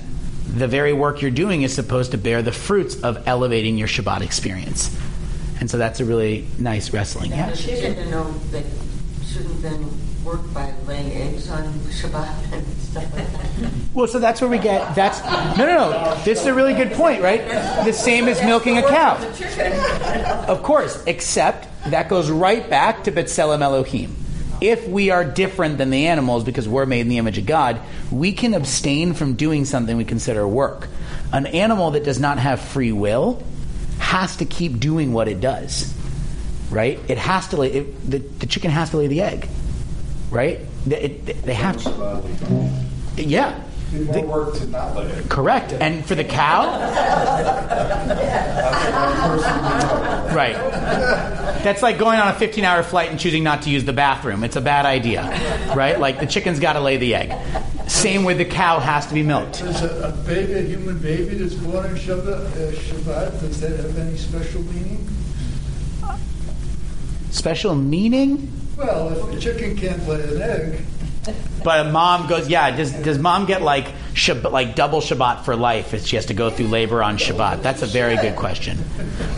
the 0.48 0.68
very 0.68 0.92
work 0.92 1.22
you're 1.22 1.30
doing 1.30 1.62
is 1.62 1.72
supposed 1.72 2.14
to 2.14 2.18
bear 2.18 2.42
the 2.42 2.52
fruits 2.52 3.00
of 3.04 3.28
elevating 3.28 3.78
your 3.78 3.88
Shabbat 3.88 4.22
experience. 4.22 4.90
And 5.60 5.70
so 5.70 5.78
that's 5.78 6.00
a 6.00 6.06
really 6.06 6.48
nice 6.58 6.92
wrestling. 6.92 7.30
Yeah. 7.30 7.54
shouldn't 7.54 7.98
then 9.62 9.88
work 10.24 10.42
by 10.54 10.74
laying 10.88 11.12
eggs 11.12 11.50
on 11.50 11.64
Shabbat 11.90 12.54
and 12.54 12.68
stuff 12.78 13.14
like 13.14 13.32
that. 13.34 13.72
Well, 13.94 14.08
so 14.08 14.20
that's 14.20 14.42
where 14.42 14.50
we 14.50 14.58
get 14.58 14.96
that's 14.96 15.22
no, 15.58 15.66
no, 15.66 15.92
no. 15.92 16.22
This 16.24 16.42
is 16.42 16.46
a 16.46 16.54
really 16.54 16.74
good 16.74 16.92
point, 16.94 17.22
right? 17.22 17.46
The 17.86 17.94
same 17.94 18.28
as 18.28 18.42
milking 18.42 18.78
a 18.78 18.84
cow. 18.84 19.18
Of 20.48 20.64
course, 20.64 21.04
except 21.06 21.68
that 21.90 22.10
goes 22.10 22.30
right 22.30 22.70
back 22.70 23.04
to 23.06 23.12
B'Tselem 23.12 23.62
Elohim. 23.62 24.16
If 24.62 24.88
we 24.88 25.10
are 25.10 25.26
different 25.26 25.80
than 25.80 25.90
the 25.90 26.06
animals 26.08 26.44
because 26.44 26.70
we're 26.70 26.86
made 26.86 27.02
in 27.02 27.10
the 27.10 27.18
image 27.18 27.40
of 27.40 27.48
God, 27.48 27.82
we 28.12 28.32
can 28.32 28.54
abstain 28.54 29.14
from 29.14 29.34
doing 29.34 29.66
something 29.66 29.98
we 29.98 30.06
consider 30.06 30.48
work. 30.48 30.88
An 31.34 31.48
animal 31.48 31.92
that 31.92 32.04
does 32.04 32.20
not 32.20 32.38
have 32.38 32.62
free 32.62 32.92
will 32.92 33.42
has 33.98 34.38
to 34.38 34.46
keep 34.46 34.80
doing 34.80 35.14
what 35.14 35.28
it 35.28 35.42
does, 35.42 35.92
right? 36.70 37.00
It 37.08 37.18
has 37.18 37.48
to 37.50 37.58
lay. 37.58 37.72
It, 37.72 38.12
the, 38.12 38.20
the 38.20 38.46
chicken 38.46 38.70
has 38.70 38.92
to 38.92 38.98
lay 38.98 39.08
the 39.08 39.22
egg, 39.22 39.48
right? 40.32 40.60
They, 40.86 41.02
it- 41.02 41.44
they 41.44 41.54
have 41.54 41.78
to. 41.84 42.22
Yeah. 43.18 43.62
More 43.94 44.26
work 44.26 44.56
to 44.56 44.66
not 44.68 44.96
let 44.96 45.12
it. 45.12 45.30
Correct. 45.30 45.74
And 45.74 46.06
for 46.06 46.16
the 46.16 46.24
cow? 46.24 46.80
right. 50.34 50.56
That's 51.62 51.82
like 51.84 51.98
going 51.98 52.18
on 52.20 52.30
a 52.30 52.34
15 52.34 52.64
hour 52.64 52.84
flight 52.84 53.10
and 53.12 53.20
choosing 53.20 53.44
not 53.44 53.64
to 53.64 53.70
use 53.70 53.84
the 53.84 53.92
bathroom. 53.94 54.46
It's 54.46 54.56
a 54.56 54.62
bad 54.62 54.86
idea. 54.86 55.24
Right? 55.76 56.00
Like 56.00 56.22
the 56.22 56.26
chicken's 56.26 56.60
got 56.62 56.74
to 56.74 56.80
lay 56.80 56.96
the 56.98 57.14
egg. 57.16 57.34
Same 57.90 58.24
with 58.24 58.38
the 58.38 58.46
cow 58.46 58.80
has 58.80 59.06
to 59.08 59.14
be 59.14 59.24
milked. 59.24 59.60
Does 59.60 59.82
a, 59.84 60.08
a 60.08 60.12
baby, 60.26 60.54
a 60.54 60.62
human 60.62 60.98
baby 61.00 61.36
that's 61.36 61.56
born 61.56 61.86
in 61.88 61.96
Shabbat, 61.96 62.28
uh, 62.28 62.72
Shabbat, 62.72 63.42
does 63.42 63.60
that 63.60 63.76
have 63.78 63.98
any 63.98 64.16
special 64.16 64.62
meaning? 64.64 65.06
Special 67.32 67.76
meaning? 67.76 68.52
Well, 68.82 69.30
if 69.30 69.38
a 69.38 69.40
chicken 69.40 69.78
can't 69.78 70.08
lay 70.08 70.24
an 70.24 70.42
egg, 70.42 70.82
But 71.64 71.86
a 71.86 71.92
mom 71.92 72.28
goes, 72.28 72.50
yeah, 72.50 72.76
does, 72.76 72.92
does 72.92 73.20
mom 73.20 73.46
get 73.46 73.62
like 73.62 73.86
Shabbat, 74.16 74.52
like 74.52 74.74
double 74.76 75.02
Shabbat 75.02 75.46
for 75.46 75.56
life 75.56 75.94
if 75.94 76.08
she 76.08 76.16
has 76.16 76.26
to 76.28 76.34
go 76.34 76.50
through 76.50 76.68
labor 76.68 77.04
on 77.04 77.18
Shabbat? 77.18 77.62
That's 77.62 77.84
a 77.84 77.86
very 77.86 78.16
good 78.16 78.36
question. 78.36 78.80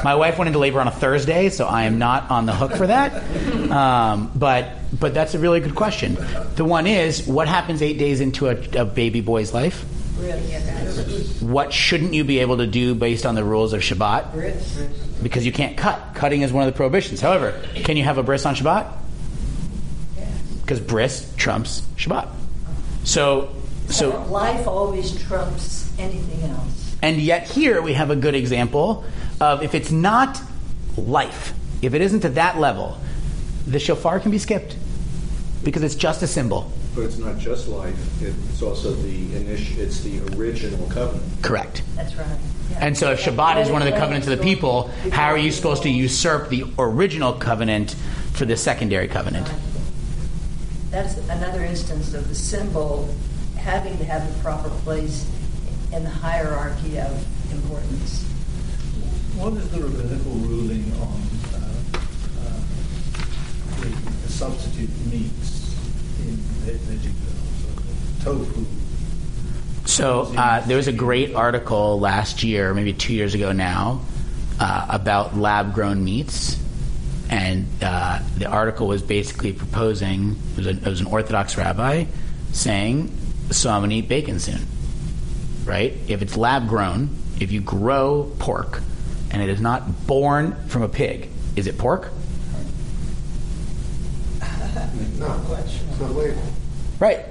My 0.01 0.15
wife 0.15 0.37
went 0.37 0.47
into 0.47 0.59
labor 0.59 0.79
on 0.79 0.87
a 0.87 0.91
Thursday, 0.91 1.49
so 1.49 1.65
I 1.65 1.83
am 1.83 1.99
not 1.99 2.31
on 2.31 2.45
the 2.45 2.53
hook 2.53 2.73
for 2.75 2.87
that. 2.87 3.21
Um, 3.69 4.31
but 4.33 4.69
but 4.97 5.13
that's 5.13 5.33
a 5.33 5.39
really 5.39 5.59
good 5.59 5.75
question. 5.75 6.15
The 6.55 6.63
one 6.63 6.87
is, 6.87 7.27
what 7.27 7.49
happens 7.49 7.81
eight 7.81 7.97
days 7.97 8.21
into 8.21 8.47
a, 8.47 8.81
a 8.81 8.85
baby 8.85 9.19
boy's 9.19 9.53
life? 9.53 9.83
What 11.41 11.73
shouldn't 11.73 12.13
you 12.13 12.23
be 12.23 12.39
able 12.39 12.57
to 12.57 12.67
do 12.67 12.95
based 12.95 13.25
on 13.25 13.35
the 13.35 13.43
rules 13.43 13.73
of 13.73 13.81
Shabbat? 13.81 14.31
Because 15.21 15.45
you 15.45 15.51
can't 15.51 15.75
cut. 15.75 16.15
Cutting 16.15 16.43
is 16.43 16.53
one 16.53 16.65
of 16.65 16.73
the 16.73 16.77
prohibitions. 16.77 17.19
However, 17.19 17.59
can 17.75 17.97
you 17.97 18.03
have 18.03 18.17
a 18.17 18.23
bris 18.23 18.45
on 18.45 18.55
Shabbat? 18.55 18.87
Because 20.63 20.79
bris 20.79 21.31
trumps 21.37 21.81
Shabbat. 21.97 22.27
So, 23.03 23.53
so, 23.89 24.23
life 24.29 24.65
always 24.67 25.21
trumps 25.23 25.91
anything 25.99 26.49
else. 26.49 26.95
and 27.01 27.17
yet 27.17 27.47
here 27.49 27.81
we 27.81 27.93
have 27.93 28.09
a 28.09 28.15
good 28.15 28.33
example 28.33 29.03
of 29.41 29.61
if 29.61 29.75
it's 29.75 29.91
not 29.91 30.41
life, 30.97 31.53
if 31.81 31.93
it 31.93 32.01
isn't 32.01 32.21
to 32.21 32.29
that 32.29 32.59
level, 32.59 32.97
the 33.67 33.79
shofar 33.79 34.19
can 34.21 34.31
be 34.31 34.37
skipped 34.39 34.77
because 35.63 35.83
it's 35.83 35.95
just 35.95 36.21
a 36.23 36.27
symbol. 36.27 36.71
But 36.95 37.01
it's 37.01 37.17
not 37.17 37.37
just 37.39 37.67
life, 37.67 37.95
it's 38.21 38.61
also 38.61 38.91
the 38.93 39.25
initi- 39.27 39.77
it's 39.77 40.01
the 40.01 40.21
original 40.37 40.85
covenant. 40.87 41.23
Correct. 41.41 41.81
That's 41.95 42.15
right. 42.15 42.37
Yeah. 42.71 42.77
And 42.85 42.97
so 42.97 43.11
if 43.11 43.19
Shabbat 43.19 43.61
is 43.61 43.69
one 43.69 43.81
of 43.81 43.91
the 43.91 43.97
covenants 43.97 44.27
of 44.27 44.37
the 44.37 44.43
people, 44.43 44.89
how 45.11 45.27
are 45.27 45.37
you 45.37 45.51
supposed 45.51 45.83
to 45.83 45.89
usurp 45.89 46.49
the 46.49 46.65
original 46.77 47.33
covenant 47.33 47.95
for 48.33 48.45
the 48.45 48.55
secondary 48.55 49.07
covenant? 49.07 49.51
That's 50.93 51.17
another 51.27 51.63
instance 51.63 52.13
of 52.13 52.29
the 52.29 52.35
symbol 52.35 53.09
having 53.57 53.97
to 53.97 54.05
have 54.05 54.31
the 54.31 54.43
proper 54.43 54.69
place 54.85 55.27
in 55.91 56.03
the 56.03 56.09
hierarchy 56.11 56.99
of 56.99 57.51
importance. 57.51 58.23
what 59.35 59.53
is 59.53 59.67
the 59.71 59.81
rabbinical 59.81 60.33
ruling 60.33 60.93
on 61.01 61.19
uh, 61.51 61.57
uh, 62.37 62.59
the, 63.81 63.89
the 63.89 64.31
substitute 64.31 64.91
meats 65.09 65.75
in 66.19 66.35
ve- 66.61 66.73
vegetables, 66.73 68.23
tofu? 68.23 68.63
So 69.85 70.31
uh, 70.37 70.63
there 70.67 70.77
was 70.77 70.87
a 70.87 70.93
great 70.93 71.33
article 71.33 71.99
last 71.99 72.43
year, 72.43 72.71
maybe 72.75 72.93
two 72.93 73.15
years 73.15 73.33
ago 73.33 73.51
now, 73.51 74.01
uh, 74.59 74.85
about 74.89 75.35
lab-grown 75.35 76.03
meats, 76.03 76.55
and 77.29 77.67
uh, 77.81 78.19
the 78.37 78.45
article 78.45 78.87
was 78.87 79.01
basically 79.01 79.53
proposing 79.53 80.35
it 80.51 80.57
was, 80.57 80.67
a, 80.67 80.69
it 80.71 80.85
was 80.85 81.01
an 81.01 81.07
Orthodox 81.07 81.57
rabbi 81.57 82.05
saying, 82.51 83.15
"So 83.51 83.69
I'm 83.69 83.81
going 83.81 83.89
to 83.91 83.95
eat 83.97 84.07
bacon 84.09 84.39
soon." 84.39 84.61
Right? 85.65 85.93
If 86.07 86.21
it's 86.21 86.35
lab-grown, 86.35 87.09
if 87.39 87.51
you 87.51 87.61
grow 87.61 88.31
pork, 88.39 88.81
and 89.31 89.41
it 89.41 89.49
is 89.49 89.61
not 89.61 90.07
born 90.07 90.55
from 90.67 90.81
a 90.81 90.89
pig, 90.89 91.29
is 91.55 91.67
it 91.67 91.77
pork? 91.77 92.11
No, 95.17 95.41
it's 95.59 95.97
the 95.97 96.07
label. 96.07 96.41
Right. 96.99 97.25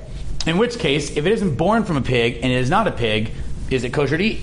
In 0.47 0.59
which 0.59 0.79
case, 0.79 1.17
if 1.17 1.27
it 1.27 1.33
isn't 1.33 1.57
born 1.57 1.85
from 1.85 1.97
a 1.97 2.03
pig 2.03 2.37
and 2.37 2.47
it 2.47 2.57
is 2.57 2.71
not 2.71 2.89
a 2.89 2.93
pig, 2.93 3.33
is 3.71 3.85
it 3.85 3.93
kosher 3.93 4.19
to 4.19 4.25
eat? 4.25 4.41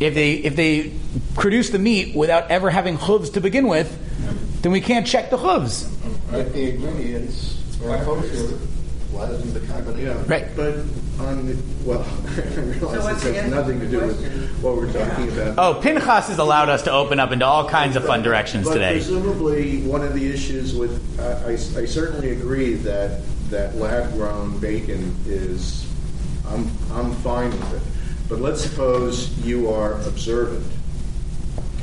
be. 0.00 0.04
If 0.06 0.14
they 0.14 0.32
if 0.34 0.56
they 0.56 0.92
produce 1.34 1.70
the 1.70 1.78
meat 1.78 2.14
without 2.14 2.50
ever 2.50 2.70
having 2.70 2.96
hooves 2.96 3.30
to 3.30 3.40
begin 3.40 3.66
with, 3.68 4.62
then 4.62 4.72
we 4.72 4.80
can't 4.80 5.06
check 5.06 5.30
the 5.30 5.36
hooves. 5.36 5.84
If 6.32 6.52
the 6.52 6.74
ingredients 6.74 7.58
are 7.82 8.02
kosher, 8.04 8.58
why 9.12 9.26
doesn't 9.26 9.54
the 9.54 9.60
covenant? 9.60 9.98
Yeah, 9.98 10.22
Right. 10.26 10.48
But 10.56 10.74
on 11.20 11.46
the, 11.46 11.56
well, 11.84 12.00
I 12.26 12.40
realize 12.60 13.04
what's 13.04 13.22
this 13.22 13.36
has 13.36 13.50
nothing 13.50 13.78
to 13.80 13.86
to 13.88 13.90
the 13.98 14.00
do 14.00 14.06
with 14.08 14.62
what 14.62 14.76
we're 14.76 14.92
talking 14.92 15.28
about. 15.30 15.54
Oh, 15.58 15.80
Pinchas 15.80 16.26
has 16.28 16.38
allowed 16.38 16.68
us 16.68 16.82
to 16.82 16.90
open 16.90 17.20
up 17.20 17.30
into 17.30 17.44
all 17.46 17.68
kinds 17.68 17.94
of 17.94 18.04
fun 18.04 18.22
directions 18.22 18.66
But 18.66 18.74
today. 18.74 18.92
presumably, 18.94 19.82
one 19.82 20.02
of 20.02 20.12
the 20.14 20.26
issues 20.26 20.74
with, 20.74 21.00
I, 21.20 21.50
I- 21.50 21.82
I 21.82 21.84
certainly 21.86 22.30
agree 22.30 22.74
that, 22.74 23.20
that 23.50 23.76
lab-grown 23.76 24.58
bacon 24.58 25.14
is, 25.26 25.86
I'm, 26.48 26.68
I'm 26.90 27.12
fine 27.16 27.50
with 27.52 27.74
it. 27.74 27.82
But 28.28 28.40
let's 28.40 28.62
suppose 28.62 29.36
you 29.44 29.70
are 29.70 29.94
observant, 30.02 30.66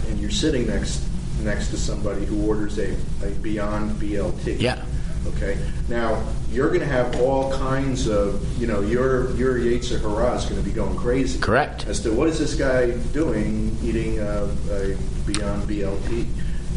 and 0.08 0.20
you're 0.20 0.32
sitting 0.32 0.68
next, 0.68 1.04
next 1.44 1.70
to 1.70 1.78
somebody 1.78 2.26
who 2.26 2.48
orders 2.48 2.80
a, 2.80 2.96
a 3.24 3.30
Beyond 3.42 4.02
BLT. 4.02 4.60
Yeah. 4.60 4.84
Okay. 5.28 5.58
Now 5.88 6.24
you're 6.52 6.70
going 6.70 6.82
to 6.82 6.88
have 6.88 7.22
all 7.22 7.52
kinds 7.54 8.08
of, 8.08 8.60
you 8.60 8.66
know, 8.66 8.82
your 8.82 9.36
your 9.36 9.60
Yetzer 9.60 10.02
Hara 10.02 10.36
is 10.36 10.46
going 10.46 10.62
to 10.62 10.68
be 10.68 10.74
going 10.74 10.98
crazy. 10.98 11.40
Correct. 11.40 11.86
As 11.88 12.00
to 12.02 12.12
what 12.12 12.28
is 12.28 12.40
this 12.40 12.56
guy 12.56 12.92
doing 13.14 13.78
eating 13.84 14.20
a, 14.20 14.46
a 14.72 14.98
Beyond 15.28 15.70
BLT, 15.70 16.26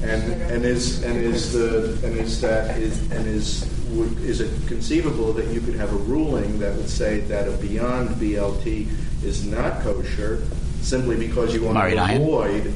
and 0.03 0.43
and 0.43 0.65
is 0.65 1.03
and 1.03 1.17
is 1.17 1.55
the 1.55 1.99
and 2.07 2.19
is 2.19 2.41
that 2.43 2.79
is 2.79 3.01
and 3.11 3.27
is 3.27 3.67
would, 3.91 4.19
is 4.21 4.41
it 4.41 4.51
conceivable 4.67 5.33
that 5.33 5.47
you 5.47 5.61
could 5.61 5.75
have 5.75 5.93
a 5.93 5.97
ruling 5.97 6.59
that 6.59 6.77
would 6.77 6.91
say 6.91 7.21
that 7.21 7.49
a 7.49 7.53
Beyond 7.53 8.11
BLT 8.11 8.89
is 9.25 9.47
not 9.47 9.81
kosher 9.81 10.43
simply 10.81 11.17
because 11.17 11.55
you 11.55 11.65
want 11.65 11.79
to 11.79 12.15
avoid 12.17 12.73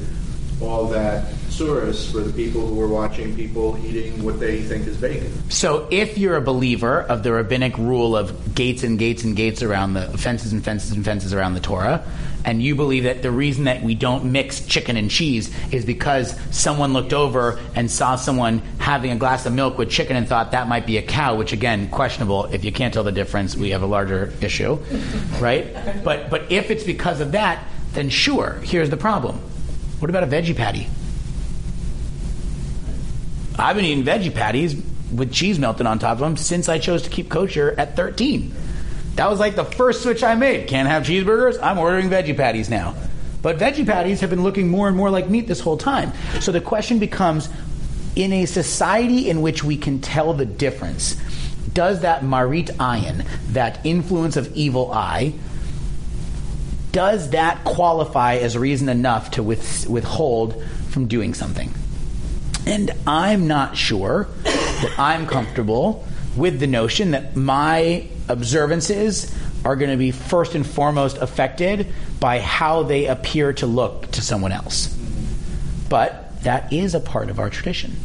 all 0.61 0.87
that 0.87 1.33
source 1.49 2.09
for 2.11 2.19
the 2.19 2.31
people 2.31 2.65
who 2.65 2.79
are 2.81 2.87
watching 2.87 3.35
people 3.35 3.77
eating 3.85 4.23
what 4.23 4.39
they 4.39 4.61
think 4.61 4.87
is 4.87 4.97
bacon. 4.97 5.31
So, 5.49 5.87
if 5.91 6.17
you're 6.17 6.37
a 6.37 6.41
believer 6.41 7.01
of 7.01 7.23
the 7.23 7.31
rabbinic 7.33 7.77
rule 7.77 8.15
of 8.15 8.55
gates 8.55 8.83
and 8.83 8.97
gates 8.97 9.23
and 9.23 9.35
gates 9.35 9.61
around 9.61 9.93
the 9.93 10.17
fences 10.17 10.53
and 10.53 10.63
fences 10.63 10.91
and 10.91 11.03
fences 11.03 11.33
around 11.33 11.53
the 11.55 11.59
Torah, 11.59 12.03
and 12.45 12.63
you 12.63 12.75
believe 12.75 13.03
that 13.03 13.21
the 13.21 13.31
reason 13.31 13.65
that 13.65 13.83
we 13.83 13.95
don't 13.95 14.31
mix 14.31 14.65
chicken 14.65 14.95
and 14.95 15.11
cheese 15.11 15.53
is 15.71 15.85
because 15.85 16.35
someone 16.51 16.93
looked 16.93 17.13
over 17.13 17.59
and 17.75 17.91
saw 17.91 18.15
someone 18.15 18.59
having 18.77 19.11
a 19.11 19.17
glass 19.17 19.45
of 19.45 19.53
milk 19.53 19.77
with 19.77 19.89
chicken 19.89 20.15
and 20.15 20.27
thought 20.27 20.51
that 20.51 20.67
might 20.67 20.85
be 20.85 20.97
a 20.97 21.01
cow, 21.01 21.35
which 21.35 21.51
again, 21.51 21.89
questionable. 21.89 22.45
If 22.45 22.63
you 22.63 22.71
can't 22.71 22.93
tell 22.93 23.03
the 23.03 23.11
difference, 23.11 23.57
we 23.57 23.71
have 23.71 23.81
a 23.81 23.87
larger 23.87 24.33
issue, 24.41 24.79
right? 25.39 25.73
But 26.03 26.29
but 26.29 26.51
if 26.51 26.71
it's 26.71 26.83
because 26.83 27.19
of 27.19 27.33
that, 27.33 27.63
then 27.93 28.09
sure. 28.09 28.59
Here's 28.63 28.89
the 28.89 28.97
problem. 28.97 29.41
What 29.99 30.09
about 30.09 30.23
a 30.23 30.27
veggie 30.27 30.55
patty? 30.55 30.87
I've 33.57 33.75
been 33.75 33.85
eating 33.85 34.05
veggie 34.05 34.33
patties 34.33 34.75
with 35.13 35.33
cheese 35.33 35.59
melted 35.59 35.85
on 35.85 35.99
top 35.99 36.13
of 36.13 36.19
them 36.19 36.37
since 36.37 36.69
I 36.69 36.79
chose 36.79 37.03
to 37.03 37.09
keep 37.09 37.29
kosher 37.29 37.75
at 37.77 37.95
13. 37.95 38.53
That 39.15 39.29
was 39.29 39.39
like 39.39 39.55
the 39.55 39.65
first 39.65 40.01
switch 40.01 40.23
I 40.23 40.35
made. 40.35 40.67
Can't 40.67 40.87
have 40.87 41.03
cheeseburgers? 41.03 41.61
I'm 41.61 41.77
ordering 41.77 42.09
veggie 42.09 42.37
patties 42.37 42.69
now. 42.69 42.95
But 43.41 43.57
veggie 43.57 43.85
patties 43.85 44.21
have 44.21 44.29
been 44.29 44.43
looking 44.43 44.69
more 44.69 44.87
and 44.87 44.95
more 44.95 45.09
like 45.09 45.29
meat 45.29 45.47
this 45.47 45.59
whole 45.59 45.77
time. 45.77 46.13
So 46.39 46.51
the 46.51 46.61
question 46.61 46.99
becomes 46.99 47.49
in 48.15 48.31
a 48.31 48.45
society 48.45 49.29
in 49.29 49.41
which 49.41 49.63
we 49.63 49.77
can 49.77 49.99
tell 49.99 50.33
the 50.33 50.45
difference, 50.45 51.15
does 51.73 52.01
that 52.01 52.23
marit 52.23 52.67
ayin, 52.77 53.25
that 53.53 53.85
influence 53.85 54.37
of 54.37 54.53
evil 54.55 54.91
eye, 54.93 55.33
does 56.91 57.31
that 57.31 57.63
qualify 57.63 58.35
as 58.35 58.57
reason 58.57 58.89
enough 58.89 59.31
to 59.31 59.43
with, 59.43 59.87
withhold 59.87 60.63
from 60.89 61.07
doing 61.07 61.33
something? 61.33 61.73
And 62.65 62.91
I'm 63.07 63.47
not 63.47 63.77
sure 63.77 64.27
that 64.43 64.95
I'm 64.97 65.27
comfortable 65.27 66.05
with 66.35 66.59
the 66.59 66.67
notion 66.67 67.11
that 67.11 67.35
my 67.35 68.07
observances 68.27 69.33
are 69.65 69.75
going 69.75 69.91
to 69.91 69.97
be 69.97 70.11
first 70.11 70.55
and 70.55 70.65
foremost 70.65 71.17
affected 71.17 71.87
by 72.19 72.39
how 72.39 72.83
they 72.83 73.07
appear 73.07 73.53
to 73.53 73.65
look 73.65 74.11
to 74.11 74.21
someone 74.21 74.51
else. 74.51 74.95
But 75.89 76.43
that 76.43 76.71
is 76.71 76.95
a 76.95 76.99
part 76.99 77.29
of 77.29 77.39
our 77.39 77.49
tradition. 77.49 77.95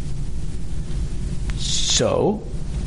So, 1.57 2.43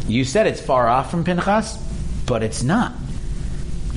you 0.07 0.25
said 0.25 0.47
it's 0.47 0.61
far 0.61 0.87
off 0.87 1.11
from 1.11 1.23
Pinchas, 1.23 1.77
but 2.25 2.43
it's 2.43 2.63
not. 2.63 2.93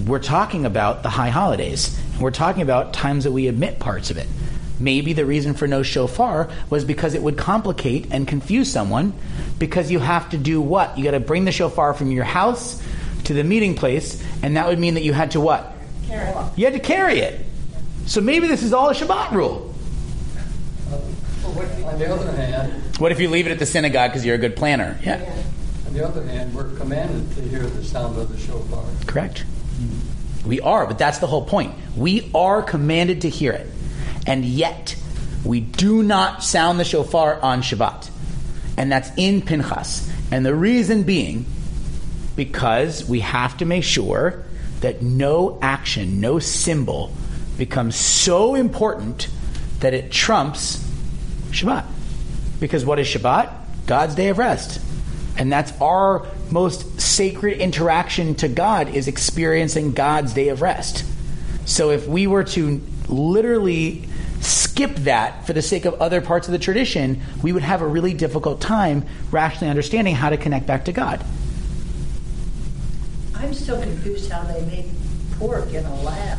We're 0.06 0.18
talking 0.18 0.64
about 0.66 1.02
the 1.02 1.08
high 1.10 1.30
holidays. 1.30 1.98
We're 2.20 2.30
talking 2.30 2.62
about 2.62 2.92
times 2.92 3.24
that 3.24 3.32
we 3.32 3.48
omit 3.48 3.78
parts 3.78 4.10
of 4.10 4.16
it. 4.18 4.26
Maybe 4.78 5.12
the 5.12 5.26
reason 5.26 5.54
for 5.54 5.66
no 5.66 5.82
shofar 5.82 6.48
was 6.70 6.84
because 6.84 7.14
it 7.14 7.22
would 7.22 7.36
complicate 7.36 8.08
and 8.10 8.26
confuse 8.26 8.70
someone 8.72 9.12
because 9.58 9.90
you 9.90 9.98
have 9.98 10.30
to 10.30 10.38
do 10.38 10.60
what? 10.60 10.96
You 10.96 11.04
got 11.04 11.10
to 11.10 11.20
bring 11.20 11.44
the 11.44 11.52
shofar 11.52 11.92
from 11.92 12.10
your 12.10 12.24
house 12.24 12.82
to 13.24 13.34
the 13.34 13.44
meeting 13.44 13.74
place, 13.74 14.22
and 14.42 14.56
that 14.56 14.66
would 14.68 14.78
mean 14.78 14.94
that 14.94 15.02
you 15.02 15.12
had 15.12 15.32
to 15.32 15.40
what? 15.40 15.70
Carry. 16.06 16.32
You 16.56 16.64
had 16.64 16.72
to 16.74 16.80
carry 16.80 17.18
it. 17.20 17.44
So 18.06 18.20
maybe 18.22 18.46
this 18.46 18.62
is 18.62 18.72
all 18.72 18.88
a 18.88 18.94
Shabbat 18.94 19.32
rule. 19.32 19.66
On 21.84 21.98
the 21.98 22.10
other 22.12 22.32
hand, 22.32 22.72
What 22.98 23.12
if 23.12 23.20
you 23.20 23.28
leave 23.28 23.46
it 23.46 23.50
at 23.50 23.58
the 23.58 23.66
synagogue 23.66 24.10
because 24.10 24.24
you're 24.24 24.34
a 24.36 24.38
good 24.38 24.56
planner? 24.56 24.98
Yeah, 25.02 25.20
on 25.86 25.92
the 25.92 26.06
other 26.06 26.24
hand, 26.24 26.54
we're 26.54 26.74
commanded 26.76 27.34
to 27.36 27.42
hear 27.42 27.60
the 27.60 27.84
sound 27.84 28.16
of 28.18 28.30
the 28.32 28.38
shofar. 28.38 28.84
correct. 29.06 29.44
We 30.50 30.60
are, 30.60 30.84
but 30.84 30.98
that's 30.98 31.18
the 31.18 31.28
whole 31.28 31.44
point. 31.44 31.72
We 31.96 32.28
are 32.34 32.60
commanded 32.60 33.20
to 33.20 33.28
hear 33.28 33.52
it. 33.52 33.68
And 34.26 34.44
yet, 34.44 34.96
we 35.44 35.60
do 35.60 36.02
not 36.02 36.42
sound 36.42 36.80
the 36.80 36.84
shofar 36.84 37.40
on 37.40 37.62
Shabbat. 37.62 38.10
And 38.76 38.90
that's 38.90 39.12
in 39.16 39.42
Pinchas. 39.42 40.10
And 40.32 40.44
the 40.44 40.52
reason 40.52 41.04
being, 41.04 41.46
because 42.34 43.08
we 43.08 43.20
have 43.20 43.58
to 43.58 43.64
make 43.64 43.84
sure 43.84 44.44
that 44.80 45.02
no 45.02 45.56
action, 45.62 46.20
no 46.20 46.40
symbol 46.40 47.12
becomes 47.56 47.94
so 47.94 48.56
important 48.56 49.28
that 49.78 49.94
it 49.94 50.10
trumps 50.10 50.84
Shabbat. 51.52 51.84
Because 52.58 52.84
what 52.84 52.98
is 52.98 53.06
Shabbat? 53.06 53.54
God's 53.86 54.16
day 54.16 54.30
of 54.30 54.38
rest. 54.38 54.80
And 55.40 55.50
that's 55.50 55.72
our 55.80 56.26
most 56.50 57.00
sacred 57.00 57.60
interaction 57.60 58.34
to 58.36 58.48
God 58.48 58.94
is 58.94 59.08
experiencing 59.08 59.92
God's 59.92 60.34
day 60.34 60.50
of 60.50 60.60
rest. 60.60 61.02
So 61.64 61.90
if 61.90 62.06
we 62.06 62.26
were 62.26 62.44
to 62.44 62.82
literally 63.08 64.06
skip 64.40 64.94
that 64.96 65.46
for 65.46 65.54
the 65.54 65.62
sake 65.62 65.86
of 65.86 65.94
other 65.94 66.20
parts 66.20 66.46
of 66.46 66.52
the 66.52 66.58
tradition, 66.58 67.22
we 67.42 67.54
would 67.54 67.62
have 67.62 67.80
a 67.80 67.86
really 67.86 68.12
difficult 68.12 68.60
time 68.60 69.06
rationally 69.30 69.70
understanding 69.70 70.14
how 70.14 70.28
to 70.28 70.36
connect 70.36 70.66
back 70.66 70.84
to 70.84 70.92
God. 70.92 71.24
I'm 73.34 73.54
still 73.54 73.80
confused 73.80 74.30
how 74.30 74.42
they 74.42 74.62
make 74.66 74.88
pork 75.38 75.72
in 75.72 75.86
a 75.86 76.02
lab. 76.02 76.38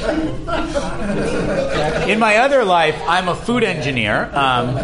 In 2.06 2.18
my 2.18 2.36
other 2.36 2.66
life, 2.66 3.00
I'm 3.08 3.28
a 3.28 3.34
food 3.34 3.64
engineer. 3.64 4.30
Um, 4.34 4.74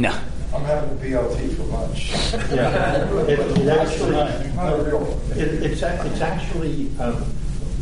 no. 0.00 0.12
I'm 0.56 0.64
having 0.64 0.90
a 0.90 1.00
BLT 1.00 1.54
for 1.56 1.62
lunch. 1.64 2.10
Yeah, 2.50 3.04
it, 3.28 3.38
it 3.38 3.68
actually, 3.68 4.10
Not 4.54 4.72
a 4.72 4.82
real 4.82 5.00
one. 5.00 5.38
it, 5.38 5.62
it's, 5.62 5.82
ac- 5.82 6.08
it's 6.08 6.20
actually, 6.22 6.90
um, 6.98 7.16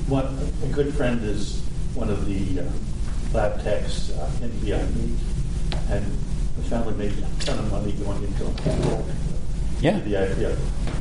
one, 0.08 0.26
a 0.64 0.66
good 0.74 0.92
friend 0.94 1.22
is 1.24 1.60
one 1.94 2.10
of 2.10 2.26
the 2.26 2.60
uh, 2.62 2.64
lab 3.32 3.62
techs 3.62 4.10
uh, 4.10 4.28
in 4.42 4.50
Beyond 4.60 4.96
Meat, 4.96 5.18
and 5.90 6.04
the 6.56 6.62
family 6.64 6.94
made 6.94 7.12
a 7.12 7.44
ton 7.44 7.58
of 7.60 7.70
money 7.70 7.92
going 7.92 8.24
into. 8.24 8.52
Yeah. 9.80 10.00
The 10.00 10.16
idea. 10.16 10.56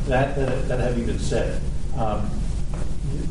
That, 0.05 0.35
that, 0.35 0.67
that 0.67 0.79
having 0.79 1.05
been 1.07 1.19
said, 1.19 1.59
um, 1.97 2.29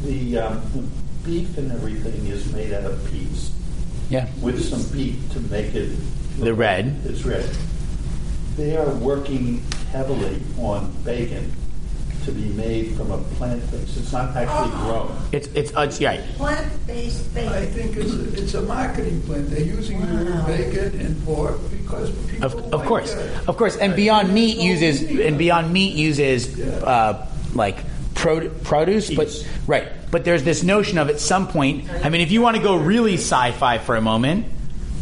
the, 0.02 0.38
um, 0.38 0.62
the 0.74 0.82
beef 1.28 1.56
and 1.58 1.70
everything 1.70 2.26
is 2.26 2.52
made 2.52 2.72
out 2.72 2.84
of 2.84 3.04
peas 3.08 3.52
Yeah. 4.10 4.26
with 4.40 4.64
some 4.64 4.82
beef 4.96 5.16
to 5.32 5.40
make 5.40 5.74
it. 5.76 5.96
The 6.40 6.54
red. 6.54 7.00
It's 7.04 7.24
red. 7.24 7.48
They 8.56 8.76
are 8.76 8.90
working 8.96 9.62
heavily 9.92 10.42
on 10.58 10.92
bacon 11.04 11.52
to 12.24 12.32
be 12.32 12.44
made 12.50 12.94
from 12.96 13.10
a 13.10 13.18
plant 13.36 13.68
base. 13.70 13.96
It's 13.96 14.12
not 14.12 14.36
actually 14.36 14.70
grown. 14.82 15.16
It's 15.32 15.48
it's 15.48 15.74
uh, 15.76 15.80
it's 15.80 16.00
yeah. 16.00 16.22
Plant-based 16.36 17.34
bacon. 17.34 17.52
I 17.52 17.66
think 17.66 17.96
it's 17.96 18.12
a, 18.12 18.42
it's 18.42 18.54
a 18.54 18.62
marketing 18.62 19.22
plan. 19.22 19.48
They're 19.48 19.60
using 19.60 20.00
the 20.00 20.24
word 20.24 20.46
bacon 20.46 21.00
and 21.00 21.24
pork 21.24 21.58
because 21.70 22.10
people 22.28 22.44
Of, 22.44 22.54
of 22.54 22.72
like 22.80 22.88
course, 22.88 23.14
that. 23.14 23.48
of 23.48 23.56
course, 23.56 23.76
and 23.76 23.96
Beyond 23.96 24.32
Meat 24.32 24.58
uses 24.58 25.02
and 25.02 25.36
Beyond 25.38 25.72
Meat 25.72 25.94
uses 25.96 26.60
uh, 26.60 27.26
like 27.54 27.78
pro, 28.14 28.48
produce, 28.50 29.10
but 29.12 29.28
right. 29.66 29.88
But 30.12 30.24
there's 30.24 30.44
this 30.44 30.62
notion 30.62 30.98
of 30.98 31.08
at 31.08 31.18
some 31.18 31.48
point. 31.48 31.90
I 31.90 32.10
mean, 32.10 32.20
if 32.20 32.30
you 32.30 32.42
want 32.42 32.56
to 32.56 32.62
go 32.62 32.76
really 32.76 33.14
sci-fi 33.14 33.78
for 33.78 33.96
a 33.96 34.00
moment, 34.02 34.46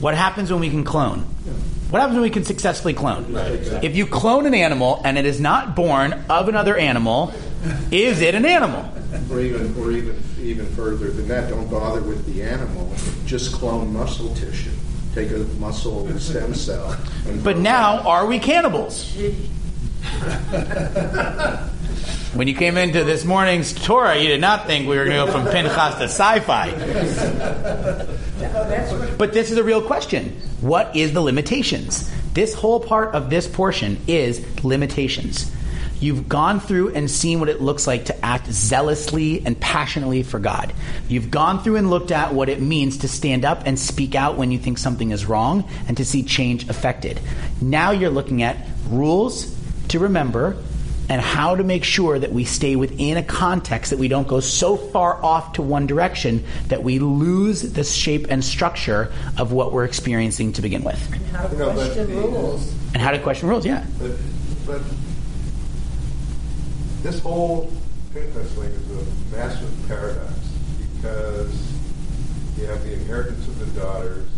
what 0.01 0.15
happens 0.15 0.51
when 0.51 0.61
we 0.61 0.71
can 0.71 0.85
clone? 0.85 1.27
What 1.91 2.01
happens 2.01 2.15
when 2.15 2.23
we 2.23 2.31
can 2.31 2.45
successfully 2.45 2.95
clone? 2.95 3.35
If 3.83 3.97
you 3.97 4.07
clone 4.07 4.47
an 4.47 4.55
animal 4.55 5.03
and 5.05 5.19
it 5.19 5.27
is 5.27 5.41
not 5.41 5.75
born 5.75 6.13
of 6.31 6.49
another 6.49 6.77
animal, 6.77 7.33
is 7.91 8.21
it 8.21 8.37
an 8.37 8.45
animal? 8.45 8.89
Or 9.29 9.41
even, 9.41 9.75
or 9.77 9.91
even, 9.91 10.23
even 10.41 10.67
further 10.75 11.11
than 11.11 11.27
that, 11.29 11.51
don't 11.51 11.69
bother 11.69 12.01
with 12.01 12.33
the 12.33 12.45
animal. 12.45 12.95
Just 13.27 13.53
clone 13.53 13.93
muscle 13.93 14.33
tissue. 14.37 14.71
Take 15.17 15.33
a 15.33 15.39
muscle 15.59 16.07
stem 16.21 16.55
cell. 16.55 16.97
But 17.43 17.59
now, 17.59 17.99
are 18.03 18.27
we 18.27 18.39
cannibals? 18.39 19.17
When 22.33 22.47
you 22.47 22.55
came 22.55 22.77
into 22.77 23.03
this 23.03 23.25
morning's 23.25 23.73
Torah, 23.73 24.17
you 24.17 24.29
did 24.29 24.41
not 24.41 24.67
think 24.67 24.89
we 24.89 24.97
were 24.97 25.05
going 25.05 25.19
to 25.19 25.27
go 25.27 25.33
from 25.33 25.51
Pinchas 25.53 25.97
to 25.97 26.05
sci-fi. 26.05 26.71
But 29.19 29.33
this 29.33 29.51
is 29.51 29.59
a 29.59 29.65
real 29.65 29.83
question. 29.83 30.41
What 30.61 30.95
is 30.95 31.13
the 31.13 31.21
limitations? 31.21 32.09
This 32.33 32.55
whole 32.55 32.79
part 32.79 33.17
of 33.17 33.31
this 33.31 33.49
portion 33.49 33.99
is 34.07 34.47
limitations. 34.63 35.51
You've 35.99 36.29
gone 36.29 36.61
through 36.61 36.95
and 36.95 37.11
seen 37.11 37.41
what 37.41 37.49
it 37.49 37.61
looks 37.61 37.89
like 37.89 38.05
to 38.05 38.25
act 38.25 38.47
zealously 38.47 39.45
and 39.45 39.59
passionately 39.61 40.23
for 40.23 40.39
God. 40.39 40.73
You've 41.09 41.33
gone 41.33 41.65
through 41.65 41.77
and 41.77 41.91
looked 41.91 42.13
at 42.13 42.33
what 42.33 42.49
it 42.49 42.63
means 42.63 42.99
to 42.99 43.09
stand 43.09 43.45
up 43.45 43.63
and 43.67 43.77
speak 43.77 44.15
out 44.15 44.37
when 44.37 44.53
you 44.53 44.59
think 44.59 44.79
something 44.79 45.11
is 45.11 45.27
wrong 45.27 45.69
and 45.89 45.97
to 45.97 46.05
see 46.05 46.23
change 46.23 46.69
affected. 46.69 47.21
Now 47.61 47.91
you're 47.91 48.09
looking 48.09 48.45
at 48.45 48.57
rules 48.89 49.53
to 49.89 49.99
remember 49.99 50.57
and 51.11 51.21
how 51.21 51.57
to 51.57 51.65
make 51.65 51.83
sure 51.83 52.21
that 52.21 52.33
we 52.33 52.45
stay 52.45 52.77
within 52.77 53.17
a 53.17 53.23
context 53.23 53.91
that 53.91 53.99
we 53.99 54.07
don't 54.07 54.29
go 54.29 54.39
so 54.39 54.77
far 54.77 55.23
off 55.25 55.55
to 55.55 55.61
one 55.61 55.85
direction 55.85 56.45
that 56.69 56.85
we 56.85 57.01
lose 57.01 57.73
the 57.73 57.83
shape 57.83 58.29
and 58.31 58.45
structure 58.45 59.13
of 59.37 59.51
what 59.51 59.73
we're 59.73 59.85
experiencing 59.85 60.53
to 60.53 60.63
begin 60.63 60.85
with. 60.85 61.13
And 61.13 61.27
how 61.37 61.49
to 61.49 61.57
question 61.57 62.09
rules. 62.11 62.73
And 62.95 63.03
how 63.03 63.11
to 63.11 63.19
question 63.19 63.49
rules, 63.49 63.67
yeah. 63.67 63.85
But, 63.99 64.13
but 64.65 64.83
this 67.03 67.19
whole 67.19 67.73
Pinchas 68.15 68.53
thing 68.53 68.65
is 68.65 68.91
a 68.91 69.37
massive 69.37 69.89
paradox 69.89 70.33
because 70.95 71.73
you 72.57 72.67
have 72.67 72.85
the 72.85 72.93
inheritance 72.93 73.49
of 73.49 73.59
the 73.59 73.81
daughters, 73.81 74.29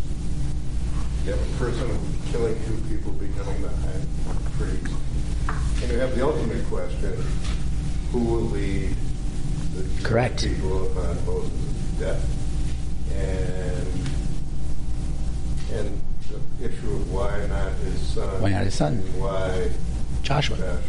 you 1.25 1.33
have 1.33 1.41
a 1.41 1.59
person 1.59 1.99
killing 2.31 2.55
two 2.67 2.77
people 2.89 3.13
becoming 3.13 3.61
the 3.61 3.69
high 3.69 4.01
priest, 4.57 4.95
and 5.83 5.91
you 5.93 5.99
have 5.99 6.15
the 6.15 6.25
ultimate 6.25 6.65
question: 6.67 7.13
Who 8.13 8.19
will 8.25 8.41
lead 8.43 8.95
the 9.75 10.03
Correct. 10.09 10.43
people 10.45 10.87
upon 10.91 11.25
Moses' 11.27 11.53
death? 11.99 12.39
And 13.15 13.89
and 15.73 16.01
the 16.59 16.67
issue 16.69 16.91
of 16.93 17.13
why 17.13 17.47
not 17.47 17.73
his 17.85 18.01
son? 18.01 18.41
Why 18.43 18.51
not 18.51 18.65
his 18.65 18.75
son? 18.75 18.95
And 18.95 19.21
why 19.21 19.71
Joshua. 20.23 20.57
Joshua? 20.57 20.81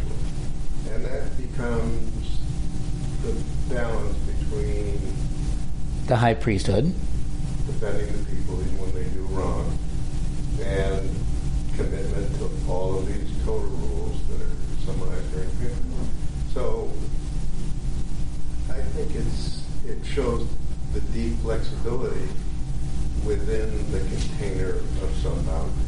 And 0.94 1.04
that 1.06 1.36
becomes 1.36 2.38
the 3.22 3.74
balance 3.74 4.16
between 4.18 5.00
The 6.06 6.16
high 6.16 6.34
priesthood. 6.34 6.92
defending 7.66 8.12
the 8.12 8.24
people 8.30 8.60
even 8.60 8.78
when 8.78 8.92
they 8.94 9.08
do 9.10 9.22
wrong 9.32 9.78
and 10.62 11.08
commitment 11.76 12.34
to 12.38 12.50
all 12.70 12.98
of 12.98 13.06
these 13.06 13.44
Torah 13.44 13.60
rules 13.60 14.20
Pinchas. 14.86 15.78
So 16.52 16.90
I 18.70 18.80
think 18.80 19.14
it's 19.14 19.62
it 19.86 20.04
shows 20.04 20.46
the 20.92 21.00
deep 21.00 21.36
flexibility 21.38 22.28
within 23.24 23.90
the 23.90 23.98
container 23.98 24.70
of 24.70 25.10
some 25.22 25.42
boundaries. 25.44 25.80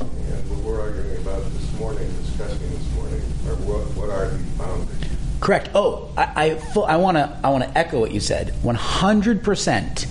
And 0.00 0.50
what 0.50 0.60
we're 0.60 0.80
arguing 0.80 1.16
about 1.18 1.42
this 1.52 1.78
morning, 1.78 2.08
discussing 2.22 2.70
this 2.70 2.94
morning, 2.94 3.20
are 3.48 3.56
what, 3.66 3.86
what 3.96 4.10
are 4.10 4.28
these 4.28 4.46
boundaries? 4.58 4.98
Correct. 5.40 5.70
Oh, 5.74 6.10
I 6.16 6.56
I, 6.76 6.82
I 6.82 6.96
want 6.96 7.16
to 7.16 7.38
I 7.42 7.48
want 7.50 7.64
to 7.64 7.78
echo 7.78 8.00
what 8.00 8.12
you 8.12 8.20
said. 8.20 8.54
One 8.62 8.76
hundred 8.76 9.42
percent. 9.42 10.06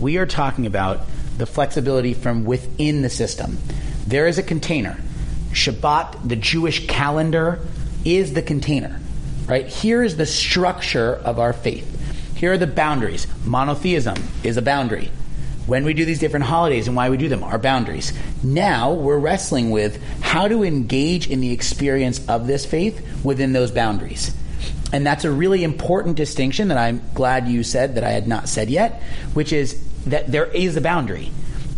We 0.00 0.16
are 0.18 0.26
talking 0.26 0.66
about 0.66 1.06
the 1.38 1.46
flexibility 1.46 2.14
from 2.14 2.44
within 2.44 3.02
the 3.02 3.10
system. 3.10 3.58
There 4.06 4.28
is 4.28 4.38
a 4.38 4.42
container. 4.42 4.96
Shabbat, 5.52 6.28
the 6.28 6.36
Jewish 6.36 6.86
calendar, 6.86 7.60
is 8.04 8.34
the 8.34 8.42
container. 8.42 9.00
Right 9.46 9.66
here 9.66 10.02
is 10.02 10.16
the 10.16 10.26
structure 10.26 11.14
of 11.14 11.38
our 11.38 11.52
faith. 11.52 11.94
Here 12.36 12.52
are 12.52 12.58
the 12.58 12.66
boundaries. 12.66 13.26
Monotheism 13.44 14.16
is 14.44 14.56
a 14.56 14.62
boundary. 14.62 15.10
When 15.66 15.84
we 15.84 15.92
do 15.92 16.04
these 16.04 16.18
different 16.18 16.46
holidays 16.46 16.86
and 16.86 16.96
why 16.96 17.10
we 17.10 17.16
do 17.16 17.28
them 17.28 17.42
are 17.42 17.58
boundaries. 17.58 18.12
Now 18.42 18.92
we're 18.92 19.18
wrestling 19.18 19.70
with 19.70 20.02
how 20.22 20.48
to 20.48 20.64
engage 20.64 21.28
in 21.28 21.40
the 21.40 21.52
experience 21.52 22.26
of 22.28 22.46
this 22.46 22.64
faith 22.64 23.24
within 23.24 23.52
those 23.52 23.70
boundaries. 23.70 24.34
And 24.92 25.06
that's 25.06 25.24
a 25.24 25.30
really 25.30 25.64
important 25.64 26.16
distinction 26.16 26.68
that 26.68 26.78
I'm 26.78 27.02
glad 27.12 27.48
you 27.48 27.62
said 27.62 27.96
that 27.96 28.04
I 28.04 28.10
had 28.10 28.26
not 28.26 28.48
said 28.48 28.70
yet, 28.70 29.02
which 29.34 29.52
is 29.52 29.82
that 30.06 30.30
there 30.30 30.46
is 30.46 30.76
a 30.76 30.80
boundary. 30.80 31.30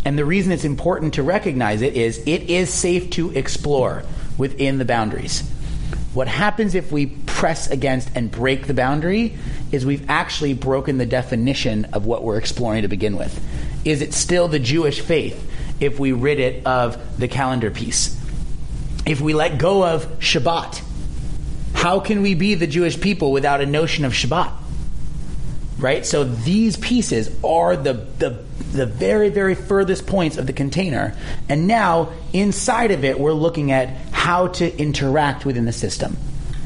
And 0.03 0.17
the 0.17 0.25
reason 0.25 0.51
it's 0.51 0.65
important 0.65 1.15
to 1.15 1.23
recognize 1.23 1.81
it 1.81 1.95
is 1.95 2.17
it 2.25 2.49
is 2.49 2.73
safe 2.73 3.11
to 3.11 3.31
explore 3.31 4.03
within 4.37 4.77
the 4.77 4.85
boundaries. 4.85 5.41
What 6.13 6.27
happens 6.27 6.75
if 6.75 6.91
we 6.91 7.05
press 7.05 7.69
against 7.69 8.09
and 8.15 8.29
break 8.29 8.67
the 8.67 8.73
boundary 8.73 9.37
is 9.71 9.85
we've 9.85 10.09
actually 10.09 10.53
broken 10.53 10.97
the 10.97 11.05
definition 11.05 11.85
of 11.85 12.05
what 12.05 12.23
we're 12.23 12.37
exploring 12.37 12.81
to 12.81 12.87
begin 12.87 13.17
with. 13.17 13.39
Is 13.85 14.01
it 14.01 14.13
still 14.13 14.47
the 14.47 14.59
Jewish 14.59 14.99
faith 14.99 15.49
if 15.79 15.99
we 15.99 16.11
rid 16.11 16.39
it 16.39 16.65
of 16.65 17.17
the 17.17 17.27
calendar 17.27 17.71
piece? 17.71 18.19
If 19.05 19.21
we 19.21 19.33
let 19.33 19.57
go 19.57 19.85
of 19.85 20.05
Shabbat, 20.19 20.81
how 21.73 21.99
can 21.99 22.21
we 22.21 22.35
be 22.35 22.55
the 22.55 22.67
Jewish 22.67 22.99
people 22.99 23.31
without 23.31 23.61
a 23.61 23.65
notion 23.65 24.03
of 24.03 24.11
Shabbat? 24.13 24.51
Right? 25.79 26.05
So 26.05 26.25
these 26.25 26.77
pieces 26.77 27.35
are 27.43 27.75
the, 27.75 27.93
the, 27.93 28.43
the 28.71 28.85
very, 28.85 29.29
very 29.29 29.55
furthest 29.55 30.07
points 30.07 30.37
of 30.37 30.47
the 30.47 30.53
container. 30.53 31.15
And 31.49 31.67
now, 31.67 32.09
inside 32.33 32.91
of 32.91 33.03
it, 33.03 33.19
we're 33.19 33.33
looking 33.33 33.71
at 33.71 33.89
how 34.11 34.47
to 34.47 34.77
interact 34.79 35.45
within 35.45 35.65
the 35.65 35.73
system. 35.73 36.17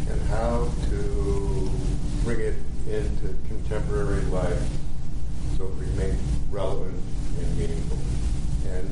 and 0.09 0.21
how 0.29 0.69
to 0.89 1.71
bring 2.23 2.39
it 2.39 2.55
into 2.87 3.35
contemporary 3.47 4.21
life 4.25 4.61
so 5.57 5.65
it 5.65 5.73
remains 5.79 6.21
relevant 6.51 7.01
and 7.39 7.57
meaningful. 7.57 7.97
And 8.69 8.89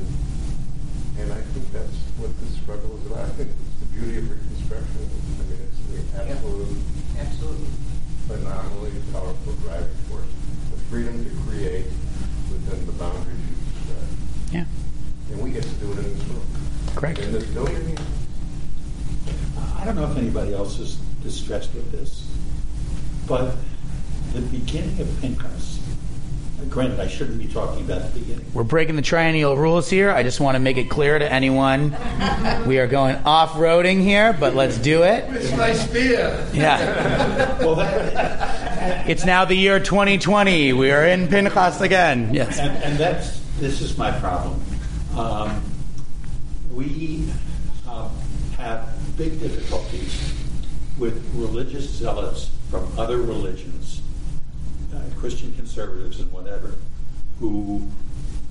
and 1.20 1.32
I 1.32 1.40
think 1.54 1.70
that's 1.72 1.94
what 2.18 2.30
this 2.40 2.58
struggle 2.58 2.98
is 2.98 3.06
about. 3.06 3.26
I 3.26 3.28
think 3.38 3.50
it's 3.50 3.78
the 3.80 3.86
beauty 3.94 4.18
of 4.18 4.30
Reconstruction. 4.30 4.98
I 4.98 5.42
mean, 5.46 5.62
it's 5.62 5.80
the 5.86 5.98
absolute, 6.18 6.78
Absolutely. 7.18 7.70
phenomenally 8.26 8.92
powerful 9.12 9.52
driving 9.62 9.94
force. 10.10 10.26
The 10.74 10.78
freedom 10.90 11.24
to 11.24 11.30
create 11.46 11.86
within 12.94 12.98
the 12.98 13.04
boundaries 13.04 13.38
you 13.38 13.54
described. 13.74 14.52
Yeah. 14.52 14.64
And 15.30 15.42
we 15.42 15.50
get 15.50 15.62
to 15.62 15.68
do 15.70 15.92
it 15.92 15.98
in 15.98 16.14
this 16.14 16.24
room. 16.24 16.46
Correct. 16.94 17.18
In 17.18 17.32
this 17.32 17.46
building. 17.46 17.98
I 19.76 19.84
don't 19.84 19.96
know 19.96 20.10
if 20.10 20.16
anybody 20.16 20.54
else 20.54 20.78
is 20.78 20.96
distressed 21.22 21.74
with 21.74 21.90
this, 21.92 22.30
but 23.26 23.54
the 24.32 24.40
beginning 24.40 24.98
of 25.00 25.20
Pinchas, 25.20 25.73
granted, 26.70 27.00
I 27.00 27.08
shouldn't 27.08 27.38
be 27.38 27.46
talking 27.46 27.84
about 27.84 28.12
the 28.12 28.20
beginning. 28.20 28.44
We're 28.52 28.64
breaking 28.64 28.96
the 28.96 29.02
triennial 29.02 29.56
rules 29.56 29.88
here. 29.88 30.10
I 30.10 30.22
just 30.22 30.40
want 30.40 30.54
to 30.54 30.58
make 30.58 30.76
it 30.76 30.90
clear 30.90 31.18
to 31.18 31.32
anyone 31.32 31.90
we 32.66 32.78
are 32.78 32.86
going 32.86 33.16
off 33.24 33.52
roading 33.52 34.00
here, 34.02 34.32
but 34.32 34.54
let's 34.54 34.78
do 34.78 35.02
it. 35.02 35.24
It's 35.30 35.56
my 35.56 35.72
spear. 35.72 36.46
Yeah. 36.52 37.58
Well, 37.58 37.76
that, 37.76 39.08
It's 39.08 39.24
now 39.24 39.44
the 39.44 39.54
year 39.54 39.80
2020. 39.80 40.72
We 40.72 40.90
are 40.90 41.06
in 41.06 41.28
Pinchas 41.28 41.80
again. 41.80 42.34
Yes. 42.34 42.58
and, 42.58 42.82
and 42.82 42.98
that's 42.98 43.40
this 43.58 43.80
is 43.80 43.96
my 43.96 44.10
problem. 44.18 44.60
Um, 45.16 45.62
we 46.72 47.28
uh, 47.88 48.08
have 48.56 48.88
big 49.16 49.40
difficulties 49.40 50.34
with 50.98 51.24
religious 51.34 51.88
zealots 51.88 52.50
from 52.70 52.86
other 52.98 53.18
religions, 53.18 53.73
Christian 55.24 55.54
conservatives 55.54 56.20
and 56.20 56.30
whatever, 56.30 56.74
who 57.40 57.88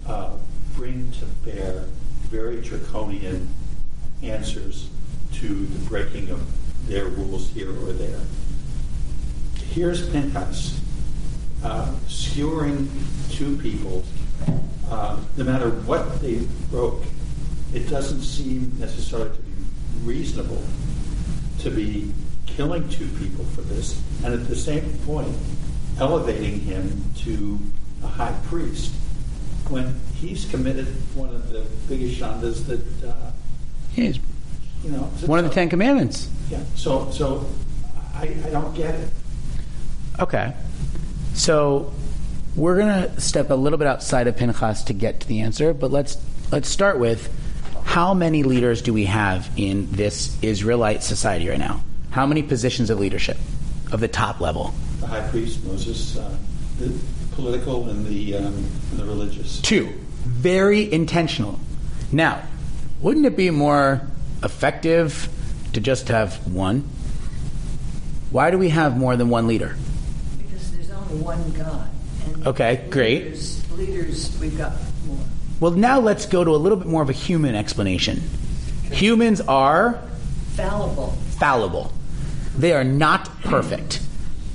uh, 0.08 0.32
bring 0.76 1.12
to 1.12 1.26
bear 1.48 1.86
very 2.32 2.62
draconian 2.62 3.48
answers 4.24 4.90
to 5.34 5.68
the 5.68 5.86
breaking 5.88 6.32
of 6.32 6.42
their 6.88 7.06
rules 7.06 7.52
here 7.52 7.70
or 7.70 7.94
there. 7.94 8.20
Here's 9.70 10.10
Pinchas 10.10 10.82
uh, 11.64 11.94
skewering 12.08 12.90
two 13.30 13.56
people, 13.58 14.04
uh, 14.90 15.20
no 15.38 15.44
matter 15.44 15.70
what 15.70 16.22
they 16.22 16.40
broke, 16.72 17.04
it 17.72 17.88
doesn't 17.88 18.24
seem 18.24 18.76
necessarily 18.80 19.30
to 19.30 19.42
be 19.44 19.52
reasonable 20.02 20.64
to 21.60 21.70
be 21.70 22.12
killing 22.48 22.90
two 22.90 23.08
people 23.20 23.46
for 23.46 23.62
this, 23.62 24.02
and 24.26 24.34
at 24.34 24.48
the 24.48 24.56
same 24.56 24.98
point, 25.06 25.38
elevating 26.00 26.60
him 26.60 27.04
to 27.18 27.60
a 28.04 28.08
high 28.08 28.36
priest 28.48 28.94
when 29.70 30.00
he's 30.16 30.46
committed 30.46 30.88
one 31.16 31.30
of 31.30 31.50
the 31.50 31.66
biggest 31.88 32.20
shandas 32.20 32.66
that 32.68 33.10
uh, 33.10 33.32
He's 33.92 34.18
you 34.84 34.92
know. 34.92 35.04
one 35.26 35.40
of 35.40 35.46
the 35.46 35.52
Ten 35.52 35.70
Commandments. 35.70 36.30
Yeah. 36.50 36.64
So, 36.76 37.10
so 37.12 37.48
I, 38.16 38.24
I 38.46 38.50
don't 38.50 38.74
get 38.76 38.96
it. 38.96 39.10
Okay. 40.20 40.54
So 41.34 41.94
we're 42.56 42.78
gonna 42.78 43.20
step 43.20 43.50
a 43.50 43.56
little 43.56 43.78
bit 43.78 43.88
outside 43.88 44.28
of 44.28 44.36
Pinchas 44.36 44.84
to 44.84 44.94
get 44.94 45.22
to 45.22 45.28
the 45.28 45.42
answer, 45.42 45.74
but 45.74 45.92
let's 45.92 46.18
let's 46.52 46.70
start 46.70 47.00
with 47.00 47.32
how 47.84 48.14
many 48.14 48.44
leaders 48.44 48.82
do 48.82 48.94
we 48.94 49.06
have 49.06 49.50
in 49.56 49.92
this 49.92 50.38
Israelite 50.42 51.04
society 51.04 51.50
right 51.50 51.60
now? 51.60 51.84
how 52.14 52.28
many 52.28 52.44
positions 52.44 52.92
of 52.92 53.00
leadership 53.00 53.38
of 53.92 54.00
the 54.00 54.08
top 54.08 54.40
level? 54.40 54.74
The 55.14 55.22
high 55.22 55.30
priest, 55.30 55.64
Moses, 55.64 56.18
uh, 56.18 56.36
the 56.80 56.92
political 57.36 57.88
and 57.88 58.04
the, 58.04 58.36
um, 58.36 58.46
and 58.46 59.00
the 59.00 59.06
religious. 59.06 59.62
Two. 59.62 59.94
Very 60.26 60.92
intentional. 60.92 61.60
Now, 62.12 62.42
wouldn't 63.00 63.28
it 63.28 63.38
be 63.38 63.52
more 63.52 64.02
effective 64.42 65.30
to 65.74 65.82
just 65.82 66.08
have 66.08 66.36
one? 66.52 66.90
Why 68.32 68.50
do 68.50 68.58
we 68.58 68.70
have 68.70 68.98
more 68.98 69.16
than 69.16 69.30
one 69.30 69.46
leader? 69.46 69.76
Because 70.40 70.72
there's 70.72 70.90
only 70.90 71.18
one 71.24 71.52
God. 71.52 71.88
And 72.34 72.48
Okay, 72.48 72.84
great. 72.90 73.26
Leaders, 73.26 73.72
leaders, 73.74 74.40
we've 74.40 74.58
got 74.58 74.72
more. 75.06 75.18
Well, 75.60 75.72
now 75.74 76.00
let's 76.00 76.26
go 76.26 76.44
to 76.44 76.50
a 76.50 76.58
little 76.58 76.78
bit 76.80 76.88
more 76.88 77.04
of 77.04 77.10
a 77.12 77.14
human 77.14 77.54
explanation. 77.54 78.24
Humans 78.92 79.42
are 79.42 80.02
Fallible. 80.56 81.12
fallible. 81.38 81.94
They 82.58 82.74
are 82.74 82.84
not 82.84 83.30
perfect. 83.44 84.00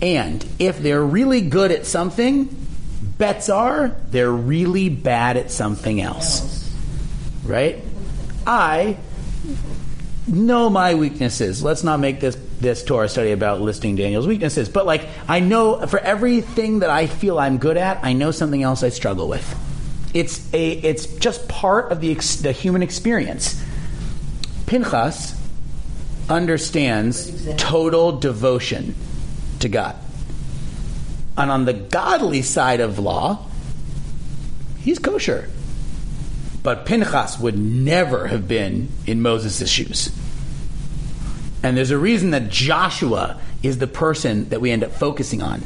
And 0.00 0.44
if 0.58 0.78
they're 0.78 1.04
really 1.04 1.40
good 1.40 1.72
at 1.72 1.86
something, 1.86 2.54
bets 3.18 3.48
are 3.48 3.96
they're 4.10 4.32
really 4.32 4.88
bad 4.88 5.36
at 5.36 5.50
something 5.50 6.00
else. 6.00 6.72
Right? 7.44 7.82
I 8.46 8.96
know 10.26 10.70
my 10.70 10.94
weaknesses. 10.94 11.62
Let's 11.62 11.82
not 11.82 12.00
make 12.00 12.20
this 12.20 12.36
this 12.60 12.82
Torah 12.82 13.08
study 13.08 13.30
about 13.32 13.60
listing 13.60 13.96
Daniel's 13.96 14.26
weaknesses, 14.26 14.68
but 14.68 14.84
like 14.86 15.08
I 15.28 15.40
know 15.40 15.86
for 15.86 15.98
everything 15.98 16.80
that 16.80 16.90
I 16.90 17.06
feel 17.06 17.38
I'm 17.38 17.58
good 17.58 17.76
at, 17.76 18.04
I 18.04 18.12
know 18.12 18.30
something 18.30 18.62
else 18.62 18.82
I 18.82 18.88
struggle 18.88 19.28
with. 19.28 19.56
It's 20.14 20.52
a 20.54 20.70
it's 20.72 21.06
just 21.06 21.48
part 21.48 21.92
of 21.92 22.00
the 22.00 22.12
ex, 22.12 22.36
the 22.36 22.52
human 22.52 22.82
experience. 22.82 23.62
Pinchas 24.66 25.34
understands 26.28 27.48
total 27.56 28.18
devotion 28.18 28.94
to 29.60 29.68
God. 29.68 29.96
And 31.36 31.50
on 31.50 31.64
the 31.66 31.72
godly 31.72 32.42
side 32.42 32.80
of 32.80 32.98
law, 32.98 33.46
he's 34.80 34.98
kosher. 34.98 35.48
But 36.62 36.84
Pinchas 36.84 37.38
would 37.38 37.56
never 37.56 38.26
have 38.26 38.48
been 38.48 38.88
in 39.06 39.22
Moses' 39.22 39.70
shoes. 39.70 40.12
And 41.62 41.76
there's 41.76 41.90
a 41.90 41.98
reason 41.98 42.30
that 42.30 42.50
Joshua 42.50 43.40
is 43.62 43.78
the 43.78 43.86
person 43.86 44.48
that 44.48 44.60
we 44.60 44.70
end 44.70 44.84
up 44.84 44.92
focusing 44.92 45.42
on. 45.42 45.62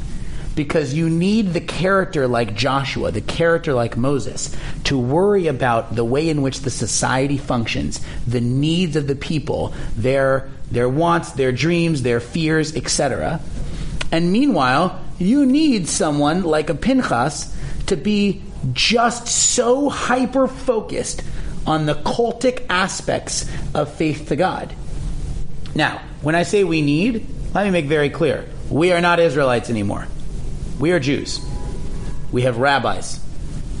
Because 0.55 0.93
you 0.93 1.09
need 1.09 1.53
the 1.53 1.61
character 1.61 2.27
like 2.27 2.55
Joshua, 2.55 3.09
the 3.09 3.21
character 3.21 3.73
like 3.73 3.97
Moses, 3.97 4.55
to 4.83 4.99
worry 4.99 5.47
about 5.47 5.95
the 5.95 6.05
way 6.05 6.29
in 6.29 6.43
which 6.43 6.59
the 6.59 6.69
society 6.69 7.39
functions, 7.39 7.99
the 8.27 8.41
needs 8.41 8.95
of 8.95 9.07
the 9.07 9.15
people, 9.15 9.73
their, 9.97 10.49
their 10.69 10.87
wants, 10.87 11.31
their 11.31 11.51
dreams, 11.51 12.03
their 12.03 12.19
fears, 12.19 12.75
etc. 12.75 13.41
And 14.13 14.31
meanwhile, 14.31 15.01
you 15.17 15.43
need 15.43 15.89
someone 15.89 16.43
like 16.43 16.69
a 16.69 16.75
Pinchas 16.75 17.51
to 17.87 17.97
be 17.97 18.43
just 18.73 19.27
so 19.27 19.89
hyper 19.89 20.47
focused 20.47 21.23
on 21.65 21.87
the 21.87 21.95
cultic 21.95 22.63
aspects 22.69 23.49
of 23.73 23.91
faith 23.91 24.27
to 24.29 24.35
God. 24.35 24.75
Now, 25.73 25.99
when 26.21 26.35
I 26.35 26.43
say 26.43 26.63
we 26.63 26.83
need, 26.83 27.25
let 27.55 27.65
me 27.65 27.71
make 27.71 27.85
very 27.85 28.11
clear 28.11 28.47
we 28.69 28.91
are 28.91 29.01
not 29.01 29.19
Israelites 29.19 29.71
anymore. 29.71 30.07
We 30.79 30.91
are 30.91 30.99
Jews. 30.99 31.39
We 32.31 32.43
have 32.43 32.59
rabbis. 32.59 33.19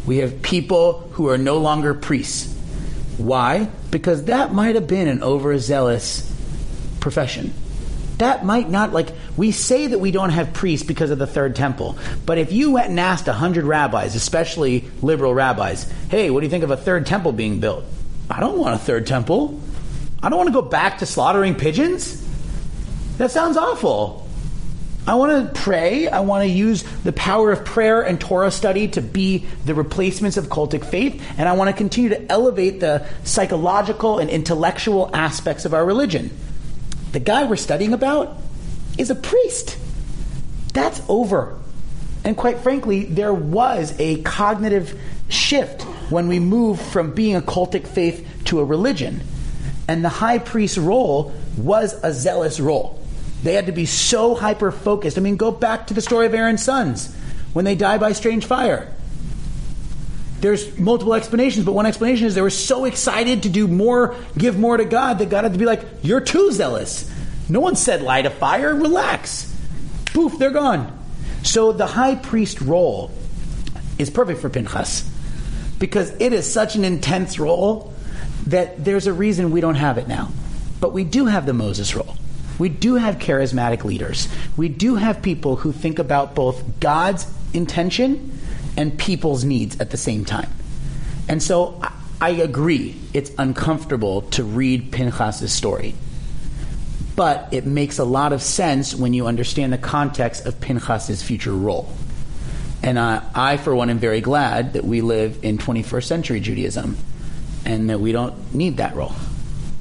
We 0.07 0.17
have 0.17 0.41
people 0.41 1.01
who 1.11 1.29
are 1.29 1.37
no 1.37 1.59
longer 1.59 1.93
priests. 1.93 2.51
Why? 3.19 3.69
Because 3.91 4.25
that 4.25 4.51
might 4.51 4.73
have 4.73 4.87
been 4.87 5.07
an 5.07 5.21
overzealous 5.21 6.27
profession. 6.99 7.53
That 8.23 8.45
might 8.45 8.69
not, 8.69 8.93
like, 8.93 9.09
we 9.35 9.51
say 9.51 9.87
that 9.87 9.99
we 9.99 10.11
don't 10.11 10.29
have 10.29 10.53
priests 10.53 10.87
because 10.87 11.11
of 11.11 11.19
the 11.19 11.27
third 11.27 11.57
temple. 11.57 11.97
But 12.25 12.37
if 12.37 12.53
you 12.53 12.71
went 12.71 12.87
and 12.87 12.97
asked 12.97 13.27
100 13.27 13.65
rabbis, 13.65 14.15
especially 14.15 14.85
liberal 15.01 15.33
rabbis, 15.33 15.91
hey, 16.09 16.29
what 16.29 16.39
do 16.39 16.45
you 16.45 16.49
think 16.49 16.63
of 16.63 16.71
a 16.71 16.77
third 16.77 17.05
temple 17.05 17.33
being 17.33 17.59
built? 17.59 17.83
I 18.29 18.39
don't 18.39 18.57
want 18.57 18.75
a 18.75 18.77
third 18.77 19.07
temple. 19.07 19.59
I 20.21 20.29
don't 20.29 20.37
want 20.37 20.47
to 20.47 20.53
go 20.53 20.61
back 20.61 20.99
to 20.99 21.05
slaughtering 21.05 21.55
pigeons. 21.55 22.25
That 23.17 23.29
sounds 23.29 23.57
awful. 23.57 24.25
I 25.05 25.15
want 25.15 25.53
to 25.53 25.61
pray. 25.61 26.07
I 26.07 26.21
want 26.21 26.43
to 26.43 26.49
use 26.49 26.83
the 27.03 27.11
power 27.11 27.51
of 27.51 27.65
prayer 27.65 28.03
and 28.03 28.21
Torah 28.21 28.51
study 28.51 28.87
to 28.87 29.01
be 29.01 29.45
the 29.65 29.73
replacements 29.73 30.37
of 30.37 30.45
cultic 30.45 30.85
faith. 30.85 31.21
And 31.37 31.49
I 31.49 31.53
want 31.53 31.71
to 31.71 31.75
continue 31.75 32.11
to 32.11 32.31
elevate 32.31 32.79
the 32.79 33.05
psychological 33.25 34.19
and 34.19 34.29
intellectual 34.29 35.09
aspects 35.13 35.65
of 35.65 35.73
our 35.73 35.85
religion. 35.85 36.31
The 37.13 37.19
guy 37.19 37.45
we're 37.45 37.55
studying 37.55 37.93
about 37.93 38.35
is 38.97 39.09
a 39.09 39.15
priest. 39.15 39.77
That's 40.73 41.01
over. 41.07 41.57
And 42.23 42.35
quite 42.35 42.59
frankly, 42.59 43.05
there 43.05 43.33
was 43.33 43.93
a 43.99 44.21
cognitive 44.23 44.99
shift 45.29 45.83
when 46.09 46.27
we 46.27 46.39
moved 46.39 46.81
from 46.81 47.13
being 47.13 47.35
a 47.35 47.41
cultic 47.41 47.87
faith 47.87 48.27
to 48.45 48.59
a 48.59 48.65
religion. 48.65 49.21
And 49.87 50.03
the 50.03 50.09
high 50.09 50.39
priest 50.39 50.77
role 50.77 51.33
was 51.55 51.93
a 52.03 52.13
zealous 52.13 52.59
role. 52.59 52.99
They 53.43 53.53
had 53.53 53.67
to 53.67 53.71
be 53.71 53.85
so 53.85 54.33
hyper 54.35 54.71
focused. 54.71 55.17
I 55.17 55.21
mean, 55.21 55.35
go 55.35 55.51
back 55.51 55.87
to 55.87 55.93
the 55.93 56.01
story 56.01 56.25
of 56.25 56.33
Aaron's 56.33 56.63
sons 56.63 57.13
when 57.51 57.65
they 57.65 57.75
die 57.75 57.97
by 57.97 58.13
strange 58.13 58.45
fire. 58.45 58.91
There's 60.43 60.77
multiple 60.77 61.13
explanations, 61.13 61.65
but 61.65 61.71
one 61.71 61.85
explanation 61.85 62.27
is 62.27 62.35
they 62.35 62.41
were 62.41 62.49
so 62.49 62.83
excited 62.83 63.43
to 63.43 63.49
do 63.49 63.65
more, 63.65 64.13
give 64.37 64.59
more 64.59 64.75
to 64.75 64.83
God, 64.83 65.19
that 65.19 65.29
God 65.29 65.45
had 65.45 65.53
to 65.53 65.57
be 65.57 65.63
like, 65.63 65.85
You're 66.01 66.19
too 66.19 66.51
zealous. 66.51 67.09
No 67.47 67.61
one 67.61 67.77
said 67.77 68.01
light 68.01 68.25
a 68.25 68.29
fire, 68.29 68.75
relax. 68.75 69.49
Poof, 70.07 70.37
they're 70.37 70.51
gone. 70.51 70.99
So 71.43 71.71
the 71.71 71.87
high 71.87 72.15
priest 72.15 72.59
role 72.59 73.09
is 73.97 74.09
perfect 74.09 74.41
for 74.41 74.49
Pinchas 74.49 75.09
because 75.79 76.11
it 76.19 76.33
is 76.33 76.51
such 76.51 76.75
an 76.75 76.83
intense 76.83 77.39
role 77.39 77.93
that 78.47 78.83
there's 78.83 79.07
a 79.07 79.13
reason 79.13 79.51
we 79.51 79.61
don't 79.61 79.75
have 79.75 79.97
it 79.97 80.09
now. 80.09 80.29
But 80.81 80.91
we 80.91 81.05
do 81.05 81.27
have 81.27 81.45
the 81.45 81.53
Moses 81.53 81.95
role. 81.95 82.17
We 82.59 82.67
do 82.67 82.95
have 82.95 83.15
charismatic 83.15 83.85
leaders. 83.85 84.27
We 84.57 84.67
do 84.67 84.95
have 84.95 85.21
people 85.21 85.55
who 85.55 85.71
think 85.71 85.99
about 85.99 86.35
both 86.35 86.81
God's 86.81 87.31
intention 87.53 88.41
and 88.77 88.97
people's 88.97 89.43
needs 89.43 89.79
at 89.79 89.91
the 89.91 89.97
same 89.97 90.25
time. 90.25 90.49
And 91.27 91.41
so 91.41 91.79
I, 91.81 91.91
I 92.21 92.29
agree, 92.29 92.95
it's 93.13 93.31
uncomfortable 93.37 94.21
to 94.31 94.43
read 94.43 94.91
Pinchas' 94.91 95.51
story. 95.51 95.95
But 97.15 97.49
it 97.51 97.65
makes 97.65 97.99
a 97.99 98.03
lot 98.03 98.33
of 98.33 98.41
sense 98.41 98.95
when 98.95 99.13
you 99.13 99.27
understand 99.27 99.71
the 99.71 99.77
context 99.77 100.45
of 100.45 100.59
Pinchas' 100.59 101.21
future 101.21 101.53
role. 101.53 101.91
And 102.81 102.99
I, 102.99 103.57
for 103.57 103.73
one, 103.75 103.89
am 103.89 103.99
very 103.99 104.19
glad 104.19 104.73
that 104.73 104.83
we 104.83 105.01
live 105.01 105.43
in 105.43 105.57
21st 105.57 106.03
century 106.03 106.39
Judaism 106.41 106.97
and 107.65 107.89
that 107.89 107.99
we 107.99 108.11
don't 108.11 108.53
need 108.53 108.77
that 108.77 108.95
role. 108.95 109.13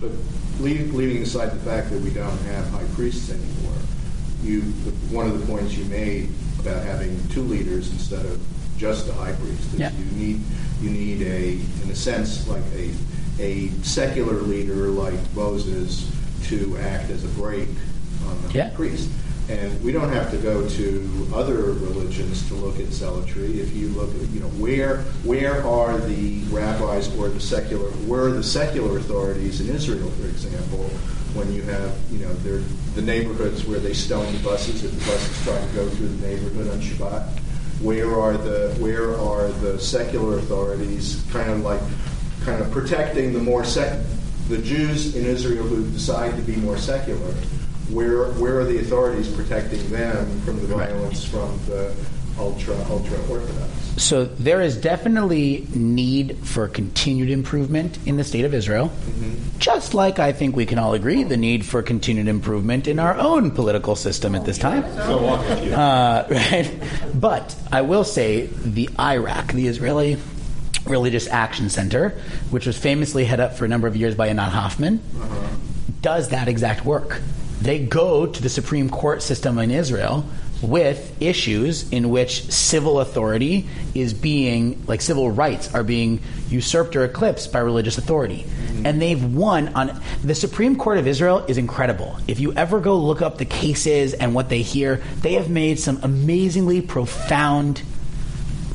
But 0.01 0.11
leaving, 0.61 0.95
leaving 0.95 1.23
aside 1.23 1.51
the 1.51 1.59
fact 1.61 1.91
that 1.91 2.01
we 2.01 2.11
don't 2.11 2.39
have 2.43 2.69
high 2.71 2.87
priests 2.95 3.31
anymore, 3.31 3.73
you 4.43 4.61
one 5.11 5.27
of 5.27 5.41
the 5.41 5.47
points 5.47 5.75
you 5.75 5.85
made 5.87 6.29
about 6.61 6.85
having 6.85 7.21
two 7.29 7.43
leaders 7.43 7.91
instead 7.91 8.25
of 8.25 8.41
just 8.83 9.09
a 9.09 9.13
high 9.13 9.31
priest 9.33 9.63
Yeah. 9.79 9.93
you 9.97 10.05
need 10.19 10.41
you 10.83 10.91
need 10.91 11.23
a 11.23 11.43
in 11.85 11.89
a 11.91 11.95
sense 11.95 12.49
like 12.49 12.65
a 12.77 12.91
a 13.39 13.69
secular 13.83 14.39
leader 14.53 14.89
like 14.89 15.15
Moses 15.37 16.11
to 16.49 16.77
act 16.79 17.09
as 17.11 17.23
a 17.25 17.29
brake 17.41 17.69
on 18.29 18.37
the 18.43 18.49
Yeah. 18.59 18.69
high 18.71 18.75
priest. 18.75 19.09
And 19.49 19.71
we 19.85 19.91
don't 19.93 20.13
have 20.13 20.31
to 20.33 20.37
go 20.37 20.69
to 20.69 20.87
other 21.35 21.59
religions 21.89 22.47
to 22.49 22.55
look 22.55 22.79
at 22.81 22.93
zealotry. 22.93 23.61
If 23.61 23.75
you 23.75 23.89
look 23.89 24.11
at, 24.21 24.29
you 24.35 24.41
know, 24.41 24.53
where 24.65 24.93
where 25.31 25.65
are 25.65 25.97
the 25.99 26.41
rabbis 26.51 27.07
or 27.17 27.29
the 27.29 27.41
secular 27.41 27.91
where 28.11 28.23
are 28.27 28.31
the 28.43 28.43
secular 28.59 28.99
authorities 28.99 29.61
in 29.61 29.69
Israel, 29.79 30.11
for 30.21 30.27
example, 30.35 30.85
when 31.35 31.53
you 31.57 31.63
have, 31.63 31.91
you 32.13 32.19
know, 32.25 32.33
the 32.97 33.03
neighborhoods 33.03 33.65
where 33.69 33.79
they 33.87 33.95
stone 33.95 34.31
the 34.33 34.43
buses 34.51 34.83
if 34.85 34.91
the 34.99 35.05
bus 35.11 35.23
is 35.31 35.39
trying 35.45 35.67
to 35.69 35.75
go 35.75 35.89
through 35.95 36.09
the 36.17 36.27
neighborhood 36.29 36.69
on 36.75 36.81
Shabbat. 36.81 37.23
Where 37.83 38.19
are 38.19 38.37
the 38.37 38.75
where 38.79 39.17
are 39.19 39.49
the 39.49 39.79
secular 39.81 40.39
authorities 40.39 41.25
kind 41.33 41.51
of 41.51 41.61
like 41.61 41.81
kind 42.45 42.61
of 42.61 42.71
protecting 42.71 43.33
the 43.33 43.41
more 43.41 43.65
sec 43.65 43.99
the 44.49 44.59
Jews 44.59 45.17
in 45.17 45.25
Israel 45.25 45.65
who 45.65 45.89
decide 45.91 46.37
to 46.37 46.43
be 46.43 46.57
more 46.57 46.79
secular? 46.79 47.33
Where 47.91 48.27
where 48.35 48.61
are 48.61 48.65
the 48.65 48.79
authorities 48.79 49.29
protecting 49.29 49.89
them 49.91 50.41
from 50.43 50.61
the 50.61 50.67
violence 50.69 51.25
from 51.25 51.59
the 51.67 51.93
ultra 52.39 52.77
ultra 52.89 53.19
orthodox? 53.29 53.82
So 53.97 54.25
there 54.25 54.63
is 54.63 54.77
definitely 54.77 55.67
need 55.75 56.39
for 56.39 56.67
continued 56.67 57.31
improvement 57.31 57.99
in 58.07 58.17
the 58.17 58.25
state 58.25 58.45
of 58.45 58.55
Israel. 58.55 58.91
Just 59.59 59.95
like 59.95 60.19
I 60.19 60.33
think 60.33 60.57
we 60.57 60.67
can 60.67 60.79
all 60.79 60.95
agree 60.95 61.23
the 61.25 61.37
need 61.37 61.65
for 61.65 61.83
continued 61.83 62.27
improvement 62.27 62.89
in 62.89 62.99
our 62.99 63.15
own 63.17 63.51
political 63.51 63.95
system 63.95 64.35
at 64.35 64.45
this 64.45 64.59
time. 64.59 64.83
With 64.83 65.65
you. 65.65 65.75
Uh, 65.75 66.27
right? 66.31 66.73
But 67.15 67.55
I 67.71 67.83
will 67.83 68.05
say 68.05 68.47
the 68.47 68.87
IRAC, 68.99 69.53
the 69.53 69.69
Israeli 69.69 70.17
Religious 70.87 71.29
Action 71.29 71.69
Center, 71.69 72.11
which 72.51 72.67
was 72.67 72.77
famously 72.77 73.25
head 73.25 73.41
up 73.41 73.57
for 73.57 73.65
a 73.65 73.69
number 73.69 73.87
of 73.87 73.95
years 73.95 74.15
by 74.15 74.29
Anat 74.29 74.53
Hoffman, 74.53 75.01
does 76.01 76.31
that 76.31 76.49
exact 76.49 76.85
work. 76.85 77.21
they 77.61 77.79
go 77.79 78.27
to 78.27 78.43
the 78.43 78.49
Supreme 78.49 78.91
Court 78.91 79.23
system 79.23 79.59
in 79.59 79.71
Israel 79.71 80.27
with 80.63 81.21
issues 81.21 81.91
in 81.91 82.11
which 82.11 82.45
civil 82.51 83.01
authority 83.01 83.69
is 83.95 84.15
being, 84.15 84.85
like 84.87 85.01
civil 85.01 85.31
rights, 85.31 85.75
are 85.75 85.83
being 85.83 86.21
usurped 86.49 86.95
or 86.95 87.05
eclipsed 87.05 87.53
by 87.53 87.59
religious 87.59 87.99
authority. 87.99 88.45
Mm-hmm. 88.45 88.87
And 88.87 89.03
they've 89.03 89.23
won 89.35 89.69
on. 89.75 90.01
The 90.23 90.35
Supreme 90.35 90.77
Court 90.77 90.99
of 90.99 91.07
Israel 91.07 91.45
is 91.49 91.59
incredible. 91.59 92.17
If 92.29 92.39
you 92.39 92.53
ever 92.53 92.81
go 92.81 92.97
look 92.97 93.23
up 93.23 93.39
the 93.39 93.45
cases 93.45 94.15
and 94.15 94.35
what 94.35 94.49
they 94.49 94.63
hear, 94.63 95.03
they 95.21 95.35
have 95.35 95.51
made 95.51 95.81
some 95.81 95.99
amazingly 96.03 96.81
profound 96.81 97.83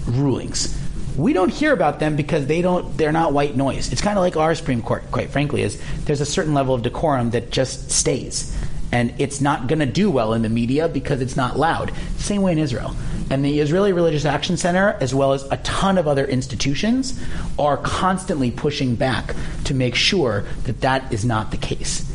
rulings. 0.05 0.77
We 1.15 1.33
don't 1.33 1.49
hear 1.49 1.73
about 1.73 1.99
them 1.99 2.15
because 2.15 2.45
they 2.45 2.61
don't 2.61 2.95
they're 2.95 3.11
not 3.11 3.33
white 3.33 3.55
noise. 3.55 3.91
It's 3.91 4.01
kind 4.01 4.19
of 4.19 4.21
like 4.21 4.37
our 4.37 4.53
Supreme 4.53 4.83
Court, 4.83 5.09
quite 5.11 5.31
frankly, 5.31 5.63
is 5.63 5.81
there's 6.05 6.21
a 6.21 6.25
certain 6.25 6.53
level 6.53 6.75
of 6.75 6.83
decorum 6.83 7.31
that 7.31 7.49
just 7.49 7.89
stays. 7.89 8.55
And 8.91 9.13
it's 9.17 9.41
not 9.41 9.67
going 9.67 9.79
to 9.79 9.85
do 9.85 10.09
well 10.09 10.33
in 10.33 10.41
the 10.41 10.49
media 10.49 10.87
because 10.87 11.21
it's 11.21 11.35
not 11.35 11.59
loud. 11.59 11.91
Same 12.17 12.41
way 12.41 12.53
in 12.53 12.57
Israel. 12.57 12.95
And 13.29 13.43
the 13.43 13.59
Israeli 13.59 13.91
Religious 13.91 14.23
Action 14.23 14.55
Center, 14.55 14.95
as 15.01 15.13
well 15.13 15.33
as 15.33 15.43
a 15.51 15.57
ton 15.57 15.97
of 15.97 16.07
other 16.07 16.25
institutions, 16.25 17.21
are 17.59 17.75
constantly 17.77 18.51
pushing 18.51 18.95
back 18.95 19.35
to 19.65 19.73
make 19.73 19.95
sure 19.95 20.45
that 20.63 20.81
that 20.81 21.11
is 21.11 21.25
not 21.25 21.51
the 21.51 21.57
case. 21.57 22.09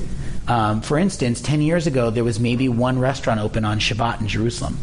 Um, 0.48 0.80
for 0.80 0.98
instance, 0.98 1.40
10 1.40 1.60
years 1.60 1.86
ago, 1.86 2.10
there 2.10 2.24
was 2.24 2.40
maybe 2.40 2.68
one 2.68 2.98
restaurant 2.98 3.40
open 3.40 3.64
on 3.64 3.78
Shabbat 3.78 4.20
in 4.20 4.28
Jerusalem. 4.28 4.78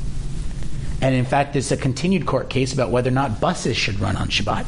And 1.02 1.16
in 1.16 1.26
fact, 1.26 1.54
there's 1.54 1.72
a 1.72 1.78
continued 1.78 2.26
court 2.26 2.50
case 2.50 2.74
about 2.74 2.92
whether 2.92 3.10
or 3.10 3.14
not 3.14 3.40
buses 3.40 3.76
should 3.76 4.00
run 4.00 4.16
on 4.16 4.28
Shabbat. 4.28 4.66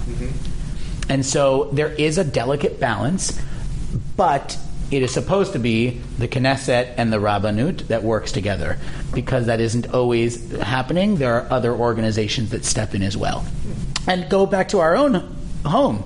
And 1.09 1.25
so 1.25 1.65
there 1.73 1.89
is 1.89 2.17
a 2.17 2.23
delicate 2.23 2.79
balance, 2.79 3.39
but 4.15 4.57
it 4.91 5.01
is 5.01 5.11
supposed 5.11 5.53
to 5.53 5.59
be 5.59 6.01
the 6.17 6.27
Knesset 6.27 6.93
and 6.97 7.11
the 7.11 7.17
Rabbanut 7.17 7.87
that 7.87 8.03
works 8.03 8.31
together. 8.31 8.77
Because 9.13 9.45
that 9.45 9.61
isn't 9.61 9.93
always 9.93 10.51
happening, 10.57 11.15
there 11.15 11.33
are 11.35 11.47
other 11.51 11.73
organizations 11.73 12.51
that 12.51 12.65
step 12.65 12.93
in 12.93 13.01
as 13.01 13.15
well. 13.15 13.45
And 14.07 14.29
go 14.29 14.45
back 14.45 14.69
to 14.69 14.79
our 14.79 14.95
own 14.95 15.35
home. 15.65 16.03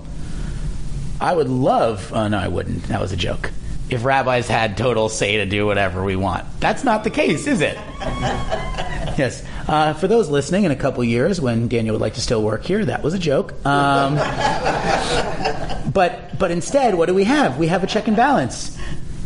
I 1.20 1.34
would 1.34 1.50
love, 1.50 2.12
oh 2.14 2.28
no, 2.28 2.38
I 2.38 2.48
wouldn't. 2.48 2.84
That 2.84 3.02
was 3.02 3.12
a 3.12 3.18
joke. 3.18 3.52
If 3.90 4.04
rabbis 4.04 4.48
had 4.48 4.78
total 4.78 5.10
say 5.10 5.38
to 5.38 5.46
do 5.46 5.66
whatever 5.66 6.04
we 6.04 6.16
want. 6.16 6.46
That's 6.60 6.84
not 6.84 7.04
the 7.04 7.12
case, 7.12 7.48
is 7.48 7.62
it? 7.62 7.76
yes. 8.00 9.46
Uh, 9.68 9.94
for 9.94 10.08
those 10.08 10.30
listening 10.30 10.64
in 10.64 10.72
a 10.72 10.76
couple 10.76 11.04
years 11.04 11.40
when 11.40 11.68
Daniel 11.68 11.94
would 11.94 12.02
like 12.02 12.16
to 12.16 12.22
still 12.22 12.44
work 12.44 12.64
here, 12.64 12.84
that 12.86 13.04
was 13.04 13.14
a 13.14 13.20
joke. 13.20 13.54
Um, 13.66 14.16
but, 15.92 16.25
but 16.38 16.52
instead, 16.52 16.96
what 16.96 17.08
do 17.08 17.14
we 17.14 17.24
have? 17.26 17.58
We 17.58 17.68
have 17.68 17.84
a 17.84 17.88
check 17.88 18.08
and 18.08 18.16
balance. 18.16 18.78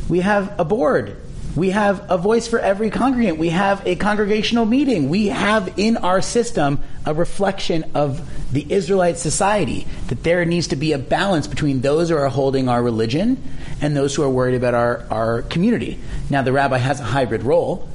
We 0.08 0.20
have 0.22 0.60
a 0.60 0.66
board. 0.66 1.18
We 1.56 1.72
have 1.72 2.06
a 2.10 2.18
voice 2.18 2.48
for 2.48 2.60
every 2.60 2.90
congregant. 2.90 3.38
We 3.38 3.50
have 3.50 3.86
a 3.86 3.96
congregational 3.96 4.66
meeting. 4.66 5.10
We 5.10 5.28
have 5.28 5.74
in 5.78 5.98
our 5.98 6.22
system 6.22 6.80
a 7.06 7.14
reflection 7.14 7.92
of 7.96 8.28
the 8.54 8.72
Israelite 8.72 9.18
society 9.18 9.88
that 10.08 10.24
there 10.24 10.46
needs 10.46 10.68
to 10.68 10.76
be 10.76 10.94
a 10.94 10.98
balance 10.98 11.48
between 11.48 11.82
those 11.82 12.10
who 12.10 12.18
are 12.18 12.30
holding 12.30 12.70
our 12.70 12.82
religion 12.82 13.42
and 13.82 13.96
those 13.96 14.16
who 14.16 14.24
are 14.24 14.30
worried 14.30 14.56
about 14.56 14.74
our, 14.74 15.06
our 15.10 15.42
community. 15.44 16.00
Now, 16.30 16.42
the 16.44 16.52
rabbi 16.52 16.78
has 16.78 17.00
a 17.00 17.04
hybrid 17.04 17.44
role. 17.44 17.90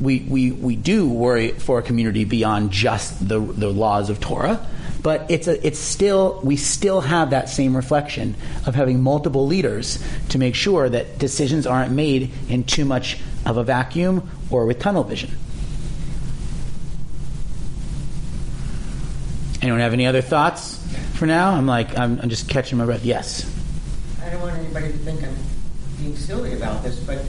We, 0.00 0.20
we, 0.20 0.50
we 0.50 0.76
do 0.76 1.08
worry 1.08 1.52
for 1.52 1.78
a 1.78 1.82
community 1.82 2.24
beyond 2.24 2.70
just 2.70 3.28
the, 3.28 3.38
the 3.38 3.68
laws 3.68 4.08
of 4.08 4.20
Torah, 4.20 4.66
but 5.02 5.30
it's, 5.30 5.48
a, 5.48 5.66
it's 5.66 5.78
still, 5.78 6.40
we 6.42 6.56
still 6.56 7.00
have 7.00 7.30
that 7.30 7.48
same 7.48 7.74
reflection 7.74 8.34
of 8.66 8.74
having 8.74 9.02
multiple 9.02 9.46
leaders 9.46 10.02
to 10.30 10.38
make 10.38 10.54
sure 10.54 10.88
that 10.88 11.18
decisions 11.18 11.66
aren't 11.66 11.92
made 11.92 12.30
in 12.48 12.64
too 12.64 12.84
much 12.84 13.18
of 13.46 13.56
a 13.56 13.64
vacuum 13.64 14.28
or 14.50 14.66
with 14.66 14.78
tunnel 14.78 15.04
vision. 15.04 15.30
Anyone 19.62 19.80
have 19.80 19.92
any 19.92 20.06
other 20.06 20.22
thoughts 20.22 20.76
for 21.14 21.26
now? 21.26 21.52
I'm 21.52 21.66
like, 21.66 21.98
I'm, 21.98 22.18
I'm 22.20 22.28
just 22.30 22.48
catching 22.48 22.78
my 22.78 22.86
breath. 22.86 23.04
Yes. 23.04 23.44
I 24.22 24.30
don't 24.30 24.40
want 24.40 24.56
anybody 24.56 24.92
to 24.92 24.98
think 24.98 25.22
I'm 25.22 25.36
being 25.98 26.16
silly 26.16 26.54
about 26.54 26.82
this, 26.82 26.98
but 27.00 27.24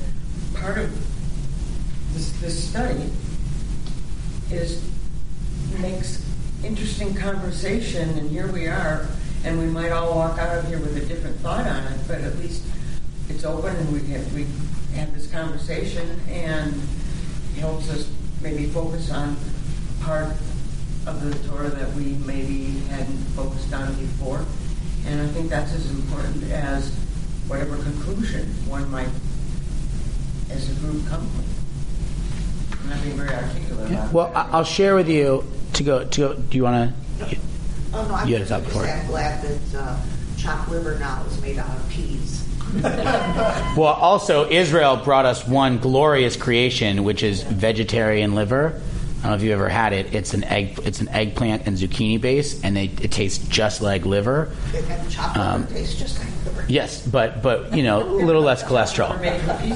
part 0.54 0.78
of 0.78 2.14
this, 2.14 2.32
this 2.40 2.70
study 2.70 3.10
is 4.50 4.82
makes 5.80 6.26
interesting 6.64 7.16
conversation, 7.16 8.10
and 8.18 8.30
here 8.30 8.52
we 8.52 8.68
are, 8.68 9.08
and 9.44 9.60
we 9.60 9.66
might 9.66 9.92
all 9.92 10.16
walk 10.16 10.38
out 10.38 10.58
of 10.58 10.68
here 10.68 10.80
with 10.80 10.96
a 10.98 11.06
different 11.06 11.36
thought 11.38 11.66
on 11.66 11.84
it, 11.92 12.00
but 12.08 12.22
at 12.22 12.38
least 12.38 12.64
it's 13.30 13.44
open 13.44 13.76
and 13.76 13.92
we 13.92 14.00
have, 14.12 14.34
we 14.34 14.46
have 14.96 15.14
this 15.14 15.30
conversation 15.32 16.20
and 16.30 16.74
helps 17.58 17.90
us 17.90 18.10
maybe 18.42 18.66
focus 18.68 19.12
on 19.12 19.36
part 20.02 20.28
of 21.08 21.24
the 21.24 21.48
Torah 21.48 21.70
that 21.70 21.92
we 21.94 22.04
maybe 22.26 22.66
hadn't 22.90 23.18
focused 23.36 23.74
on 23.74 23.94
before. 23.96 24.46
And 25.08 25.22
I 25.22 25.28
think 25.28 25.50
that's 25.50 25.74
as 25.74 25.90
important 25.90 26.44
as 26.52 26.94
whatever 27.48 27.76
conclusion 27.78 28.46
one 28.68 28.90
might, 28.92 29.10
as 30.52 30.70
a 30.70 30.80
group, 30.80 31.08
come 31.08 31.24
with. 31.38 32.82
I'm 32.84 32.90
not 32.90 33.02
being 33.02 33.18
very 33.18 33.34
articulate 33.34 33.92
Yeah. 33.92 34.12
Well, 34.12 34.32
I'll 34.36 34.64
share 34.64 34.96
with 34.96 35.10
you 35.10 35.44
to 35.74 35.84
go. 35.84 36.04
To 36.06 36.20
go 36.22 36.34
do 36.36 36.58
you 36.58 36.64
want 36.64 36.94
to? 37.20 37.38
Oh, 37.94 38.08
no, 38.08 38.16
I'm 38.16 38.28
You 38.28 38.36
had 38.36 38.44
a 38.44 38.46
thought 38.46 38.62
just 38.62 38.74
before. 38.74 38.86
I'm 38.86 39.08
glad 39.08 39.44
that 39.44 39.78
uh, 39.78 40.00
chopped 40.38 40.70
liver 40.70 40.98
now 41.00 41.24
is 41.26 41.42
made 41.42 41.58
out 41.58 41.76
of 41.76 41.90
peas. 41.90 42.48
Well, 43.78 43.94
also 43.94 44.50
Israel 44.50 44.98
brought 44.98 45.26
us 45.26 45.46
one 45.48 45.78
glorious 45.78 46.36
creation, 46.36 47.04
which 47.04 47.22
is 47.24 47.42
vegetarian 47.44 48.34
liver. 48.36 48.82
I 49.20 49.22
don't 49.24 49.32
know 49.32 49.36
if 49.36 49.44
you've 49.44 49.54
ever 49.54 49.70
had 49.70 49.94
it. 49.94 50.14
It's 50.16 50.34
an 50.34 50.44
egg. 50.46 50.80
It's 50.84 51.00
an 51.00 51.08
eggplant 51.10 51.68
and 51.68 51.78
zucchini 51.78 52.20
base, 52.20 52.62
and 52.64 52.76
they, 52.76 52.86
it 52.86 53.12
tastes 53.12 53.46
just 53.48 53.82
like 53.82 54.06
liver. 54.06 54.52
It 54.74 54.84
had 54.86 55.10
chopped 55.10 55.38
Um, 55.38 55.68
tastes 55.68 55.96
just 55.96 56.20
like 56.20 56.28
liver. 56.46 56.51
Yes, 56.68 57.06
but 57.06 57.42
but 57.42 57.76
you 57.76 57.84
know, 57.84 58.02
a 58.04 58.24
little 58.24 58.42
less 58.42 58.64
cholesterol. 58.64 59.12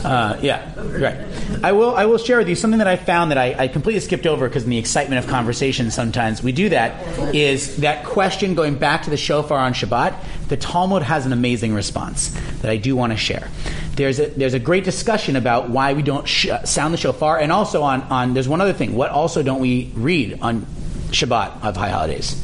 Uh, 0.05 0.37
yeah, 0.41 0.71
right. 0.77 1.19
I 1.63 1.71
will 1.71 1.95
I 1.95 2.05
will 2.05 2.17
share 2.17 2.37
with 2.37 2.47
you 2.47 2.55
something 2.55 2.77
that 2.79 2.87
I 2.87 2.95
found 2.95 3.31
that 3.31 3.37
I, 3.37 3.55
I 3.57 3.67
completely 3.67 3.99
skipped 3.99 4.25
over 4.25 4.47
because 4.47 4.63
in 4.63 4.69
the 4.69 4.77
excitement 4.77 5.23
of 5.23 5.29
conversation 5.29 5.91
sometimes 5.91 6.41
we 6.41 6.51
do 6.51 6.69
that. 6.69 7.35
Is 7.35 7.77
that 7.77 8.05
question 8.05 8.55
going 8.55 8.75
back 8.77 9.03
to 9.03 9.09
the 9.09 9.17
shofar 9.17 9.59
on 9.59 9.73
Shabbat? 9.73 10.15
The 10.47 10.57
Talmud 10.57 11.03
has 11.03 11.25
an 11.25 11.33
amazing 11.33 11.73
response 11.73 12.29
that 12.61 12.71
I 12.71 12.77
do 12.77 12.95
want 12.95 13.11
to 13.11 13.17
share. 13.17 13.49
There's 13.95 14.19
a 14.19 14.27
there's 14.27 14.53
a 14.53 14.59
great 14.59 14.83
discussion 14.83 15.35
about 15.35 15.69
why 15.69 15.93
we 15.93 16.01
don't 16.01 16.27
sh- 16.27 16.47
sound 16.65 16.93
the 16.93 16.97
shofar, 16.97 17.39
and 17.39 17.51
also 17.51 17.81
on 17.81 18.01
on 18.03 18.33
there's 18.33 18.47
one 18.47 18.61
other 18.61 18.73
thing. 18.73 18.95
What 18.95 19.11
also 19.11 19.43
don't 19.43 19.59
we 19.59 19.91
read 19.95 20.39
on 20.41 20.65
Shabbat 21.11 21.63
of 21.63 21.75
high 21.77 21.89
holidays? 21.89 22.41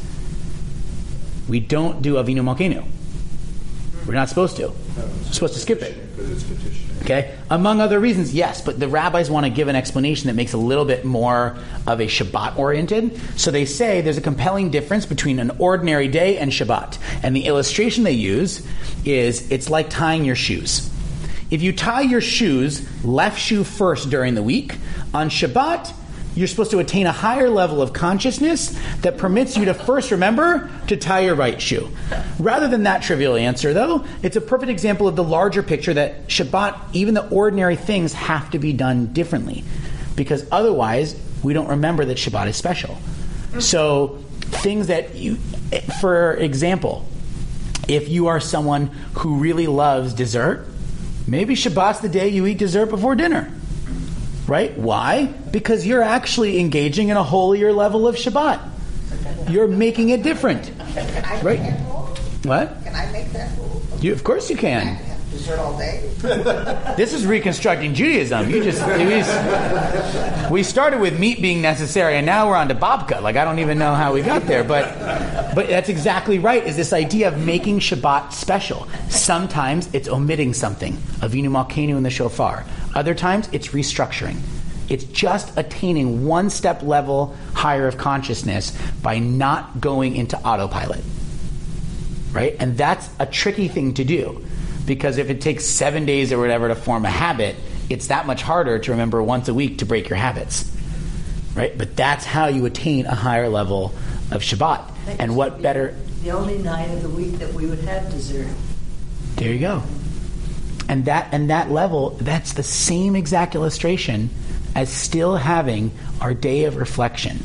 We 1.48 1.60
don't 1.60 2.02
do 2.02 2.14
Avinu 2.14 2.42
Malkeinu. 2.42 2.84
We're 4.06 4.14
not 4.14 4.28
supposed 4.28 4.56
to. 4.56 4.68
We're 4.68 5.32
supposed 5.32 5.54
to 5.54 5.60
skip 5.60 5.82
it. 5.82 5.96
Okay? 7.02 7.36
Among 7.50 7.80
other 7.80 7.98
reasons, 7.98 8.34
yes, 8.34 8.60
but 8.60 8.78
the 8.78 8.88
rabbis 8.88 9.30
want 9.30 9.44
to 9.46 9.50
give 9.50 9.68
an 9.68 9.76
explanation 9.76 10.28
that 10.28 10.34
makes 10.34 10.52
a 10.52 10.58
little 10.58 10.84
bit 10.84 11.04
more 11.04 11.56
of 11.86 12.00
a 12.00 12.06
Shabbat 12.06 12.58
oriented. 12.58 13.20
So 13.36 13.50
they 13.50 13.64
say 13.64 14.00
there's 14.00 14.18
a 14.18 14.22
compelling 14.22 14.70
difference 14.70 15.06
between 15.06 15.38
an 15.38 15.52
ordinary 15.58 16.08
day 16.08 16.38
and 16.38 16.50
Shabbat. 16.52 16.98
And 17.22 17.34
the 17.34 17.46
illustration 17.46 18.04
they 18.04 18.12
use 18.12 18.66
is 19.04 19.50
it's 19.50 19.68
like 19.70 19.90
tying 19.90 20.24
your 20.24 20.36
shoes. 20.36 20.88
If 21.50 21.62
you 21.62 21.72
tie 21.72 22.00
your 22.00 22.20
shoes 22.20 22.86
left 23.04 23.38
shoe 23.38 23.62
first 23.64 24.08
during 24.08 24.34
the 24.34 24.42
week, 24.42 24.78
on 25.12 25.28
Shabbat, 25.28 25.92
you're 26.34 26.48
supposed 26.48 26.70
to 26.70 26.78
attain 26.78 27.06
a 27.06 27.12
higher 27.12 27.48
level 27.48 27.82
of 27.82 27.92
consciousness 27.92 28.78
that 29.02 29.18
permits 29.18 29.56
you 29.56 29.66
to 29.66 29.74
first 29.74 30.10
remember 30.10 30.70
to 30.86 30.96
tie 30.96 31.20
your 31.20 31.34
right 31.34 31.60
shoe. 31.60 31.88
Rather 32.38 32.68
than 32.68 32.84
that 32.84 33.02
trivial 33.02 33.36
answer, 33.36 33.74
though, 33.74 34.04
it's 34.22 34.36
a 34.36 34.40
perfect 34.40 34.70
example 34.70 35.06
of 35.06 35.16
the 35.16 35.24
larger 35.24 35.62
picture 35.62 35.94
that 35.94 36.28
Shabbat, 36.28 36.78
even 36.94 37.14
the 37.14 37.28
ordinary 37.28 37.76
things, 37.76 38.12
have 38.14 38.50
to 38.52 38.58
be 38.58 38.72
done 38.72 39.12
differently. 39.12 39.64
Because 40.16 40.46
otherwise, 40.50 41.20
we 41.42 41.52
don't 41.52 41.68
remember 41.68 42.04
that 42.04 42.16
Shabbat 42.16 42.48
is 42.48 42.56
special. 42.56 42.96
So, 43.58 44.18
things 44.40 44.86
that 44.86 45.14
you, 45.14 45.36
for 46.00 46.34
example, 46.34 47.06
if 47.88 48.08
you 48.08 48.28
are 48.28 48.40
someone 48.40 48.86
who 49.18 49.36
really 49.36 49.66
loves 49.66 50.14
dessert, 50.14 50.66
maybe 51.26 51.54
Shabbat's 51.54 52.00
the 52.00 52.08
day 52.08 52.28
you 52.28 52.46
eat 52.46 52.58
dessert 52.58 52.86
before 52.86 53.14
dinner. 53.14 53.52
Right? 54.46 54.76
Why? 54.76 55.26
Because 55.26 55.86
you're 55.86 56.02
actually 56.02 56.58
engaging 56.58 57.08
in 57.08 57.16
a 57.16 57.22
holier 57.22 57.72
level 57.72 58.06
of 58.08 58.16
Shabbat. 58.16 58.60
You're 59.48 59.68
making 59.68 60.10
it 60.10 60.22
different. 60.22 60.70
Right. 61.42 61.44
make 61.44 61.60
that 61.60 61.80
rule? 61.86 62.16
What? 62.44 62.84
Can 62.84 62.94
I 62.94 63.10
make 63.12 63.30
that 63.32 63.56
rule? 63.58 63.82
You, 64.00 64.12
of 64.12 64.24
course 64.24 64.50
you 64.50 64.56
can. 64.56 64.98
dessert 65.30 65.58
all 65.58 65.76
day? 65.78 66.08
This 66.96 67.14
is 67.14 67.24
reconstructing 67.26 67.94
Judaism. 67.94 68.50
You 68.50 68.62
just 68.62 68.86
we, 68.86 70.52
we 70.52 70.62
started 70.62 71.00
with 71.00 71.18
meat 71.18 71.40
being 71.40 71.62
necessary, 71.62 72.16
and 72.16 72.26
now 72.26 72.48
we're 72.48 72.56
on 72.56 72.68
to 72.68 72.74
babka. 72.74 73.20
Like 73.22 73.36
I 73.36 73.44
don't 73.44 73.58
even 73.58 73.78
know 73.78 73.94
how 73.94 74.12
we 74.12 74.22
got 74.22 74.46
there, 74.46 74.62
but 74.62 74.84
but 75.54 75.68
that's 75.68 75.88
exactly 75.88 76.38
right. 76.38 76.64
Is 76.64 76.76
this 76.76 76.92
idea 76.92 77.28
of 77.28 77.38
making 77.38 77.78
Shabbat 77.78 78.32
special? 78.32 78.86
Sometimes 79.08 79.92
it's 79.94 80.08
omitting 80.08 80.52
something. 80.52 80.92
Avinu 81.22 81.48
Malkeinu 81.48 81.96
in 81.96 82.02
the 82.02 82.10
shofar. 82.10 82.64
Other 82.94 83.14
times, 83.14 83.48
it's 83.52 83.68
restructuring. 83.68 84.38
It's 84.88 85.04
just 85.04 85.56
attaining 85.56 86.26
one 86.26 86.50
step 86.50 86.82
level 86.82 87.34
higher 87.54 87.86
of 87.86 87.96
consciousness 87.96 88.76
by 89.02 89.18
not 89.18 89.80
going 89.80 90.16
into 90.16 90.36
autopilot. 90.38 91.02
Right? 92.32 92.56
And 92.58 92.76
that's 92.76 93.08
a 93.18 93.26
tricky 93.26 93.68
thing 93.68 93.94
to 93.94 94.04
do 94.04 94.44
because 94.86 95.18
if 95.18 95.30
it 95.30 95.40
takes 95.40 95.64
seven 95.64 96.04
days 96.04 96.32
or 96.32 96.38
whatever 96.38 96.68
to 96.68 96.74
form 96.74 97.04
a 97.04 97.10
habit, 97.10 97.56
it's 97.88 98.08
that 98.08 98.26
much 98.26 98.42
harder 98.42 98.78
to 98.78 98.90
remember 98.90 99.22
once 99.22 99.48
a 99.48 99.54
week 99.54 99.78
to 99.78 99.86
break 99.86 100.08
your 100.08 100.18
habits. 100.18 100.70
Right? 101.54 101.76
But 101.76 101.96
that's 101.96 102.24
how 102.24 102.46
you 102.48 102.66
attain 102.66 103.06
a 103.06 103.14
higher 103.14 103.48
level 103.48 103.94
of 104.30 104.42
Shabbat. 104.42 104.88
That 105.06 105.20
And 105.20 105.36
what 105.36 105.58
be 105.58 105.62
better 105.62 105.96
The 106.22 106.30
only 106.30 106.58
night 106.58 106.90
of 106.90 107.02
the 107.02 107.10
week 107.10 107.32
that 107.38 107.52
we 107.52 107.66
would 107.66 107.80
have 107.80 108.10
dessert. 108.10 108.48
There 109.36 109.52
you 109.52 109.58
go. 109.58 109.82
And 110.92 111.06
that 111.06 111.32
and 111.32 111.48
that 111.48 111.70
level, 111.70 112.10
that's 112.20 112.52
the 112.52 112.62
same 112.62 113.16
exact 113.16 113.54
illustration 113.54 114.28
as 114.74 114.90
still 114.90 115.36
having 115.36 115.90
our 116.20 116.34
day 116.34 116.64
of 116.64 116.76
reflection, 116.76 117.38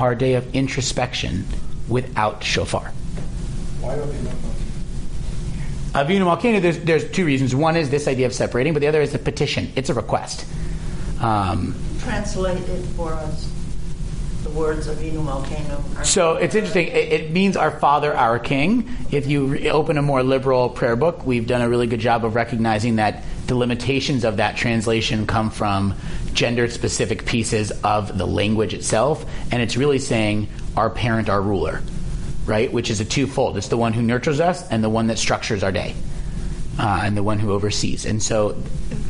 our 0.00 0.16
day 0.16 0.34
of 0.34 0.52
introspection 0.52 1.46
without 1.86 2.42
shofar. 2.42 2.90
Why 3.80 3.94
don't 3.94 4.08
we 4.08 4.20
know? 4.22 4.32
Avinu 5.92 6.26
Malkeinu, 6.26 6.60
there's, 6.60 6.80
there's 6.80 7.08
two 7.12 7.24
reasons. 7.24 7.54
One 7.54 7.76
is 7.76 7.88
this 7.88 8.08
idea 8.08 8.26
of 8.26 8.34
separating, 8.34 8.72
but 8.72 8.80
the 8.80 8.88
other 8.88 9.00
is 9.00 9.14
a 9.14 9.18
petition. 9.20 9.70
It's 9.76 9.90
a 9.90 9.94
request. 9.94 10.44
Um, 11.20 11.76
Translate 12.00 12.68
it 12.68 12.82
for 12.96 13.12
us, 13.12 13.44
the 13.44 13.57
words 14.58 14.88
of 14.88 14.98
Avinu 14.98 15.24
Malkeinu. 15.24 16.04
So 16.04 16.34
it's 16.34 16.54
interesting. 16.54 16.88
It, 16.88 17.12
it 17.12 17.30
means 17.30 17.56
our 17.56 17.70
Father, 17.70 18.14
our 18.14 18.38
King. 18.38 18.88
If 19.10 19.26
you 19.26 19.46
re- 19.46 19.70
open 19.70 19.96
a 19.96 20.02
more 20.02 20.22
liberal 20.22 20.68
prayer 20.68 20.96
book, 20.96 21.24
we've 21.24 21.46
done 21.46 21.62
a 21.62 21.68
really 21.68 21.86
good 21.86 22.00
job 22.00 22.24
of 22.24 22.34
recognizing 22.34 22.96
that 22.96 23.24
the 23.46 23.54
limitations 23.54 24.24
of 24.24 24.36
that 24.36 24.56
translation 24.56 25.26
come 25.26 25.50
from 25.50 25.94
gender 26.34 26.68
specific 26.68 27.24
pieces 27.24 27.72
of 27.82 28.18
the 28.18 28.26
language 28.26 28.74
itself. 28.74 29.24
And 29.50 29.62
it's 29.62 29.76
really 29.76 29.98
saying 29.98 30.48
our 30.76 30.90
parent, 30.90 31.28
our 31.28 31.40
ruler, 31.40 31.80
right? 32.44 32.70
Which 32.72 32.90
is 32.90 33.00
a 33.00 33.04
twofold. 33.04 33.56
It's 33.56 33.68
the 33.68 33.78
one 33.78 33.92
who 33.92 34.02
nurtures 34.02 34.40
us 34.40 34.68
and 34.68 34.84
the 34.84 34.90
one 34.90 35.06
that 35.06 35.18
structures 35.18 35.62
our 35.62 35.72
day, 35.72 35.94
uh, 36.78 37.02
and 37.04 37.16
the 37.16 37.22
one 37.22 37.38
who 37.38 37.52
oversees. 37.52 38.04
And 38.04 38.22
so, 38.22 38.56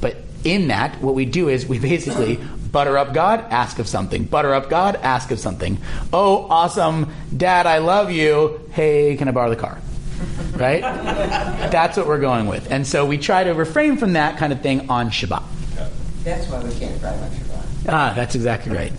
but 0.00 0.16
in 0.44 0.68
that, 0.68 1.00
what 1.02 1.14
we 1.14 1.24
do 1.24 1.48
is 1.48 1.66
we 1.66 1.78
basically 1.78 2.38
butter 2.78 2.96
up 2.96 3.12
God, 3.12 3.44
ask 3.50 3.80
of 3.80 3.88
something. 3.88 4.22
Butter 4.22 4.54
up 4.54 4.70
God, 4.70 4.94
ask 5.02 5.32
of 5.32 5.40
something. 5.40 5.78
Oh, 6.12 6.46
awesome, 6.48 7.12
Dad, 7.36 7.66
I 7.66 7.78
love 7.78 8.12
you. 8.12 8.60
Hey, 8.70 9.16
can 9.16 9.26
I 9.26 9.32
borrow 9.32 9.50
the 9.50 9.56
car? 9.56 9.78
Right? 10.52 10.80
That's 10.80 11.96
what 11.96 12.06
we're 12.06 12.20
going 12.20 12.46
with. 12.46 12.70
And 12.70 12.86
so 12.86 13.04
we 13.04 13.18
try 13.18 13.42
to 13.44 13.50
refrain 13.50 13.96
from 13.96 14.12
that 14.12 14.38
kind 14.38 14.52
of 14.52 14.60
thing 14.60 14.88
on 14.90 15.10
Shabbat. 15.10 15.42
That's 16.22 16.46
why 16.48 16.62
we 16.62 16.70
can't 16.78 16.98
drive 17.00 17.20
on 17.20 17.30
Shabbat. 17.30 17.88
Ah, 17.88 18.12
that's 18.14 18.36
exactly 18.36 18.72
right. 18.72 18.92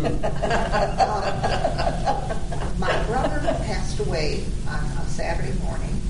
My 2.78 3.04
brother 3.06 3.38
passed 3.66 4.00
away 4.00 4.44
on 4.68 4.84
a 4.84 5.08
Saturday 5.08 5.56
morning, 5.60 6.00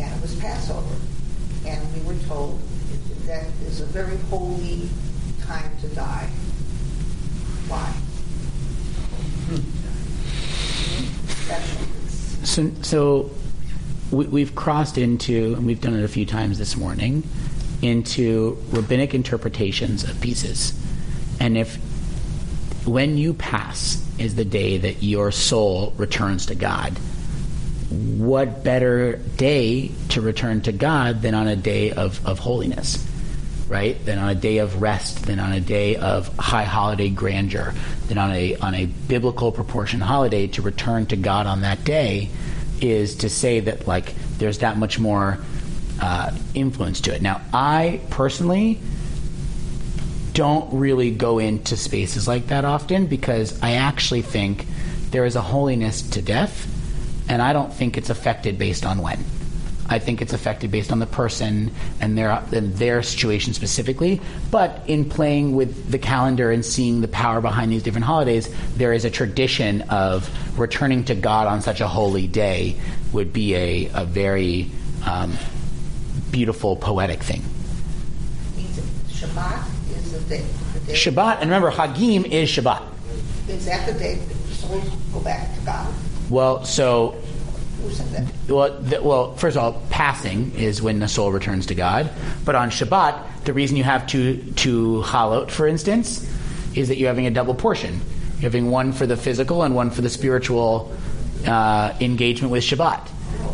and 0.00 0.14
it 0.14 0.22
was 0.22 0.34
Passover. 0.36 0.94
And 1.66 1.80
we 1.94 2.00
were 2.02 2.18
told 2.26 2.60
that 3.26 3.46
is 3.66 3.80
a 3.80 3.86
very 3.86 4.16
holy 4.30 4.88
time 5.42 5.70
to 5.80 5.88
die. 5.88 6.28
Why? 7.72 7.90
So, 12.44 12.70
so 12.82 13.30
we, 14.10 14.26
we've 14.26 14.54
crossed 14.54 14.98
into, 14.98 15.54
and 15.54 15.64
we've 15.64 15.80
done 15.80 15.94
it 15.94 16.04
a 16.04 16.08
few 16.08 16.26
times 16.26 16.58
this 16.58 16.76
morning, 16.76 17.22
into 17.80 18.62
rabbinic 18.70 19.14
interpretations 19.14 20.04
of 20.04 20.20
pieces. 20.20 20.78
And 21.40 21.56
if 21.56 21.76
when 22.84 23.16
you 23.16 23.32
pass 23.32 24.06
is 24.18 24.34
the 24.34 24.44
day 24.44 24.76
that 24.76 25.02
your 25.02 25.30
soul 25.32 25.94
returns 25.96 26.46
to 26.46 26.54
God, 26.54 26.92
what 27.88 28.62
better 28.62 29.16
day 29.16 29.90
to 30.10 30.20
return 30.20 30.60
to 30.62 30.72
God 30.72 31.22
than 31.22 31.34
on 31.34 31.46
a 31.46 31.56
day 31.56 31.90
of, 31.90 32.24
of 32.26 32.38
holiness? 32.38 33.06
Right? 33.72 34.04
Than 34.04 34.18
on 34.18 34.28
a 34.28 34.34
day 34.34 34.58
of 34.58 34.82
rest, 34.82 35.24
than 35.24 35.40
on 35.40 35.52
a 35.52 35.60
day 35.60 35.96
of 35.96 36.28
high 36.36 36.64
holiday 36.64 37.08
grandeur, 37.08 37.72
than 38.08 38.18
on 38.18 38.30
a 38.30 38.54
on 38.56 38.74
a 38.74 38.84
biblical 38.84 39.50
proportion 39.50 40.00
holiday 40.00 40.46
to 40.48 40.62
return 40.62 41.06
to 41.06 41.16
God 41.16 41.46
on 41.46 41.62
that 41.62 41.82
day 41.82 42.28
is 42.82 43.16
to 43.16 43.30
say 43.30 43.60
that 43.60 43.88
like 43.88 44.14
there's 44.36 44.58
that 44.58 44.76
much 44.76 44.98
more 44.98 45.38
uh, 46.02 46.30
influence 46.52 47.00
to 47.02 47.14
it. 47.14 47.22
Now, 47.22 47.40
I 47.54 48.00
personally 48.10 48.78
don't 50.34 50.78
really 50.78 51.10
go 51.10 51.38
into 51.38 51.76
spaces 51.76 52.28
like 52.28 52.48
that 52.48 52.66
often 52.66 53.06
because 53.06 53.58
I 53.62 53.72
actually 53.72 54.22
think 54.22 54.66
there 55.10 55.24
is 55.24 55.34
a 55.34 55.40
holiness 55.40 56.02
to 56.10 56.20
death, 56.20 56.66
and 57.28 57.40
I 57.40 57.54
don't 57.54 57.72
think 57.72 57.96
it's 57.96 58.10
affected 58.10 58.58
based 58.58 58.84
on 58.84 58.98
when. 58.98 59.24
I 59.88 59.98
think 59.98 60.22
it's 60.22 60.32
affected 60.32 60.70
based 60.70 60.92
on 60.92 61.00
the 61.00 61.06
person 61.06 61.72
and 62.00 62.16
their 62.16 62.30
and 62.52 62.74
their 62.74 63.02
situation 63.02 63.52
specifically. 63.52 64.20
But 64.50 64.82
in 64.86 65.08
playing 65.08 65.54
with 65.54 65.90
the 65.90 65.98
calendar 65.98 66.50
and 66.50 66.64
seeing 66.64 67.00
the 67.00 67.08
power 67.08 67.40
behind 67.40 67.72
these 67.72 67.82
different 67.82 68.04
holidays, 68.04 68.48
there 68.76 68.92
is 68.92 69.04
a 69.04 69.10
tradition 69.10 69.82
of 69.82 70.30
returning 70.58 71.04
to 71.04 71.14
God 71.14 71.46
on 71.46 71.62
such 71.62 71.80
a 71.80 71.88
holy 71.88 72.26
day 72.26 72.76
would 73.12 73.32
be 73.32 73.54
a, 73.54 73.90
a 73.94 74.04
very 74.04 74.70
um, 75.04 75.36
beautiful 76.30 76.76
poetic 76.76 77.22
thing. 77.22 77.42
Shabbat 79.08 79.64
is 79.90 80.12
the 80.12 80.20
day. 80.28 80.44
The 80.74 80.80
day 80.80 80.92
Shabbat, 80.94 81.40
and 81.40 81.50
remember, 81.50 81.70
Hagim 81.70 82.24
is 82.24 82.48
Shabbat. 82.48 82.82
Is 83.48 83.66
that 83.66 83.86
the 83.86 83.98
day 83.98 84.18
souls 84.50 84.88
go 85.12 85.20
back 85.20 85.54
to 85.54 85.60
God? 85.62 85.92
Well, 86.30 86.64
so 86.64 87.16
Who 87.82 87.90
said 87.90 88.08
that? 88.08 88.50
well, 88.50 88.78
the, 88.80 89.02
well, 89.02 89.34
first 89.36 89.56
of 89.56 89.62
all, 89.62 89.82
passing 89.90 90.54
is 90.54 90.80
when 90.80 91.00
the 91.00 91.08
soul 91.08 91.32
returns 91.32 91.66
to 91.66 91.74
God. 91.74 92.10
But 92.44 92.54
on 92.54 92.70
Shabbat, 92.70 93.44
the 93.44 93.52
reason 93.52 93.76
you 93.76 93.84
have 93.84 94.06
two 94.06 94.42
two 94.52 95.02
halot, 95.04 95.50
for 95.50 95.66
instance, 95.66 96.28
is 96.74 96.88
that 96.88 96.96
you're 96.96 97.08
having 97.08 97.26
a 97.26 97.30
double 97.30 97.54
portion. 97.54 98.00
You're 98.34 98.50
having 98.50 98.70
one 98.70 98.92
for 98.92 99.06
the 99.06 99.16
physical 99.16 99.62
and 99.62 99.74
one 99.74 99.90
for 99.90 100.02
the 100.02 100.10
spiritual 100.10 100.92
uh, 101.46 101.94
engagement 102.00 102.52
with 102.52 102.64
Shabbat. 102.64 103.08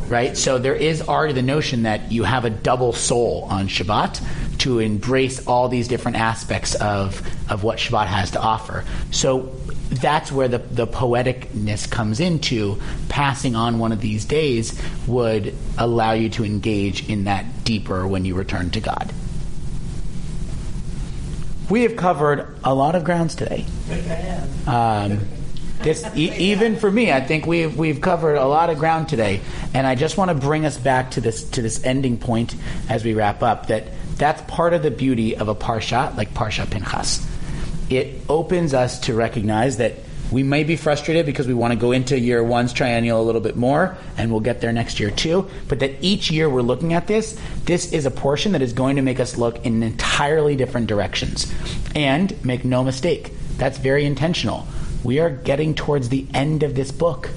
Right? 0.08 0.36
So 0.36 0.58
there 0.58 0.74
is 0.74 1.02
already 1.02 1.34
the 1.34 1.42
notion 1.42 1.82
that 1.82 2.10
you 2.10 2.24
have 2.24 2.44
a 2.44 2.50
double 2.50 2.92
soul 2.92 3.46
on 3.50 3.68
Shabbat 3.68 4.58
to 4.58 4.78
embrace 4.80 5.46
all 5.46 5.68
these 5.68 5.88
different 5.88 6.16
aspects 6.16 6.74
of, 6.74 7.22
of 7.50 7.62
what 7.62 7.78
Shabbat 7.78 8.06
has 8.06 8.32
to 8.32 8.40
offer. 8.40 8.84
So 9.10 9.54
that's 9.88 10.30
where 10.30 10.48
the, 10.48 10.58
the 10.58 10.86
poeticness 10.86 11.90
comes 11.90 12.20
into 12.20 12.80
passing 13.08 13.56
on 13.56 13.78
one 13.78 13.92
of 13.92 14.00
these 14.00 14.24
days 14.24 14.80
would 15.06 15.54
allow 15.78 16.12
you 16.12 16.28
to 16.30 16.44
engage 16.44 17.08
in 17.08 17.24
that 17.24 17.64
deeper 17.64 18.06
when 18.06 18.24
you 18.24 18.34
return 18.34 18.70
to 18.70 18.80
God. 18.80 19.12
We 21.70 21.82
have 21.82 21.96
covered 21.96 22.56
a 22.64 22.74
lot 22.74 22.94
of 22.94 23.04
grounds 23.04 23.34
today. 23.34 23.64
Um, 24.66 25.20
this, 25.82 26.04
e- 26.16 26.34
even 26.36 26.76
for 26.76 26.90
me, 26.90 27.12
I 27.12 27.20
think 27.20 27.46
we've 27.46 27.76
we've 27.76 28.00
covered 28.00 28.36
a 28.36 28.46
lot 28.46 28.70
of 28.70 28.78
ground 28.78 29.08
today, 29.08 29.40
and 29.74 29.86
I 29.86 29.94
just 29.94 30.16
want 30.16 30.30
to 30.30 30.34
bring 30.34 30.64
us 30.66 30.76
back 30.76 31.12
to 31.12 31.20
this 31.20 31.44
to 31.50 31.62
this 31.62 31.84
ending 31.84 32.16
point 32.18 32.56
as 32.88 33.04
we 33.04 33.14
wrap 33.14 33.42
up. 33.42 33.66
That 33.68 33.84
that's 34.16 34.42
part 34.50 34.72
of 34.72 34.82
the 34.82 34.90
beauty 34.90 35.36
of 35.36 35.48
a 35.48 35.54
parsha 35.54 36.16
like 36.16 36.34
Parsha 36.34 36.68
Pinchas. 36.68 37.24
It 37.90 38.20
opens 38.28 38.74
us 38.74 38.98
to 39.00 39.14
recognize 39.14 39.78
that 39.78 39.94
we 40.30 40.42
may 40.42 40.62
be 40.62 40.76
frustrated 40.76 41.24
because 41.24 41.46
we 41.46 41.54
want 41.54 41.72
to 41.72 41.78
go 41.78 41.92
into 41.92 42.18
year 42.18 42.42
one's 42.42 42.74
triennial 42.74 43.20
a 43.20 43.24
little 43.24 43.40
bit 43.40 43.56
more, 43.56 43.96
and 44.18 44.30
we'll 44.30 44.40
get 44.40 44.60
there 44.60 44.72
next 44.72 45.00
year 45.00 45.10
too. 45.10 45.48
But 45.68 45.78
that 45.78 45.92
each 46.02 46.30
year 46.30 46.50
we're 46.50 46.60
looking 46.60 46.92
at 46.92 47.06
this, 47.06 47.38
this 47.64 47.92
is 47.92 48.04
a 48.04 48.10
portion 48.10 48.52
that 48.52 48.60
is 48.60 48.74
going 48.74 48.96
to 48.96 49.02
make 49.02 49.20
us 49.20 49.38
look 49.38 49.64
in 49.64 49.82
entirely 49.82 50.54
different 50.54 50.86
directions. 50.86 51.52
And 51.94 52.44
make 52.44 52.64
no 52.64 52.84
mistake, 52.84 53.32
that's 53.56 53.78
very 53.78 54.04
intentional. 54.04 54.66
We 55.02 55.18
are 55.18 55.30
getting 55.30 55.74
towards 55.74 56.10
the 56.10 56.26
end 56.34 56.62
of 56.62 56.74
this 56.74 56.92
book. 56.92 57.30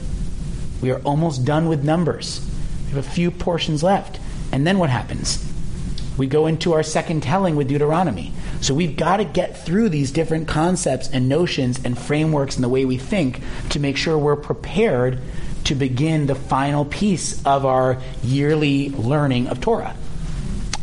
We 0.82 0.92
are 0.92 1.00
almost 1.04 1.46
done 1.46 1.70
with 1.70 1.86
numbers. 1.86 2.46
We 2.88 2.96
have 2.96 3.06
a 3.06 3.10
few 3.10 3.32
portions 3.32 3.84
left. 3.84 4.20
And 4.52 4.68
then 4.68 4.80
what 4.80 4.90
happens? 4.90 5.48
We 6.18 6.28
go 6.28 6.46
into 6.46 6.74
our 6.74 6.84
second 6.84 7.24
telling 7.24 7.56
with 7.56 7.70
Deuteronomy. 7.70 8.34
So 8.62 8.76
we've 8.76 8.96
got 8.96 9.18
to 9.18 9.26
get 9.26 9.66
through 9.66 9.90
these 9.90 10.12
different 10.12 10.48
concepts 10.48 11.10
and 11.10 11.28
notions 11.28 11.84
and 11.84 11.98
frameworks 11.98 12.56
and 12.56 12.64
the 12.64 12.70
way 12.70 12.86
we 12.86 12.98
think 12.98 13.42
to 13.70 13.80
make 13.80 13.98
sure 13.98 14.18
we're 14.18 14.36
prepared 14.36 15.20
to 15.66 15.76
begin 15.76 16.28
the 16.28 16.36
final 16.36 16.86
piece 16.86 17.44
of 17.46 17.66
our 17.66 18.00
yearly 18.24 18.90
learning 18.92 19.48
of 19.48 19.62
Torah. 19.62 19.96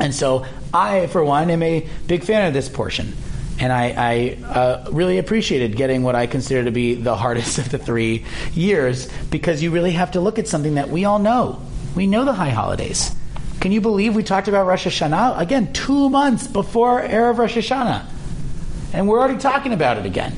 And 0.01 0.14
so 0.14 0.45
I, 0.74 1.07
for 1.07 1.24
one, 1.24 1.51
am 1.51 1.62
a 1.62 1.89
big 2.07 2.24
fan 2.24 2.47
of 2.47 2.53
this 2.53 2.68
portion. 2.68 3.14
And 3.61 3.72
I, 3.72 3.95
I 3.97 4.45
uh, 4.45 4.91
really 4.93 5.18
appreciated 5.18 5.76
getting 5.76 6.03
what 6.03 6.14
I 6.14 6.26
consider 6.26 6.64
to 6.64 6.70
be 6.70 6.95
the 6.95 7.16
hardest 7.16 7.59
of 7.59 7.70
the 7.70 7.79
three 7.79 8.24
years 8.55 9.09
because 9.31 9.62
you 9.62 9.70
really 9.70 9.93
have 9.93 10.12
to 10.12 10.20
look 10.20 10.39
at 10.39 10.47
something 10.47 10.74
that 10.74 10.91
we 10.91 11.05
all 11.05 11.18
know. 11.18 11.61
We 11.95 12.07
know 12.07 12.24
the 12.24 12.33
high 12.33 12.51
holidays. 12.51 13.12
Can 13.61 13.73
you 13.73 13.81
believe 13.81 14.15
we 14.15 14.23
talked 14.23 14.47
about 14.47 14.67
Rosh 14.67 14.87
Hashanah? 14.87 15.41
Again, 15.41 15.73
two 15.73 16.11
months 16.11 16.47
before 16.47 17.03
Erev 17.03 17.39
Rosh 17.39 17.57
Hashanah. 17.57 18.07
And 18.93 19.09
we're 19.09 19.19
already 19.19 19.39
talking 19.39 19.73
about 19.73 19.99
it 19.99 20.07
again. 20.07 20.37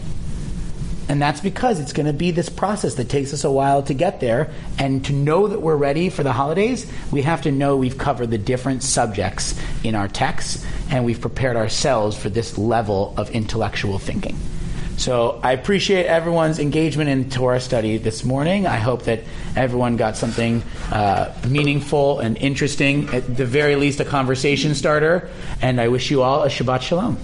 And 1.09 1.21
that's 1.21 1.41
because 1.41 1.81
it's 1.81 1.93
going 1.93 2.07
to 2.07 2.13
be 2.13 2.31
this 2.31 2.49
process 2.49 2.95
that 2.95 3.09
takes 3.09 3.35
us 3.35 3.43
a 3.43 3.51
while 3.51 3.83
to 3.83 3.95
get 3.95 4.21
there. 4.21 4.51
And 4.79 5.05
to 5.07 5.13
know 5.13 5.49
that 5.49 5.61
we're 5.61 5.77
ready 5.77 6.09
for 6.09 6.23
the 6.23 6.33
holidays, 6.33 6.91
we 7.11 7.23
have 7.23 7.43
to 7.43 7.53
know 7.53 7.77
we've 7.77 7.99
covered 7.99 8.31
the 8.31 8.39
different 8.39 8.83
subjects 8.83 9.61
in 9.83 9.95
our 9.95 10.09
texts 10.09 10.65
and 10.89 11.05
we've 11.05 11.21
prepared 11.21 11.57
ourselves 11.57 12.17
for 12.17 12.31
this 12.31 12.57
level 12.57 13.13
of 13.17 13.31
intellectual 13.31 13.99
thinking. 13.99 14.37
So 15.01 15.41
I 15.43 15.53
appreciate 15.53 16.05
everyone's 16.05 16.59
engagement 16.59 17.09
in 17.09 17.31
Torah 17.31 17.59
study 17.59 17.97
this 17.97 18.23
morning. 18.23 18.67
I 18.67 18.77
hope 18.77 19.05
that 19.05 19.21
everyone 19.57 19.97
got 19.97 20.15
something 20.15 20.63
uh, 20.93 21.35
meaningful 21.49 22.21
and 22.21 22.37
interesting, 22.37 23.09
at 23.09 23.35
the 23.35 23.47
very 23.47 23.77
least, 23.77 24.01
a 24.01 24.05
conversation 24.05 24.75
starter. 24.75 25.31
And 25.63 25.81
I 25.81 25.89
wish 25.89 26.11
you 26.11 26.23
all 26.23 26.43
a 26.43 26.49
Shabbat 26.49 26.83
Shalom. 26.83 27.17